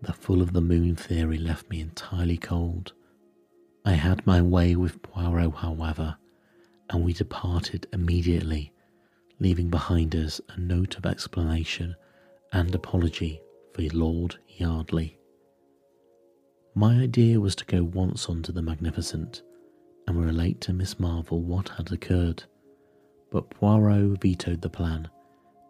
The 0.00 0.12
full 0.12 0.42
of 0.42 0.52
the 0.52 0.60
moon 0.60 0.94
theory 0.94 1.38
left 1.38 1.68
me 1.70 1.80
entirely 1.80 2.36
cold. 2.36 2.92
I 3.84 3.92
had 3.92 4.26
my 4.26 4.40
way 4.40 4.76
with 4.76 5.02
Poirot, 5.02 5.56
however, 5.56 6.16
and 6.90 7.04
we 7.04 7.12
departed 7.12 7.86
immediately, 7.92 8.72
leaving 9.40 9.70
behind 9.70 10.14
us 10.14 10.40
a 10.50 10.60
note 10.60 10.96
of 10.96 11.06
explanation 11.06 11.96
and 12.52 12.74
apology 12.74 13.40
for 13.74 13.82
Lord 13.92 14.36
Yardley. 14.48 15.18
My 16.74 17.00
idea 17.00 17.40
was 17.40 17.56
to 17.56 17.64
go 17.64 17.82
once 17.82 18.28
on 18.28 18.42
to 18.44 18.52
the 18.52 18.62
Magnificent 18.62 19.42
and 20.06 20.24
relate 20.24 20.60
to 20.62 20.72
Miss 20.72 21.00
Marvel 21.00 21.40
what 21.40 21.70
had 21.70 21.90
occurred, 21.92 22.44
but 23.30 23.50
Poirot 23.50 24.20
vetoed 24.20 24.62
the 24.62 24.70
plan 24.70 25.08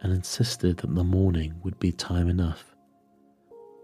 and 0.03 0.13
insisted 0.13 0.77
that 0.79 0.95
the 0.95 1.05
morning 1.05 1.55
would 1.63 1.79
be 1.79 1.93
time 1.93 2.29
enough. 2.29 2.75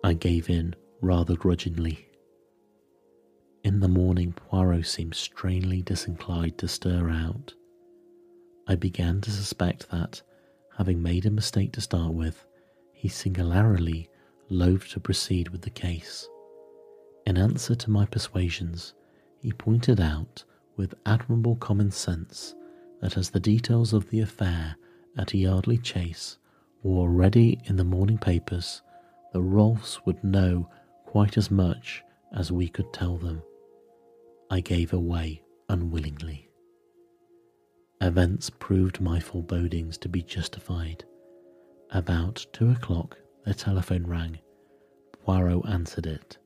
I 0.05 0.13
gave 0.13 0.51
in 0.51 0.77
rather 1.01 1.35
grudgingly. 1.35 2.11
In 3.63 3.81
the 3.81 3.89
morning, 3.89 4.35
Poirot 4.35 4.85
seemed 4.85 5.15
strangely 5.15 5.81
disinclined 5.81 6.59
to 6.59 6.69
stir 6.69 7.09
out. 7.09 7.55
I 8.69 8.75
began 8.75 9.23
to 9.23 9.31
suspect 9.31 9.91
that, 9.91 10.21
having 10.77 11.03
made 11.03 11.25
a 11.25 11.31
mistake 11.31 11.73
to 11.73 11.81
start 11.81 12.13
with, 12.13 12.47
he 12.93 13.09
singularly 13.09 14.11
loathed 14.51 14.91
to 14.91 15.01
proceed 15.01 15.49
with 15.49 15.63
the 15.63 15.71
case. 15.71 16.29
In 17.27 17.39
answer 17.39 17.75
to 17.75 17.91
my 17.91 18.05
persuasions, 18.05 18.93
he 19.41 19.53
pointed 19.53 20.01
out 20.01 20.45
with 20.77 20.93
admirable 21.07 21.57
common 21.57 21.91
sense 21.91 22.55
that 23.01 23.17
as 23.17 23.31
the 23.31 23.41
details 23.41 23.95
of 23.95 24.11
the 24.11 24.21
affair 24.21 24.77
at 25.17 25.33
Yardley 25.33 25.79
Chase 25.79 26.37
were 26.83 26.99
already 26.99 27.59
in 27.65 27.77
the 27.77 27.85
morning 27.85 28.19
papers, 28.19 28.83
the 29.35 29.43
Rolfs 29.43 29.99
would 30.07 30.23
know 30.23 30.71
quite 31.07 31.37
as 31.37 31.51
much 31.51 32.05
as 32.33 32.53
we 32.53 32.69
could 32.69 32.93
tell 32.93 33.17
them. 33.17 33.43
I 34.49 34.61
gave 34.61 34.93
away 34.93 35.43
unwillingly. 35.69 36.49
Events 38.01 38.49
proved 38.49 39.01
my 39.01 39.19
forebodings 39.19 39.99
to 39.99 40.09
be 40.09 40.23
justified. 40.23 41.05
About 41.91 42.47
two 42.53 42.71
o'clock, 42.71 43.19
the 43.45 43.53
telephone 43.55 44.07
rang. 44.07 44.39
Poirot 45.25 45.69
answered 45.69 46.07
it. 46.07 46.39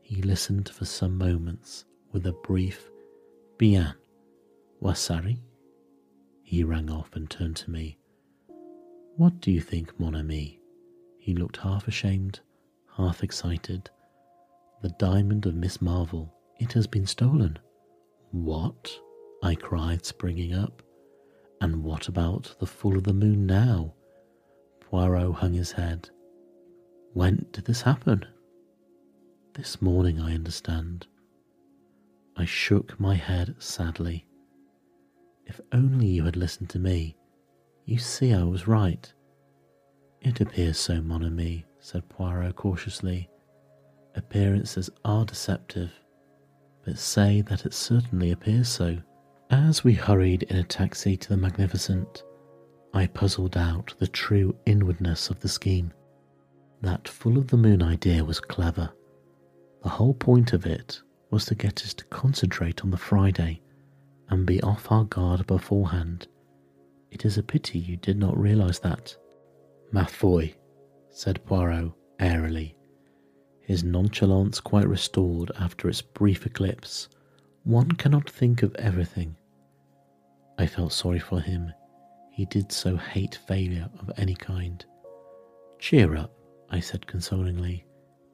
He 0.00 0.22
listened 0.22 0.68
for 0.68 0.84
some 0.84 1.18
moments 1.18 1.84
with 2.12 2.24
a 2.28 2.32
brief 2.32 2.90
Bien, 3.58 3.92
Wasari? 4.80 5.40
He 6.44 6.62
rang 6.62 6.90
off 6.90 7.10
and 7.16 7.28
turned 7.28 7.56
to 7.56 7.72
me. 7.72 7.98
What 9.16 9.40
do 9.40 9.50
you 9.50 9.60
think, 9.60 9.98
mon 9.98 10.14
ami? 10.14 10.59
He 11.20 11.34
looked 11.34 11.58
half 11.58 11.86
ashamed, 11.86 12.40
half 12.96 13.22
excited. 13.22 13.90
The 14.82 14.88
diamond 14.98 15.44
of 15.44 15.54
Miss 15.54 15.82
Marvel, 15.82 16.34
it 16.58 16.72
has 16.72 16.86
been 16.86 17.06
stolen. 17.06 17.58
What? 18.30 18.90
I 19.42 19.54
cried, 19.54 20.06
springing 20.06 20.54
up. 20.54 20.82
And 21.60 21.84
what 21.84 22.08
about 22.08 22.56
the 22.58 22.66
full 22.66 22.96
of 22.96 23.04
the 23.04 23.12
moon 23.12 23.44
now? 23.46 23.92
Poirot 24.80 25.34
hung 25.34 25.52
his 25.52 25.72
head. 25.72 26.08
When 27.12 27.44
did 27.52 27.66
this 27.66 27.82
happen? 27.82 28.24
This 29.54 29.82
morning, 29.82 30.20
I 30.20 30.34
understand. 30.34 31.06
I 32.34 32.46
shook 32.46 32.98
my 32.98 33.14
head 33.14 33.56
sadly. 33.58 34.24
If 35.44 35.60
only 35.72 36.06
you 36.06 36.24
had 36.24 36.36
listened 36.36 36.70
to 36.70 36.78
me. 36.78 37.14
You 37.84 37.98
see, 37.98 38.32
I 38.32 38.44
was 38.44 38.66
right. 38.66 39.12
It 40.20 40.40
appears 40.40 40.78
so, 40.78 41.00
mon 41.00 41.24
ami, 41.24 41.64
said 41.78 42.08
Poirot 42.08 42.56
cautiously. 42.56 43.30
Appearances 44.14 44.90
are 45.04 45.24
deceptive, 45.24 45.92
but 46.84 46.98
say 46.98 47.40
that 47.42 47.64
it 47.64 47.72
certainly 47.72 48.30
appears 48.30 48.68
so. 48.68 48.98
As 49.50 49.82
we 49.82 49.94
hurried 49.94 50.42
in 50.44 50.56
a 50.56 50.62
taxi 50.62 51.16
to 51.16 51.28
the 51.30 51.36
Magnificent, 51.36 52.22
I 52.92 53.06
puzzled 53.06 53.56
out 53.56 53.94
the 53.98 54.08
true 54.08 54.54
inwardness 54.66 55.30
of 55.30 55.40
the 55.40 55.48
scheme. 55.48 55.92
That 56.82 57.08
full 57.08 57.38
of 57.38 57.48
the 57.48 57.56
moon 57.56 57.82
idea 57.82 58.24
was 58.24 58.40
clever. 58.40 58.90
The 59.82 59.88
whole 59.88 60.14
point 60.14 60.52
of 60.52 60.66
it 60.66 61.00
was 61.30 61.46
to 61.46 61.54
get 61.54 61.82
us 61.82 61.94
to 61.94 62.04
concentrate 62.06 62.82
on 62.82 62.90
the 62.90 62.96
Friday 62.96 63.62
and 64.28 64.44
be 64.44 64.62
off 64.62 64.90
our 64.92 65.04
guard 65.04 65.46
beforehand. 65.46 66.28
It 67.10 67.24
is 67.24 67.38
a 67.38 67.42
pity 67.42 67.78
you 67.78 67.96
did 67.96 68.18
not 68.18 68.36
realize 68.38 68.80
that. 68.80 69.16
Ma 69.92 70.04
foi, 70.04 70.54
said 71.10 71.44
Poirot 71.44 71.92
airily, 72.18 72.76
his 73.60 73.82
nonchalance 73.84 74.60
quite 74.60 74.88
restored 74.88 75.50
after 75.58 75.88
its 75.88 76.02
brief 76.02 76.46
eclipse. 76.46 77.08
One 77.64 77.92
cannot 77.92 78.28
think 78.28 78.62
of 78.62 78.74
everything. 78.76 79.36
I 80.58 80.66
felt 80.66 80.92
sorry 80.92 81.18
for 81.18 81.40
him. 81.40 81.72
He 82.30 82.46
did 82.46 82.72
so 82.72 82.96
hate 82.96 83.34
failure 83.46 83.88
of 83.98 84.10
any 84.16 84.34
kind. 84.34 84.84
Cheer 85.78 86.16
up, 86.16 86.32
I 86.68 86.80
said 86.80 87.06
consolingly. 87.06 87.84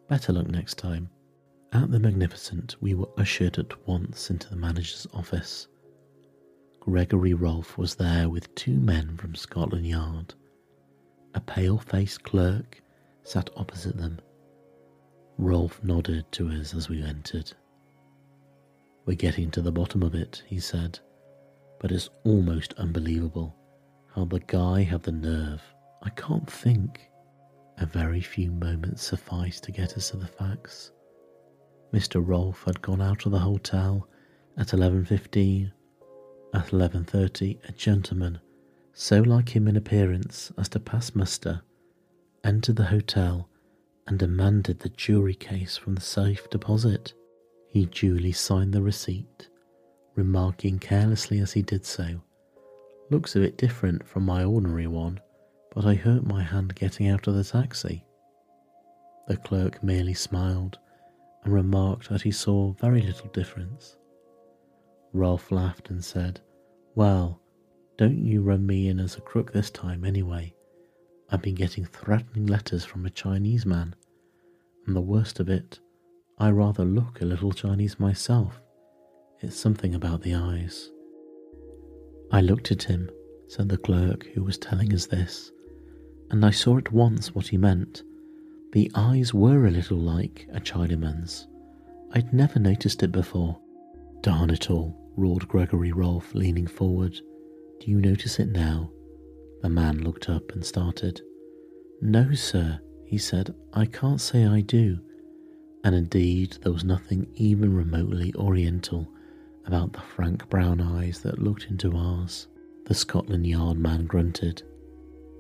Better 0.09 0.32
luck 0.32 0.48
next 0.48 0.78
time. 0.78 1.11
At 1.72 1.90
the 1.90 2.00
Magnificent, 2.00 2.76
we 2.80 2.94
were 2.94 3.11
ushered 3.18 3.59
at 3.59 3.86
once 3.86 4.30
into 4.30 4.48
the 4.48 4.57
manager's 4.57 5.07
office. 5.12 5.68
Gregory 6.80 7.34
Rolfe 7.34 7.76
was 7.76 7.96
there 7.96 8.28
with 8.28 8.54
two 8.54 8.78
men 8.78 9.16
from 9.16 9.34
Scotland 9.34 9.86
Yard. 9.86 10.34
A 11.37 11.41
pale 11.41 11.78
faced 11.78 12.24
clerk 12.24 12.82
sat 13.22 13.49
opposite 13.57 13.97
them. 13.97 14.18
Rolfe 15.39 15.80
nodded 15.84 16.24
to 16.32 16.49
us 16.49 16.74
as 16.74 16.89
we 16.89 17.03
entered. 17.03 17.53
We're 19.05 19.16
getting 19.16 19.53
to 19.53 19.62
the 19.62 19.70
bottom 19.70 20.03
of 20.03 20.16
it, 20.16 20.43
he 20.47 20.59
said 20.59 20.99
but 21.80 21.93
it's 21.93 22.11
almost 22.24 22.72
unbelievable 22.74 23.55
how 24.14 24.24
the 24.24 24.41
guy 24.41 24.82
had 24.82 25.03
the 25.03 25.12
nerve. 25.12 25.62
I 26.03 26.11
can't 26.11 26.51
think. 26.51 27.11
A 27.78 27.87
very 27.87 28.20
few 28.20 28.51
moments 28.51 29.03
sufficed 29.03 29.64
to 29.64 29.72
get 29.72 29.97
us 29.97 30.11
to 30.11 30.16
the 30.16 30.26
facts. 30.26 30.93
Mr. 31.93 32.26
Rolfe 32.26 32.64
had 32.64 32.80
gone 32.80 33.03
out 33.03 33.26
of 33.26 33.32
the 33.32 33.39
hotel 33.39 34.09
at 34.57 34.68
11.15. 34.68 35.70
At 36.55 36.68
11.30, 36.68 37.68
a 37.68 37.72
gentleman, 37.72 38.41
so 38.99 39.20
like 39.20 39.55
him 39.55 39.68
in 39.68 39.76
appearance 39.76 40.51
as 40.57 40.70
to 40.70 40.80
pass 40.80 41.14
muster, 41.14 41.61
entered 42.42 42.76
the 42.76 42.86
hotel 42.86 43.47
and 44.07 44.18
demanded 44.18 44.78
the 44.80 44.88
jewellery 44.88 45.34
case 45.34 45.76
from 45.76 45.94
the 45.94 46.01
safe 46.01 46.49
deposit. 46.49 47.12
He 47.68 47.84
duly 47.84 48.32
signed 48.32 48.72
the 48.72 48.80
receipt 48.80 49.49
remarking 50.14 50.78
carelessly 50.78 51.40
as 51.40 51.53
he 51.53 51.61
did 51.61 51.84
so, 51.84 52.22
Looks 53.11 53.36
a 53.36 53.40
bit 53.40 53.59
different 53.59 54.05
from 54.09 54.24
my 54.24 54.44
ordinary 54.44 54.86
one, 54.86 55.20
but 55.74 55.84
I 55.84 55.94
hurt 55.94 56.24
my 56.24 56.42
hand 56.42 56.74
getting 56.74 57.09
out 57.09 57.26
of 57.26 57.34
the 57.34 57.44
taxi. 57.44 58.05
The 59.28 59.36
clerk 59.36 59.82
merely 59.82 60.14
smiled 60.14 60.78
and 61.44 61.53
remarked 61.53 62.09
that 62.09 62.22
he 62.22 62.30
saw 62.30 62.72
very 62.72 63.03
little 63.03 63.28
difference. 63.28 63.99
Rolf 65.12 65.53
laughed 65.53 65.90
and 65.90 66.03
said, 66.03 66.40
Well, 66.94 67.40
don't 67.99 68.18
you 68.18 68.42
run 68.42 68.66
me 68.66 68.88
in 68.88 69.01
as 69.01 69.16
a 69.16 69.20
crook 69.20 69.53
this 69.53 69.70
time, 69.70 70.05
anyway. 70.05 70.55
I've 71.30 71.42
been 71.42 71.55
getting 71.55 71.84
threatening 71.84 72.47
letters 72.47 72.84
from 72.84 73.07
a 73.07 73.11
Chinese 73.11 73.66
man, 73.66 73.94
and 74.86 74.94
the 74.94 75.01
worst 75.01 75.40
of 75.40 75.49
it, 75.49 75.80
I 76.38 76.51
rather 76.51 76.84
look 76.84 77.20
a 77.20 77.24
little 77.24 77.53
Chinese 77.53 77.99
myself. 77.99 78.61
It's 79.40 79.57
something 79.57 79.94
about 79.94 80.22
the 80.22 80.34
eyes. 80.34 80.90
I 82.30 82.40
looked 82.42 82.70
at 82.70 82.82
him, 82.82 83.11
said 83.49 83.68
the 83.68 83.78
clerk 83.78 84.26
who 84.34 84.44
was 84.44 84.59
telling 84.59 84.92
us 84.92 85.07
this, 85.07 85.51
and 86.30 86.44
I 86.44 86.51
saw 86.51 86.78
at 86.78 86.92
once 86.92 87.34
what 87.34 87.49
he 87.49 87.57
meant. 87.57 88.03
The 88.72 88.90
eyes 88.94 89.32
were 89.32 89.66
a 89.66 89.70
little 89.70 89.99
like 89.99 90.49
a 90.53 90.61
Chinaman's. 90.61 91.47
I'd 92.12 92.32
never 92.32 92.59
noticed 92.59 93.03
it 93.03 93.12
before. 93.12 93.59
Darn 94.20 94.51
it 94.51 94.70
all, 94.70 94.97
roared 95.16 95.49
Gregory 95.49 95.92
Rolfe, 95.92 96.34
leaning 96.34 96.66
forward. 96.66 97.20
Do 97.81 97.91
you 97.91 98.01
notice 98.01 98.39
it 98.39 98.51
now? 98.51 98.91
The 99.62 99.68
man 99.68 100.03
looked 100.03 100.29
up 100.29 100.53
and 100.53 100.64
started. 100.64 101.20
No, 102.01 102.33
sir, 102.35 102.81
he 103.05 103.18
said, 103.18 103.55
I 103.72 103.87
can't 103.87 104.20
say 104.20 104.47
I 104.47 104.61
do. 104.61 104.99
And 105.85 105.95
indeed, 105.95 106.59
there 106.62 106.72
was 106.72 106.85
nothing 106.85 107.29
even 107.35 107.74
remotely 107.74 108.35
oriental 108.35 109.09
about 109.66 109.93
the 109.93 110.01
frank 110.01 110.49
brown 110.49 110.81
eyes 110.81 111.20
that 111.20 111.43
looked 111.43 111.66
into 111.70 111.97
ours. 111.97 112.49
The 112.87 112.95
Scotland 112.95 113.47
Yard 113.47 113.79
man 113.79 114.07
grunted. 114.07 114.62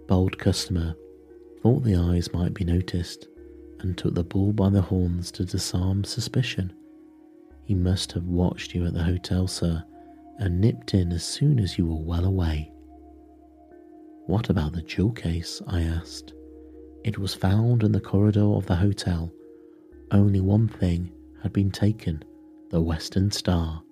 Bold 0.06 0.38
customer 0.38 0.94
thought 1.62 1.84
the 1.84 1.96
eyes 1.96 2.32
might 2.32 2.54
be 2.54 2.64
noticed 2.64 3.28
and 3.80 3.96
took 3.96 4.14
the 4.14 4.24
bull 4.24 4.52
by 4.52 4.68
the 4.70 4.82
horns 4.82 5.30
to 5.32 5.44
disarm 5.44 6.04
suspicion. 6.04 6.72
He 7.64 7.74
must 7.74 8.12
have 8.12 8.24
watched 8.24 8.74
you 8.74 8.86
at 8.86 8.94
the 8.94 9.02
hotel, 9.02 9.46
sir, 9.46 9.84
and 10.38 10.60
nipped 10.60 10.94
in 10.94 11.12
as 11.12 11.24
soon 11.24 11.58
as 11.58 11.78
you 11.78 11.86
were 11.86 12.02
well 12.02 12.24
away. 12.24 12.70
What 14.26 14.50
about 14.50 14.72
the 14.72 14.82
jewel 14.82 15.12
case? 15.12 15.62
I 15.66 15.82
asked. 15.82 16.34
It 17.04 17.18
was 17.18 17.34
found 17.34 17.82
in 17.82 17.92
the 17.92 18.00
corridor 18.00 18.54
of 18.54 18.66
the 18.66 18.74
hotel. 18.74 19.32
Only 20.10 20.40
one 20.40 20.68
thing 20.68 21.12
had 21.42 21.52
been 21.52 21.70
taken 21.70 22.24
the 22.70 22.80
Western 22.80 23.30
Star. 23.30 23.82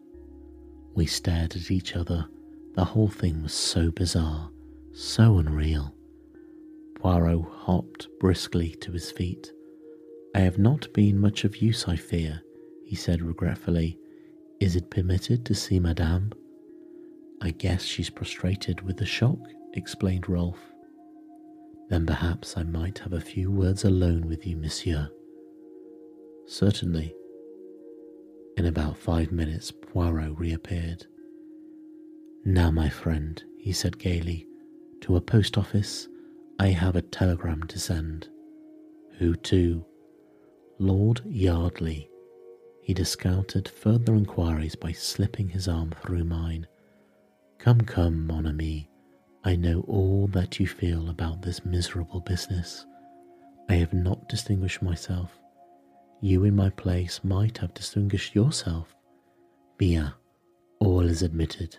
We 0.94 1.06
stared 1.06 1.54
at 1.54 1.70
each 1.70 1.94
other. 1.94 2.26
The 2.74 2.84
whole 2.84 3.08
thing 3.08 3.42
was 3.42 3.52
so 3.52 3.92
bizarre, 3.92 4.50
so 4.92 5.38
unreal. 5.38 5.94
Poirot 6.96 7.44
hopped 7.48 8.08
briskly 8.18 8.70
to 8.80 8.90
his 8.90 9.12
feet. 9.12 9.52
I 10.34 10.40
have 10.40 10.58
not 10.58 10.92
been 10.92 11.20
much 11.20 11.44
of 11.44 11.58
use, 11.58 11.86
I 11.86 11.94
fear, 11.94 12.42
he 12.84 12.96
said 12.96 13.22
regretfully. 13.22 13.98
Is 14.60 14.76
it 14.76 14.90
permitted 14.90 15.44
to 15.46 15.54
see 15.54 15.78
Madame? 15.80 16.32
I 17.42 17.50
guess 17.50 17.82
she's 17.82 18.10
prostrated 18.10 18.80
with 18.80 18.96
the 18.96 19.06
shock, 19.06 19.38
explained 19.74 20.28
Rolf. 20.28 20.58
Then 21.88 22.06
perhaps 22.06 22.56
I 22.56 22.62
might 22.62 22.98
have 23.00 23.12
a 23.12 23.20
few 23.20 23.50
words 23.50 23.84
alone 23.84 24.26
with 24.26 24.46
you, 24.46 24.56
monsieur. 24.56 25.10
Certainly. 26.46 27.14
In 28.56 28.66
about 28.66 28.96
five 28.96 29.32
minutes, 29.32 29.70
Poirot 29.70 30.38
reappeared. 30.38 31.06
Now, 32.44 32.70
my 32.70 32.88
friend, 32.88 33.42
he 33.58 33.72
said 33.72 33.98
gaily, 33.98 34.46
to 35.00 35.16
a 35.16 35.20
post 35.20 35.58
office, 35.58 36.08
I 36.58 36.68
have 36.68 36.94
a 36.94 37.02
telegram 37.02 37.64
to 37.64 37.78
send. 37.78 38.28
Who 39.18 39.34
to? 39.34 39.84
Lord 40.78 41.22
Yardley. 41.26 42.08
He 42.84 42.92
discounted 42.92 43.66
further 43.66 44.14
inquiries 44.14 44.76
by 44.76 44.92
slipping 44.92 45.48
his 45.48 45.68
arm 45.68 45.94
through 46.02 46.24
mine. 46.24 46.66
Come, 47.58 47.80
come, 47.80 48.26
mon 48.26 48.46
ami, 48.46 48.90
I 49.42 49.56
know 49.56 49.86
all 49.88 50.26
that 50.28 50.60
you 50.60 50.66
feel 50.66 51.08
about 51.08 51.40
this 51.40 51.64
miserable 51.64 52.20
business. 52.20 52.84
I 53.70 53.76
have 53.76 53.94
not 53.94 54.28
distinguished 54.28 54.82
myself. 54.82 55.38
You 56.20 56.44
in 56.44 56.54
my 56.54 56.68
place 56.68 57.24
might 57.24 57.56
have 57.56 57.72
distinguished 57.72 58.34
yourself. 58.34 58.94
Bien, 59.78 60.12
all 60.78 61.08
is 61.08 61.22
admitted. 61.22 61.78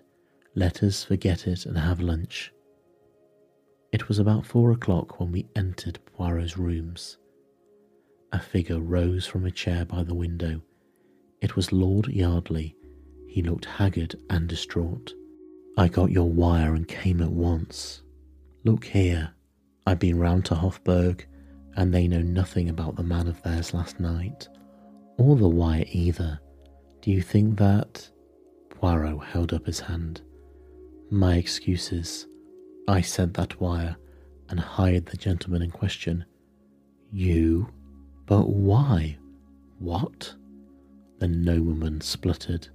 Let 0.55 0.81
us 0.81 1.03
forget 1.03 1.45
it 1.45 1.67
and 1.67 1.77
have 1.77 2.01
lunch. 2.01 2.51
It 3.91 4.07
was 4.07 4.17
about 4.17 4.47
four 4.47 4.71
o'clock 4.71 5.19
when 5.19 5.31
we 5.31 5.49
entered 5.55 5.99
Poirot's 6.07 6.57
rooms. 6.57 7.17
A 8.31 8.39
figure 8.39 8.79
rose 8.79 9.27
from 9.27 9.45
a 9.45 9.51
chair 9.51 9.85
by 9.85 10.01
the 10.01 10.15
window. 10.15 10.61
It 11.45 11.55
was 11.55 11.71
Lord 11.71 12.07
Yardley. 12.07 12.75
He 13.27 13.43
looked 13.43 13.65
haggard 13.65 14.15
and 14.31 14.47
distraught. 14.49 15.13
I 15.77 15.87
got 15.87 16.09
your 16.09 16.27
wire 16.27 16.73
and 16.73 16.87
came 16.87 17.21
at 17.21 17.29
once. 17.29 18.01
Look 18.63 18.83
here, 18.83 19.29
I've 19.85 19.99
been 19.99 20.17
round 20.17 20.45
to 20.45 20.55
Hoffberg, 20.55 21.21
and 21.75 21.93
they 21.93 22.07
know 22.07 22.23
nothing 22.23 22.67
about 22.67 22.95
the 22.95 23.03
man 23.03 23.27
of 23.27 23.43
theirs 23.43 23.75
last 23.75 23.99
night, 23.99 24.49
or 25.19 25.35
the 25.35 25.47
wire 25.47 25.85
either. 25.91 26.39
Do 27.01 27.11
you 27.11 27.21
think 27.21 27.59
that? 27.59 28.09
Poirot 28.71 29.23
held 29.25 29.53
up 29.53 29.67
his 29.67 29.81
hand. 29.81 30.21
My 31.11 31.35
excuses. 31.35 32.25
I 32.87 33.01
sent 33.01 33.35
that 33.35 33.61
wire 33.61 33.95
and 34.49 34.59
hired 34.59 35.05
the 35.05 35.17
gentleman 35.17 35.61
in 35.61 35.69
question. 35.69 36.25
You? 37.11 37.69
But 38.25 38.49
why? 38.49 39.19
What? 39.77 40.33
The 41.19 41.27
nobleman 41.27 42.01
spluttered 42.01 42.67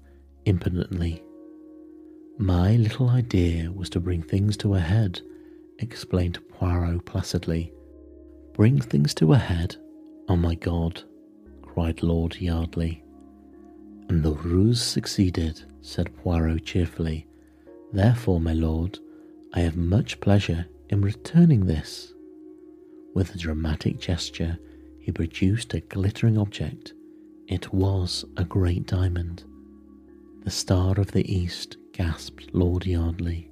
impotently 0.44 1.22
my 2.40 2.76
little 2.76 3.10
idea 3.10 3.70
was 3.70 3.90
to 3.90 4.00
bring 4.00 4.22
things 4.22 4.56
to 4.56 4.74
a 4.74 4.80
head, 4.80 5.20
explained 5.78 6.38
Poirot 6.48 7.04
placidly. 7.04 7.70
Bring 8.54 8.80
things 8.80 9.12
to 9.16 9.34
a 9.34 9.36
head? 9.36 9.76
Oh 10.26 10.36
my 10.36 10.54
God, 10.54 11.02
cried 11.60 12.02
Lord 12.02 12.40
Yardley. 12.40 13.04
And 14.08 14.22
the 14.22 14.32
ruse 14.32 14.80
succeeded, 14.80 15.60
said 15.82 16.16
Poirot 16.16 16.64
cheerfully. 16.64 17.26
Therefore, 17.92 18.40
my 18.40 18.54
lord, 18.54 18.98
I 19.52 19.60
have 19.60 19.76
much 19.76 20.18
pleasure 20.20 20.64
in 20.88 21.02
returning 21.02 21.66
this. 21.66 22.14
With 23.14 23.34
a 23.34 23.38
dramatic 23.38 24.00
gesture, 24.00 24.58
he 24.98 25.12
produced 25.12 25.74
a 25.74 25.80
glittering 25.80 26.38
object. 26.38 26.94
It 27.50 27.74
was 27.74 28.24
a 28.36 28.44
great 28.44 28.86
diamond. 28.86 29.42
The 30.44 30.52
star 30.52 31.00
of 31.00 31.10
the 31.10 31.28
East 31.28 31.78
gasped 31.92 32.54
Lord 32.54 32.86
Yardley. 32.86 33.50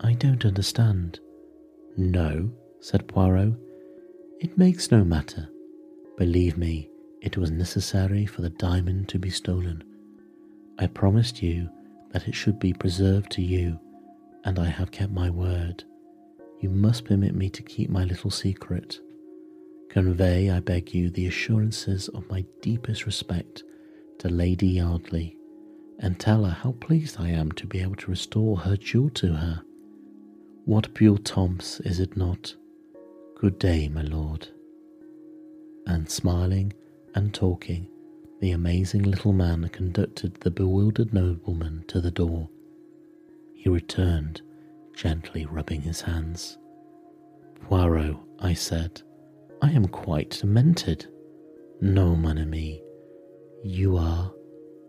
I 0.00 0.14
don't 0.14 0.46
understand. 0.46 1.20
No, 1.98 2.50
said 2.80 3.06
Poirot. 3.06 3.52
It 4.40 4.56
makes 4.56 4.90
no 4.90 5.04
matter. 5.04 5.46
Believe 6.16 6.56
me, 6.56 6.88
it 7.20 7.36
was 7.36 7.50
necessary 7.50 8.24
for 8.24 8.40
the 8.40 8.48
diamond 8.48 9.10
to 9.10 9.18
be 9.18 9.28
stolen. 9.28 9.84
I 10.78 10.86
promised 10.86 11.42
you 11.42 11.68
that 12.12 12.26
it 12.26 12.34
should 12.34 12.58
be 12.58 12.72
preserved 12.72 13.30
to 13.32 13.42
you, 13.42 13.78
and 14.44 14.58
I 14.58 14.70
have 14.70 14.90
kept 14.90 15.12
my 15.12 15.28
word. 15.28 15.84
You 16.60 16.70
must 16.70 17.04
permit 17.04 17.34
me 17.34 17.50
to 17.50 17.62
keep 17.62 17.90
my 17.90 18.04
little 18.04 18.30
secret. 18.30 19.00
Convey, 19.92 20.48
I 20.48 20.60
beg 20.60 20.94
you, 20.94 21.10
the 21.10 21.26
assurances 21.26 22.08
of 22.08 22.26
my 22.30 22.46
deepest 22.62 23.04
respect 23.04 23.62
to 24.20 24.30
Lady 24.30 24.68
Yardley 24.68 25.36
and 25.98 26.18
tell 26.18 26.46
her 26.46 26.50
how 26.50 26.72
pleased 26.80 27.16
I 27.20 27.28
am 27.28 27.52
to 27.52 27.66
be 27.66 27.82
able 27.82 27.96
to 27.96 28.10
restore 28.10 28.56
her 28.56 28.78
jewel 28.78 29.10
to 29.10 29.34
her. 29.34 29.62
What 30.64 30.94
pure 30.94 31.18
Tom's 31.18 31.78
is 31.80 32.00
it 32.00 32.16
not? 32.16 32.54
Good 33.38 33.58
day, 33.58 33.90
my 33.90 34.00
lord. 34.00 34.48
And 35.86 36.08
smiling 36.08 36.72
and 37.14 37.34
talking, 37.34 37.86
the 38.40 38.52
amazing 38.52 39.02
little 39.02 39.34
man 39.34 39.68
conducted 39.68 40.36
the 40.36 40.50
bewildered 40.50 41.12
nobleman 41.12 41.84
to 41.88 42.00
the 42.00 42.10
door. 42.10 42.48
He 43.54 43.68
returned, 43.68 44.40
gently 44.94 45.44
rubbing 45.44 45.82
his 45.82 46.00
hands. 46.00 46.56
Poirot, 47.68 48.16
I 48.38 48.54
said, 48.54 49.02
I 49.62 49.70
am 49.70 49.88
quite 49.88 50.30
demented. 50.30 51.06
No, 51.80 52.14
mon 52.14 52.36
ami, 52.38 52.82
you 53.64 53.96
are 53.96 54.32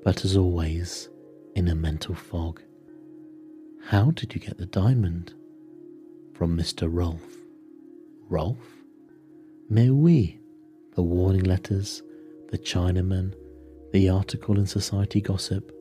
but 0.04 0.26
as 0.26 0.36
always, 0.36 1.10
in 1.56 1.70
a 1.70 1.76
mental 1.76 2.14
fog. 2.14 2.62
How 3.86 4.12
did 4.12 4.34
you 4.34 4.42
get 4.42 4.58
the 4.58 4.66
diamond? 4.66 5.34
From 6.34 6.58
Mr. 6.58 6.90
Rolf. 6.92 7.24
Rolf? 8.28 8.58
Mais 9.70 9.90
oui, 9.90 10.40
the 10.96 11.02
warning 11.02 11.44
letters, 11.44 12.02
the 12.50 12.58
Chinaman, 12.58 13.34
the 13.94 14.10
article 14.10 14.58
in 14.60 14.66
Society 14.66 15.22
Gossip, 15.22 15.72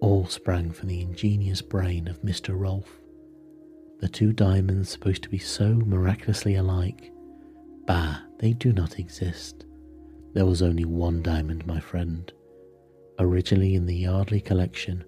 all 0.00 0.26
sprang 0.26 0.72
from 0.72 0.88
the 0.88 1.00
ingenious 1.00 1.62
brain 1.62 2.08
of 2.08 2.22
Mr. 2.22 2.58
Rolf. 2.58 3.00
The 4.00 4.08
two 4.08 4.32
diamonds 4.32 4.90
supposed 4.90 5.22
to 5.22 5.28
be 5.28 5.38
so 5.38 5.74
miraculously 5.86 6.56
alike. 6.56 7.12
Bah, 7.86 8.18
they 8.38 8.52
do 8.52 8.72
not 8.72 8.98
exist. 8.98 9.64
There 10.34 10.46
was 10.46 10.62
only 10.62 10.84
one 10.84 11.22
diamond, 11.22 11.66
my 11.66 11.80
friend, 11.80 12.30
Originally 13.18 13.74
in 13.74 13.86
the 13.86 13.96
Yardley 13.96 14.42
collection, 14.42 15.02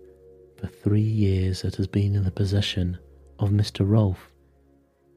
for 0.57 0.67
three 0.67 1.01
years 1.01 1.63
it 1.63 1.77
has 1.77 1.87
been 1.87 2.15
in 2.15 2.25
the 2.25 2.31
possession 2.31 2.99
of 3.39 3.51
Mr. 3.51 3.87
Rolf. 3.87 4.31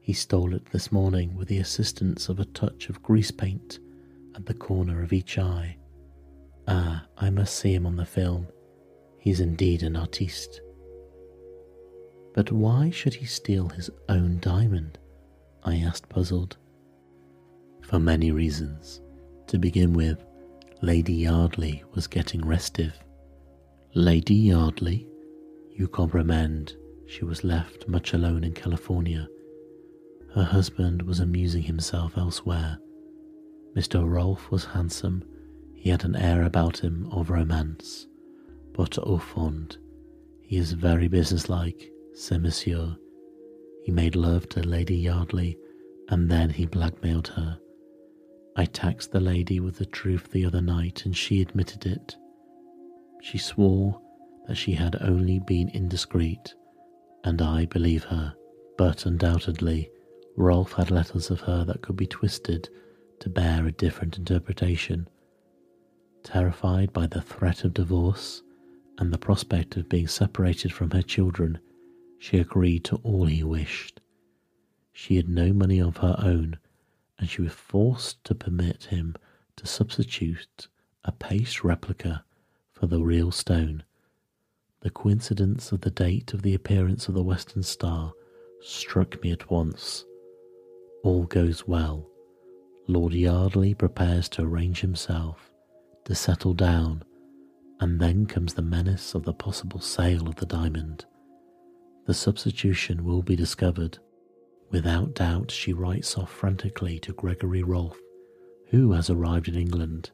He 0.00 0.12
stole 0.12 0.54
it 0.54 0.66
this 0.66 0.92
morning 0.92 1.34
with 1.34 1.48
the 1.48 1.58
assistance 1.58 2.28
of 2.28 2.38
a 2.38 2.44
touch 2.44 2.90
of 2.90 3.02
grease 3.02 3.30
paint 3.30 3.78
at 4.34 4.44
the 4.44 4.52
corner 4.52 5.02
of 5.02 5.12
each 5.12 5.38
eye. 5.38 5.76
Ah, 6.68 7.06
I 7.16 7.30
must 7.30 7.54
see 7.54 7.72
him 7.74 7.86
on 7.86 7.96
the 7.96 8.04
film. 8.04 8.46
He's 9.18 9.40
indeed 9.40 9.82
an 9.82 9.96
artiste. 9.96 10.60
But 12.34 12.52
why 12.52 12.90
should 12.90 13.14
he 13.14 13.24
steal 13.26 13.68
his 13.70 13.88
own 14.10 14.38
diamond? 14.40 14.98
I 15.64 15.76
asked, 15.76 16.10
puzzled. 16.10 16.58
For 17.82 17.98
many 17.98 18.30
reasons. 18.32 19.00
To 19.48 19.58
begin 19.58 19.92
with, 19.92 20.24
Lady 20.80 21.12
Yardley 21.12 21.84
was 21.94 22.06
getting 22.06 22.40
restive. 22.40 22.94
Lady 23.94 24.34
Yardley? 24.34 25.06
You 25.74 25.88
comprehend, 25.88 26.74
she 27.06 27.24
was 27.24 27.44
left 27.44 27.86
much 27.86 28.14
alone 28.14 28.44
in 28.44 28.52
California. 28.52 29.28
Her 30.34 30.44
husband 30.44 31.02
was 31.02 31.20
amusing 31.20 31.62
himself 31.62 32.16
elsewhere. 32.16 32.78
Mr. 33.76 34.08
Rolf 34.08 34.50
was 34.50 34.64
handsome, 34.64 35.22
he 35.74 35.90
had 35.90 36.04
an 36.04 36.16
air 36.16 36.44
about 36.44 36.78
him 36.78 37.08
of 37.10 37.28
romance, 37.28 38.06
but 38.72 38.98
au 38.98 39.18
fond, 39.18 39.76
he 40.40 40.56
is 40.56 40.72
very 40.72 41.08
businesslike, 41.08 41.90
c'est 42.14 42.38
monsieur. 42.38 42.96
He 43.84 43.92
made 43.92 44.14
love 44.16 44.48
to 44.50 44.60
Lady 44.62 44.96
Yardley, 44.96 45.58
and 46.08 46.30
then 46.30 46.50
he 46.50 46.66
blackmailed 46.66 47.28
her. 47.28 47.58
I 48.54 48.66
taxed 48.66 49.12
the 49.12 49.20
lady 49.20 49.60
with 49.60 49.76
the 49.76 49.86
truth 49.86 50.30
the 50.30 50.44
other 50.44 50.60
night, 50.60 51.06
and 51.06 51.16
she 51.16 51.40
admitted 51.40 51.86
it. 51.86 52.16
She 53.22 53.38
swore 53.38 54.00
that 54.46 54.56
she 54.56 54.72
had 54.72 54.96
only 55.00 55.38
been 55.38 55.68
indiscreet, 55.70 56.54
and 57.24 57.40
I 57.40 57.64
believe 57.66 58.04
her, 58.04 58.34
but 58.76 59.06
undoubtedly 59.06 59.90
Rolf 60.36 60.72
had 60.72 60.90
letters 60.90 61.30
of 61.30 61.40
her 61.42 61.64
that 61.64 61.82
could 61.82 61.96
be 61.96 62.06
twisted 62.06 62.68
to 63.20 63.30
bear 63.30 63.66
a 63.66 63.72
different 63.72 64.18
interpretation. 64.18 65.08
Terrified 66.22 66.92
by 66.92 67.06
the 67.06 67.22
threat 67.22 67.64
of 67.64 67.74
divorce 67.74 68.42
and 68.98 69.12
the 69.12 69.18
prospect 69.18 69.76
of 69.76 69.88
being 69.88 70.08
separated 70.08 70.72
from 70.72 70.90
her 70.90 71.02
children, 71.02 71.58
she 72.18 72.38
agreed 72.38 72.84
to 72.84 72.96
all 72.96 73.26
he 73.26 73.42
wished. 73.42 74.00
She 74.92 75.16
had 75.16 75.28
no 75.28 75.52
money 75.52 75.80
of 75.80 75.98
her 75.98 76.16
own 76.18 76.58
and 77.22 77.30
she 77.30 77.40
was 77.40 77.52
forced 77.52 78.24
to 78.24 78.34
permit 78.34 78.86
him 78.86 79.14
to 79.54 79.64
substitute 79.64 80.66
a 81.04 81.12
paste 81.12 81.62
replica 81.62 82.24
for 82.72 82.88
the 82.88 83.00
real 83.00 83.30
stone. 83.30 83.84
The 84.80 84.90
coincidence 84.90 85.70
of 85.70 85.82
the 85.82 85.90
date 85.92 86.34
of 86.34 86.42
the 86.42 86.52
appearance 86.52 87.06
of 87.06 87.14
the 87.14 87.22
Western 87.22 87.62
Star 87.62 88.12
struck 88.60 89.22
me 89.22 89.30
at 89.30 89.48
once. 89.48 90.04
All 91.04 91.22
goes 91.22 91.64
well. 91.64 92.10
Lord 92.88 93.12
Yardley 93.12 93.72
prepares 93.72 94.28
to 94.30 94.42
arrange 94.42 94.80
himself 94.80 95.52
to 96.06 96.16
settle 96.16 96.54
down, 96.54 97.04
and 97.78 98.00
then 98.00 98.26
comes 98.26 98.54
the 98.54 98.62
menace 98.62 99.14
of 99.14 99.22
the 99.22 99.32
possible 99.32 99.78
sale 99.78 100.26
of 100.26 100.34
the 100.34 100.46
diamond. 100.46 101.04
The 102.06 102.14
substitution 102.14 103.04
will 103.04 103.22
be 103.22 103.36
discovered. 103.36 103.98
Without 104.72 105.14
doubt, 105.14 105.50
she 105.50 105.74
writes 105.74 106.16
off 106.16 106.32
frantically 106.32 106.98
to 107.00 107.12
Gregory 107.12 107.62
Rolfe, 107.62 108.00
who 108.70 108.92
has 108.92 109.10
arrived 109.10 109.46
in 109.46 109.54
England. 109.54 110.10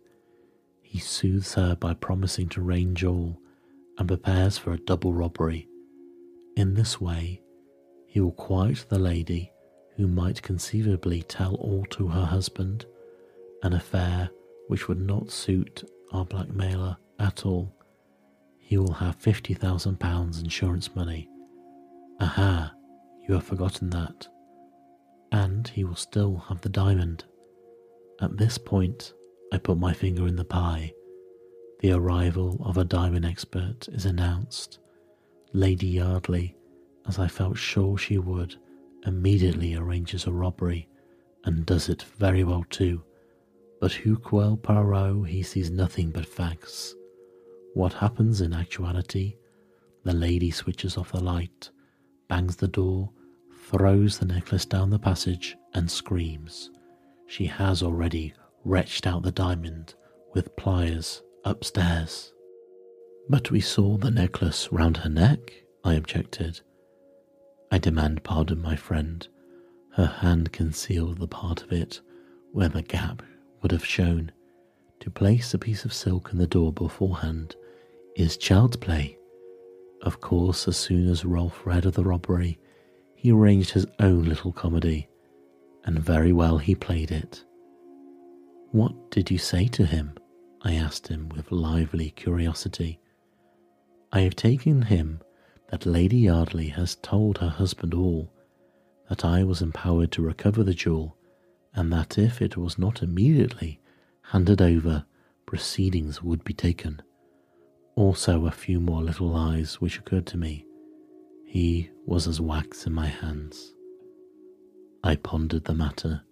He 0.82 0.98
soothes 0.98 1.54
her 1.54 1.76
by 1.76 1.94
promising 1.94 2.48
to 2.50 2.60
range 2.60 3.04
all 3.04 3.40
and 3.98 4.08
prepares 4.08 4.58
for 4.58 4.72
a 4.72 4.78
double 4.78 5.12
robbery. 5.12 5.68
In 6.56 6.74
this 6.74 7.00
way, 7.00 7.40
he 8.06 8.20
will 8.20 8.32
quiet 8.32 8.84
the 8.88 8.98
lady 8.98 9.52
who 9.96 10.08
might 10.08 10.42
conceivably 10.42 11.22
tell 11.22 11.54
all 11.54 11.84
to 11.90 12.08
her 12.08 12.24
husband, 12.24 12.84
an 13.62 13.74
affair 13.74 14.28
which 14.66 14.88
would 14.88 15.00
not 15.00 15.30
suit 15.30 15.88
our 16.12 16.24
blackmailer 16.24 16.96
at 17.20 17.46
all. 17.46 17.72
He 18.58 18.76
will 18.76 18.94
have 18.94 19.20
£50,000 19.20 20.42
insurance 20.42 20.96
money. 20.96 21.28
Aha, 22.20 22.72
you 23.26 23.34
have 23.34 23.44
forgotten 23.44 23.90
that. 23.90 24.26
And 25.32 25.68
he 25.68 25.84
will 25.84 25.94
still 25.94 26.36
have 26.48 26.60
the 26.60 26.68
diamond. 26.68 27.24
At 28.20 28.36
this 28.36 28.58
point, 28.58 29.12
I 29.52 29.58
put 29.58 29.78
my 29.78 29.92
finger 29.92 30.26
in 30.26 30.36
the 30.36 30.44
pie. 30.44 30.92
The 31.80 31.92
arrival 31.92 32.60
of 32.64 32.76
a 32.76 32.84
diamond 32.84 33.24
expert 33.24 33.88
is 33.88 34.04
announced. 34.04 34.80
Lady 35.52 35.86
Yardley, 35.86 36.56
as 37.06 37.18
I 37.18 37.28
felt 37.28 37.56
sure 37.56 37.96
she 37.96 38.18
would, 38.18 38.56
immediately 39.06 39.74
arranges 39.74 40.26
a 40.26 40.32
robbery 40.32 40.88
and 41.44 41.64
does 41.64 41.88
it 41.88 42.02
very 42.18 42.44
well 42.44 42.64
too. 42.68 43.02
But 43.80 43.92
Hercule 43.92 44.56
Poirot, 44.56 45.28
he 45.28 45.42
sees 45.42 45.70
nothing 45.70 46.10
but 46.10 46.26
facts. 46.26 46.94
What 47.74 47.92
happens 47.92 48.40
in 48.40 48.52
actuality? 48.52 49.36
The 50.04 50.12
lady 50.12 50.50
switches 50.50 50.96
off 50.96 51.12
the 51.12 51.20
light, 51.20 51.70
bangs 52.28 52.56
the 52.56 52.68
door, 52.68 53.10
throws 53.70 54.18
the 54.18 54.24
necklace 54.24 54.64
down 54.64 54.88
the 54.88 54.98
passage, 54.98 55.54
and 55.74 55.90
screams. 55.90 56.70
She 57.26 57.44
has 57.44 57.82
already 57.82 58.32
wrenched 58.64 59.06
out 59.06 59.22
the 59.22 59.30
diamond 59.30 59.94
with 60.34 60.56
pliers 60.56 61.22
upstairs. 61.44 62.32
But 63.28 63.50
we 63.50 63.60
saw 63.60 63.98
the 63.98 64.10
necklace 64.10 64.72
round 64.72 64.96
her 64.98 65.10
neck, 65.10 65.52
I 65.84 65.94
objected. 65.94 66.62
I 67.70 67.76
demand 67.76 68.24
pardon, 68.24 68.62
my 68.62 68.74
friend. 68.74 69.28
Her 69.92 70.06
hand 70.06 70.50
concealed 70.50 71.18
the 71.18 71.28
part 71.28 71.62
of 71.62 71.70
it 71.70 72.00
where 72.52 72.70
the 72.70 72.82
gap 72.82 73.22
would 73.60 73.72
have 73.72 73.84
shown. 73.84 74.32
To 75.00 75.10
place 75.10 75.52
a 75.52 75.58
piece 75.58 75.84
of 75.84 75.92
silk 75.92 76.30
in 76.32 76.38
the 76.38 76.46
door 76.46 76.72
beforehand 76.72 77.54
is 78.16 78.38
child's 78.38 78.78
play. 78.78 79.18
Of 80.00 80.22
course, 80.22 80.66
as 80.66 80.78
soon 80.78 81.10
as 81.10 81.26
Rolf 81.26 81.66
read 81.66 81.84
of 81.84 81.92
the 81.92 82.04
robbery, 82.04 82.58
he 83.18 83.32
arranged 83.32 83.70
his 83.70 83.84
own 83.98 84.22
little 84.22 84.52
comedy, 84.52 85.08
and 85.84 85.98
very 85.98 86.32
well 86.32 86.58
he 86.58 86.72
played 86.72 87.10
it. 87.10 87.44
What 88.70 89.10
did 89.10 89.28
you 89.28 89.38
say 89.38 89.66
to 89.66 89.84
him? 89.84 90.12
I 90.62 90.74
asked 90.74 91.08
him 91.08 91.28
with 91.30 91.50
lively 91.50 92.10
curiosity. 92.10 93.00
I 94.12 94.20
have 94.20 94.36
taken 94.36 94.82
him 94.82 95.20
that 95.68 95.84
Lady 95.84 96.18
Yardley 96.18 96.68
has 96.68 96.94
told 96.94 97.38
her 97.38 97.48
husband 97.48 97.92
all, 97.92 98.32
that 99.08 99.24
I 99.24 99.42
was 99.42 99.62
empowered 99.62 100.12
to 100.12 100.22
recover 100.22 100.62
the 100.62 100.72
jewel, 100.72 101.16
and 101.74 101.92
that 101.92 102.18
if 102.18 102.40
it 102.40 102.56
was 102.56 102.78
not 102.78 103.02
immediately 103.02 103.80
handed 104.22 104.62
over, 104.62 105.04
proceedings 105.44 106.22
would 106.22 106.44
be 106.44 106.54
taken. 106.54 107.02
Also, 107.96 108.46
a 108.46 108.52
few 108.52 108.78
more 108.78 109.02
little 109.02 109.28
lies 109.28 109.80
which 109.80 109.98
occurred 109.98 110.26
to 110.26 110.36
me. 110.36 110.64
He 111.44 111.90
was 112.08 112.26
as 112.26 112.40
wax 112.40 112.86
in 112.86 112.92
my 112.94 113.06
hands. 113.06 113.74
I 115.04 115.14
pondered 115.16 115.66
the 115.66 115.74
matter. 115.74 116.22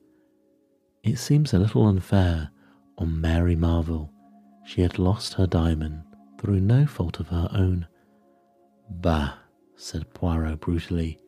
It 1.04 1.18
seems 1.18 1.52
a 1.52 1.58
little 1.58 1.86
unfair 1.86 2.50
on 2.96 3.20
Mary 3.20 3.54
Marvell. 3.54 4.10
She 4.64 4.80
had 4.80 4.98
lost 4.98 5.34
her 5.34 5.46
diamond 5.46 6.02
through 6.40 6.60
no 6.60 6.86
fault 6.86 7.20
of 7.20 7.28
her 7.28 7.50
own. 7.52 7.86
Bah, 8.88 9.34
said 9.76 10.14
Poirot 10.14 10.60
brutally. 10.60 11.18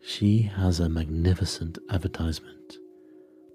She 0.00 0.42
has 0.42 0.78
a 0.78 0.88
magnificent 0.88 1.76
advertisement. 1.90 2.76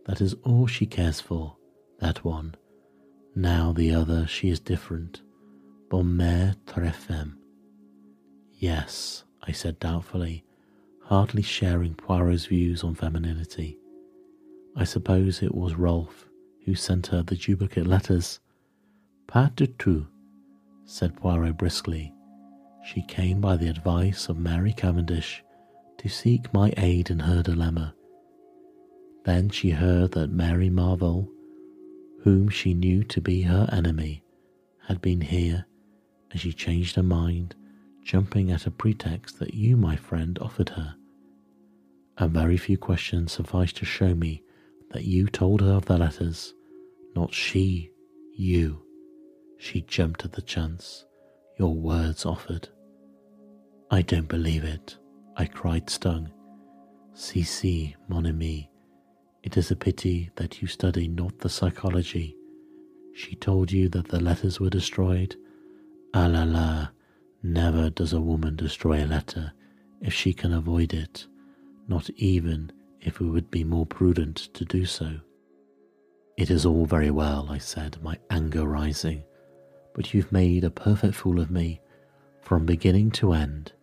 That 0.08 0.20
is 0.20 0.36
all 0.44 0.68
she 0.68 0.86
cares 0.86 1.22
for, 1.22 1.56
that 2.00 2.26
one. 2.26 2.56
Now 3.34 3.72
the 3.72 3.94
other, 3.94 4.28
she 4.28 4.50
is 4.50 4.60
different. 4.60 5.22
Bonne 5.90 6.18
mère 6.18 6.56
très 6.66 6.94
femme. 6.94 7.38
Yes, 8.52 9.24
I 9.44 9.52
said 9.52 9.80
doubtfully, 9.80 10.46
hardly 11.04 11.42
sharing 11.42 11.96
Poirot's 11.96 12.46
views 12.46 12.84
on 12.84 12.96
femininity. 12.96 13.78
I 14.76 14.84
suppose 14.84 15.42
it 15.42 15.54
was 15.54 15.76
Rolfe 15.76 16.28
who 16.66 16.76
sent 16.76 17.08
her 17.08 17.24
the 17.24 17.36
duplicate 17.36 17.88
letters. 17.88 18.40
Pas 19.28 19.50
du 19.56 19.68
tout, 19.68 20.06
said 20.86 21.16
Poirot 21.16 21.58
briskly. 21.58 22.14
She 22.84 23.02
came 23.04 23.42
by 23.42 23.58
the 23.58 23.68
advice 23.68 24.30
of 24.30 24.38
Mary 24.38 24.74
Cavendish 24.74 25.44
to 25.98 26.10
seek 26.10 26.54
my 26.54 26.74
aid 26.78 27.10
in 27.10 27.20
her 27.20 27.44
dilemma. 27.44 27.96
Then 29.24 29.50
she 29.50 29.72
heard 29.72 30.12
that 30.14 30.32
Mary 30.32 30.70
Marvell, 30.70 31.30
whom 32.24 32.50
she 32.50 32.74
knew 32.74 33.04
to 33.06 33.22
be 33.22 33.44
her 33.44 33.68
enemy, 33.72 34.24
had 34.88 35.02
been 35.02 35.22
here, 35.22 35.66
and 36.32 36.40
she 36.40 36.54
changed 36.54 36.96
her 36.96 37.04
mind, 37.04 37.56
jumping 38.04 38.52
at 38.52 38.66
a 38.66 38.72
pretext 38.72 39.40
that 39.40 39.54
you, 39.54 39.78
my 39.78 39.96
friend, 39.96 40.38
offered 40.40 40.70
her. 40.70 40.96
A 42.18 42.28
very 42.28 42.58
few 42.58 42.78
questions 42.78 43.32
sufficed 43.32 43.78
to 43.78 43.86
show 43.86 44.14
me 44.14 44.44
that 44.92 45.06
you 45.06 45.28
told 45.28 45.62
her 45.62 45.72
of 45.72 45.86
the 45.86 45.98
letters, 45.98 46.54
not 47.16 47.34
she, 47.34 47.92
you. 48.36 48.82
She 49.58 49.82
jumped 49.82 50.26
at 50.26 50.34
the 50.34 50.42
chance 50.42 51.06
your 51.58 51.74
words 51.76 52.26
offered. 52.26 52.70
I 53.90 54.02
don't 54.02 54.28
believe 54.28 54.64
it, 54.64 54.98
I 55.38 55.46
cried, 55.46 55.90
stung. 55.90 56.32
Si, 57.14 57.44
si, 57.44 57.96
mon 58.08 58.26
ami, 58.26 58.72
it 59.44 59.58
is 59.58 59.70
a 59.70 59.76
pity 59.76 60.32
that 60.36 60.62
you 60.62 60.68
study 60.68 61.08
not 61.08 61.40
the 61.40 61.50
psychology. 61.50 62.36
She 63.14 63.36
told 63.36 63.72
you 63.72 63.90
that 63.90 64.08
the 64.08 64.20
letters 64.20 64.60
were 64.60 64.70
destroyed. 64.70 65.36
Ah 66.14 66.28
la 66.28 66.44
la, 66.44 66.88
never 67.44 67.90
does 67.90 68.14
a 68.14 68.22
woman 68.22 68.56
destroy 68.56 69.04
a 69.04 69.08
letter 69.08 69.54
if 70.02 70.14
she 70.14 70.34
can 70.34 70.54
avoid 70.54 70.94
it, 70.94 71.28
not 71.88 72.10
even 72.12 72.72
if 73.02 73.20
it 73.20 73.26
would 73.26 73.50
be 73.52 73.64
more 73.64 73.86
prudent 73.86 74.36
to 74.54 74.66
do 74.66 74.86
so. 74.86 75.20
It 76.38 76.50
is 76.50 76.66
all 76.66 76.86
very 76.86 77.12
well, 77.12 77.48
I 77.50 77.58
said, 77.58 78.02
my 78.02 78.18
anger 78.30 78.66
rising, 78.66 79.24
but 79.94 80.14
you've 80.14 80.32
made 80.32 80.64
a 80.64 80.70
perfect 80.70 81.16
fool 81.16 81.40
of 81.40 81.52
me 81.52 81.82
from 82.42 82.66
beginning 82.66 83.12
to 83.12 83.34
end. 83.34 83.74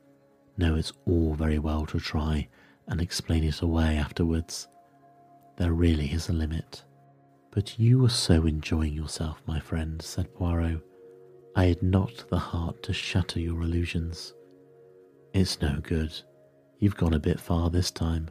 No, 0.56 0.74
it's 0.74 0.92
all 1.06 1.34
very 1.34 1.58
well 1.58 1.86
to 1.86 2.00
try 2.00 2.48
and 2.86 3.00
explain 3.00 3.44
it 3.44 3.60
away 3.60 3.96
afterwards. 3.96 4.66
There 5.56 5.72
really 5.72 6.06
is 6.12 6.28
a 6.28 6.32
limit. 6.32 6.84
But 7.50 7.78
you 7.78 7.98
were 8.00 8.08
so 8.08 8.46
enjoying 8.46 8.92
yourself, 8.92 9.42
my 9.46 9.60
friend, 9.60 10.00
said 10.02 10.34
Poirot. 10.34 10.82
I 11.56 11.64
had 11.64 11.82
not 11.82 12.24
the 12.28 12.38
heart 12.38 12.82
to 12.84 12.92
shatter 12.92 13.40
your 13.40 13.62
illusions. 13.62 14.34
It's 15.32 15.60
no 15.60 15.80
good. 15.82 16.12
You've 16.78 16.96
gone 16.96 17.14
a 17.14 17.18
bit 17.18 17.40
far 17.40 17.70
this 17.70 17.90
time. 17.90 18.30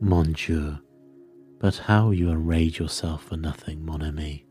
Mon 0.00 0.32
Dieu. 0.32 0.78
But 1.58 1.76
how 1.76 2.10
you 2.10 2.30
enrage 2.30 2.78
yourself 2.78 3.24
for 3.24 3.36
nothing, 3.36 3.84
mon 3.84 4.02
ami. 4.02 4.46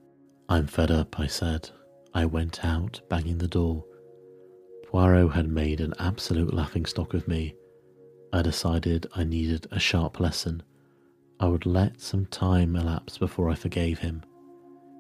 I'm 0.50 0.68
fed 0.68 0.92
up, 0.92 1.20
I 1.20 1.28
said. 1.28 1.70
I 2.14 2.26
went 2.26 2.64
out, 2.64 3.02
banging 3.10 3.38
the 3.38 3.48
door. 3.48 3.86
Poirot 4.88 5.34
had 5.34 5.50
made 5.50 5.82
an 5.82 5.94
absolute 6.00 6.54
laughingstock 6.54 7.14
of 7.14 7.28
me. 7.28 7.56
I 8.34 8.42
decided 8.42 9.08
I 9.16 9.24
needed 9.24 9.68
a 9.72 9.80
sharp 9.80 10.20
lesson 10.20 10.64
I 11.40 11.48
would 11.48 11.68
let 11.68 12.02
some 12.02 12.26
time 12.26 12.76
elapse 12.76 13.20
before 13.20 13.50
I 13.50 13.56
forgave 13.56 14.00
him. 14.00 14.24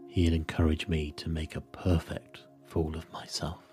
He 0.07 0.25
had 0.25 0.33
encouraged 0.33 0.87
me 0.87 1.11
to 1.17 1.29
make 1.29 1.55
a 1.55 1.61
perfect 1.61 2.43
fool 2.67 2.95
of 2.95 3.11
myself. 3.11 3.66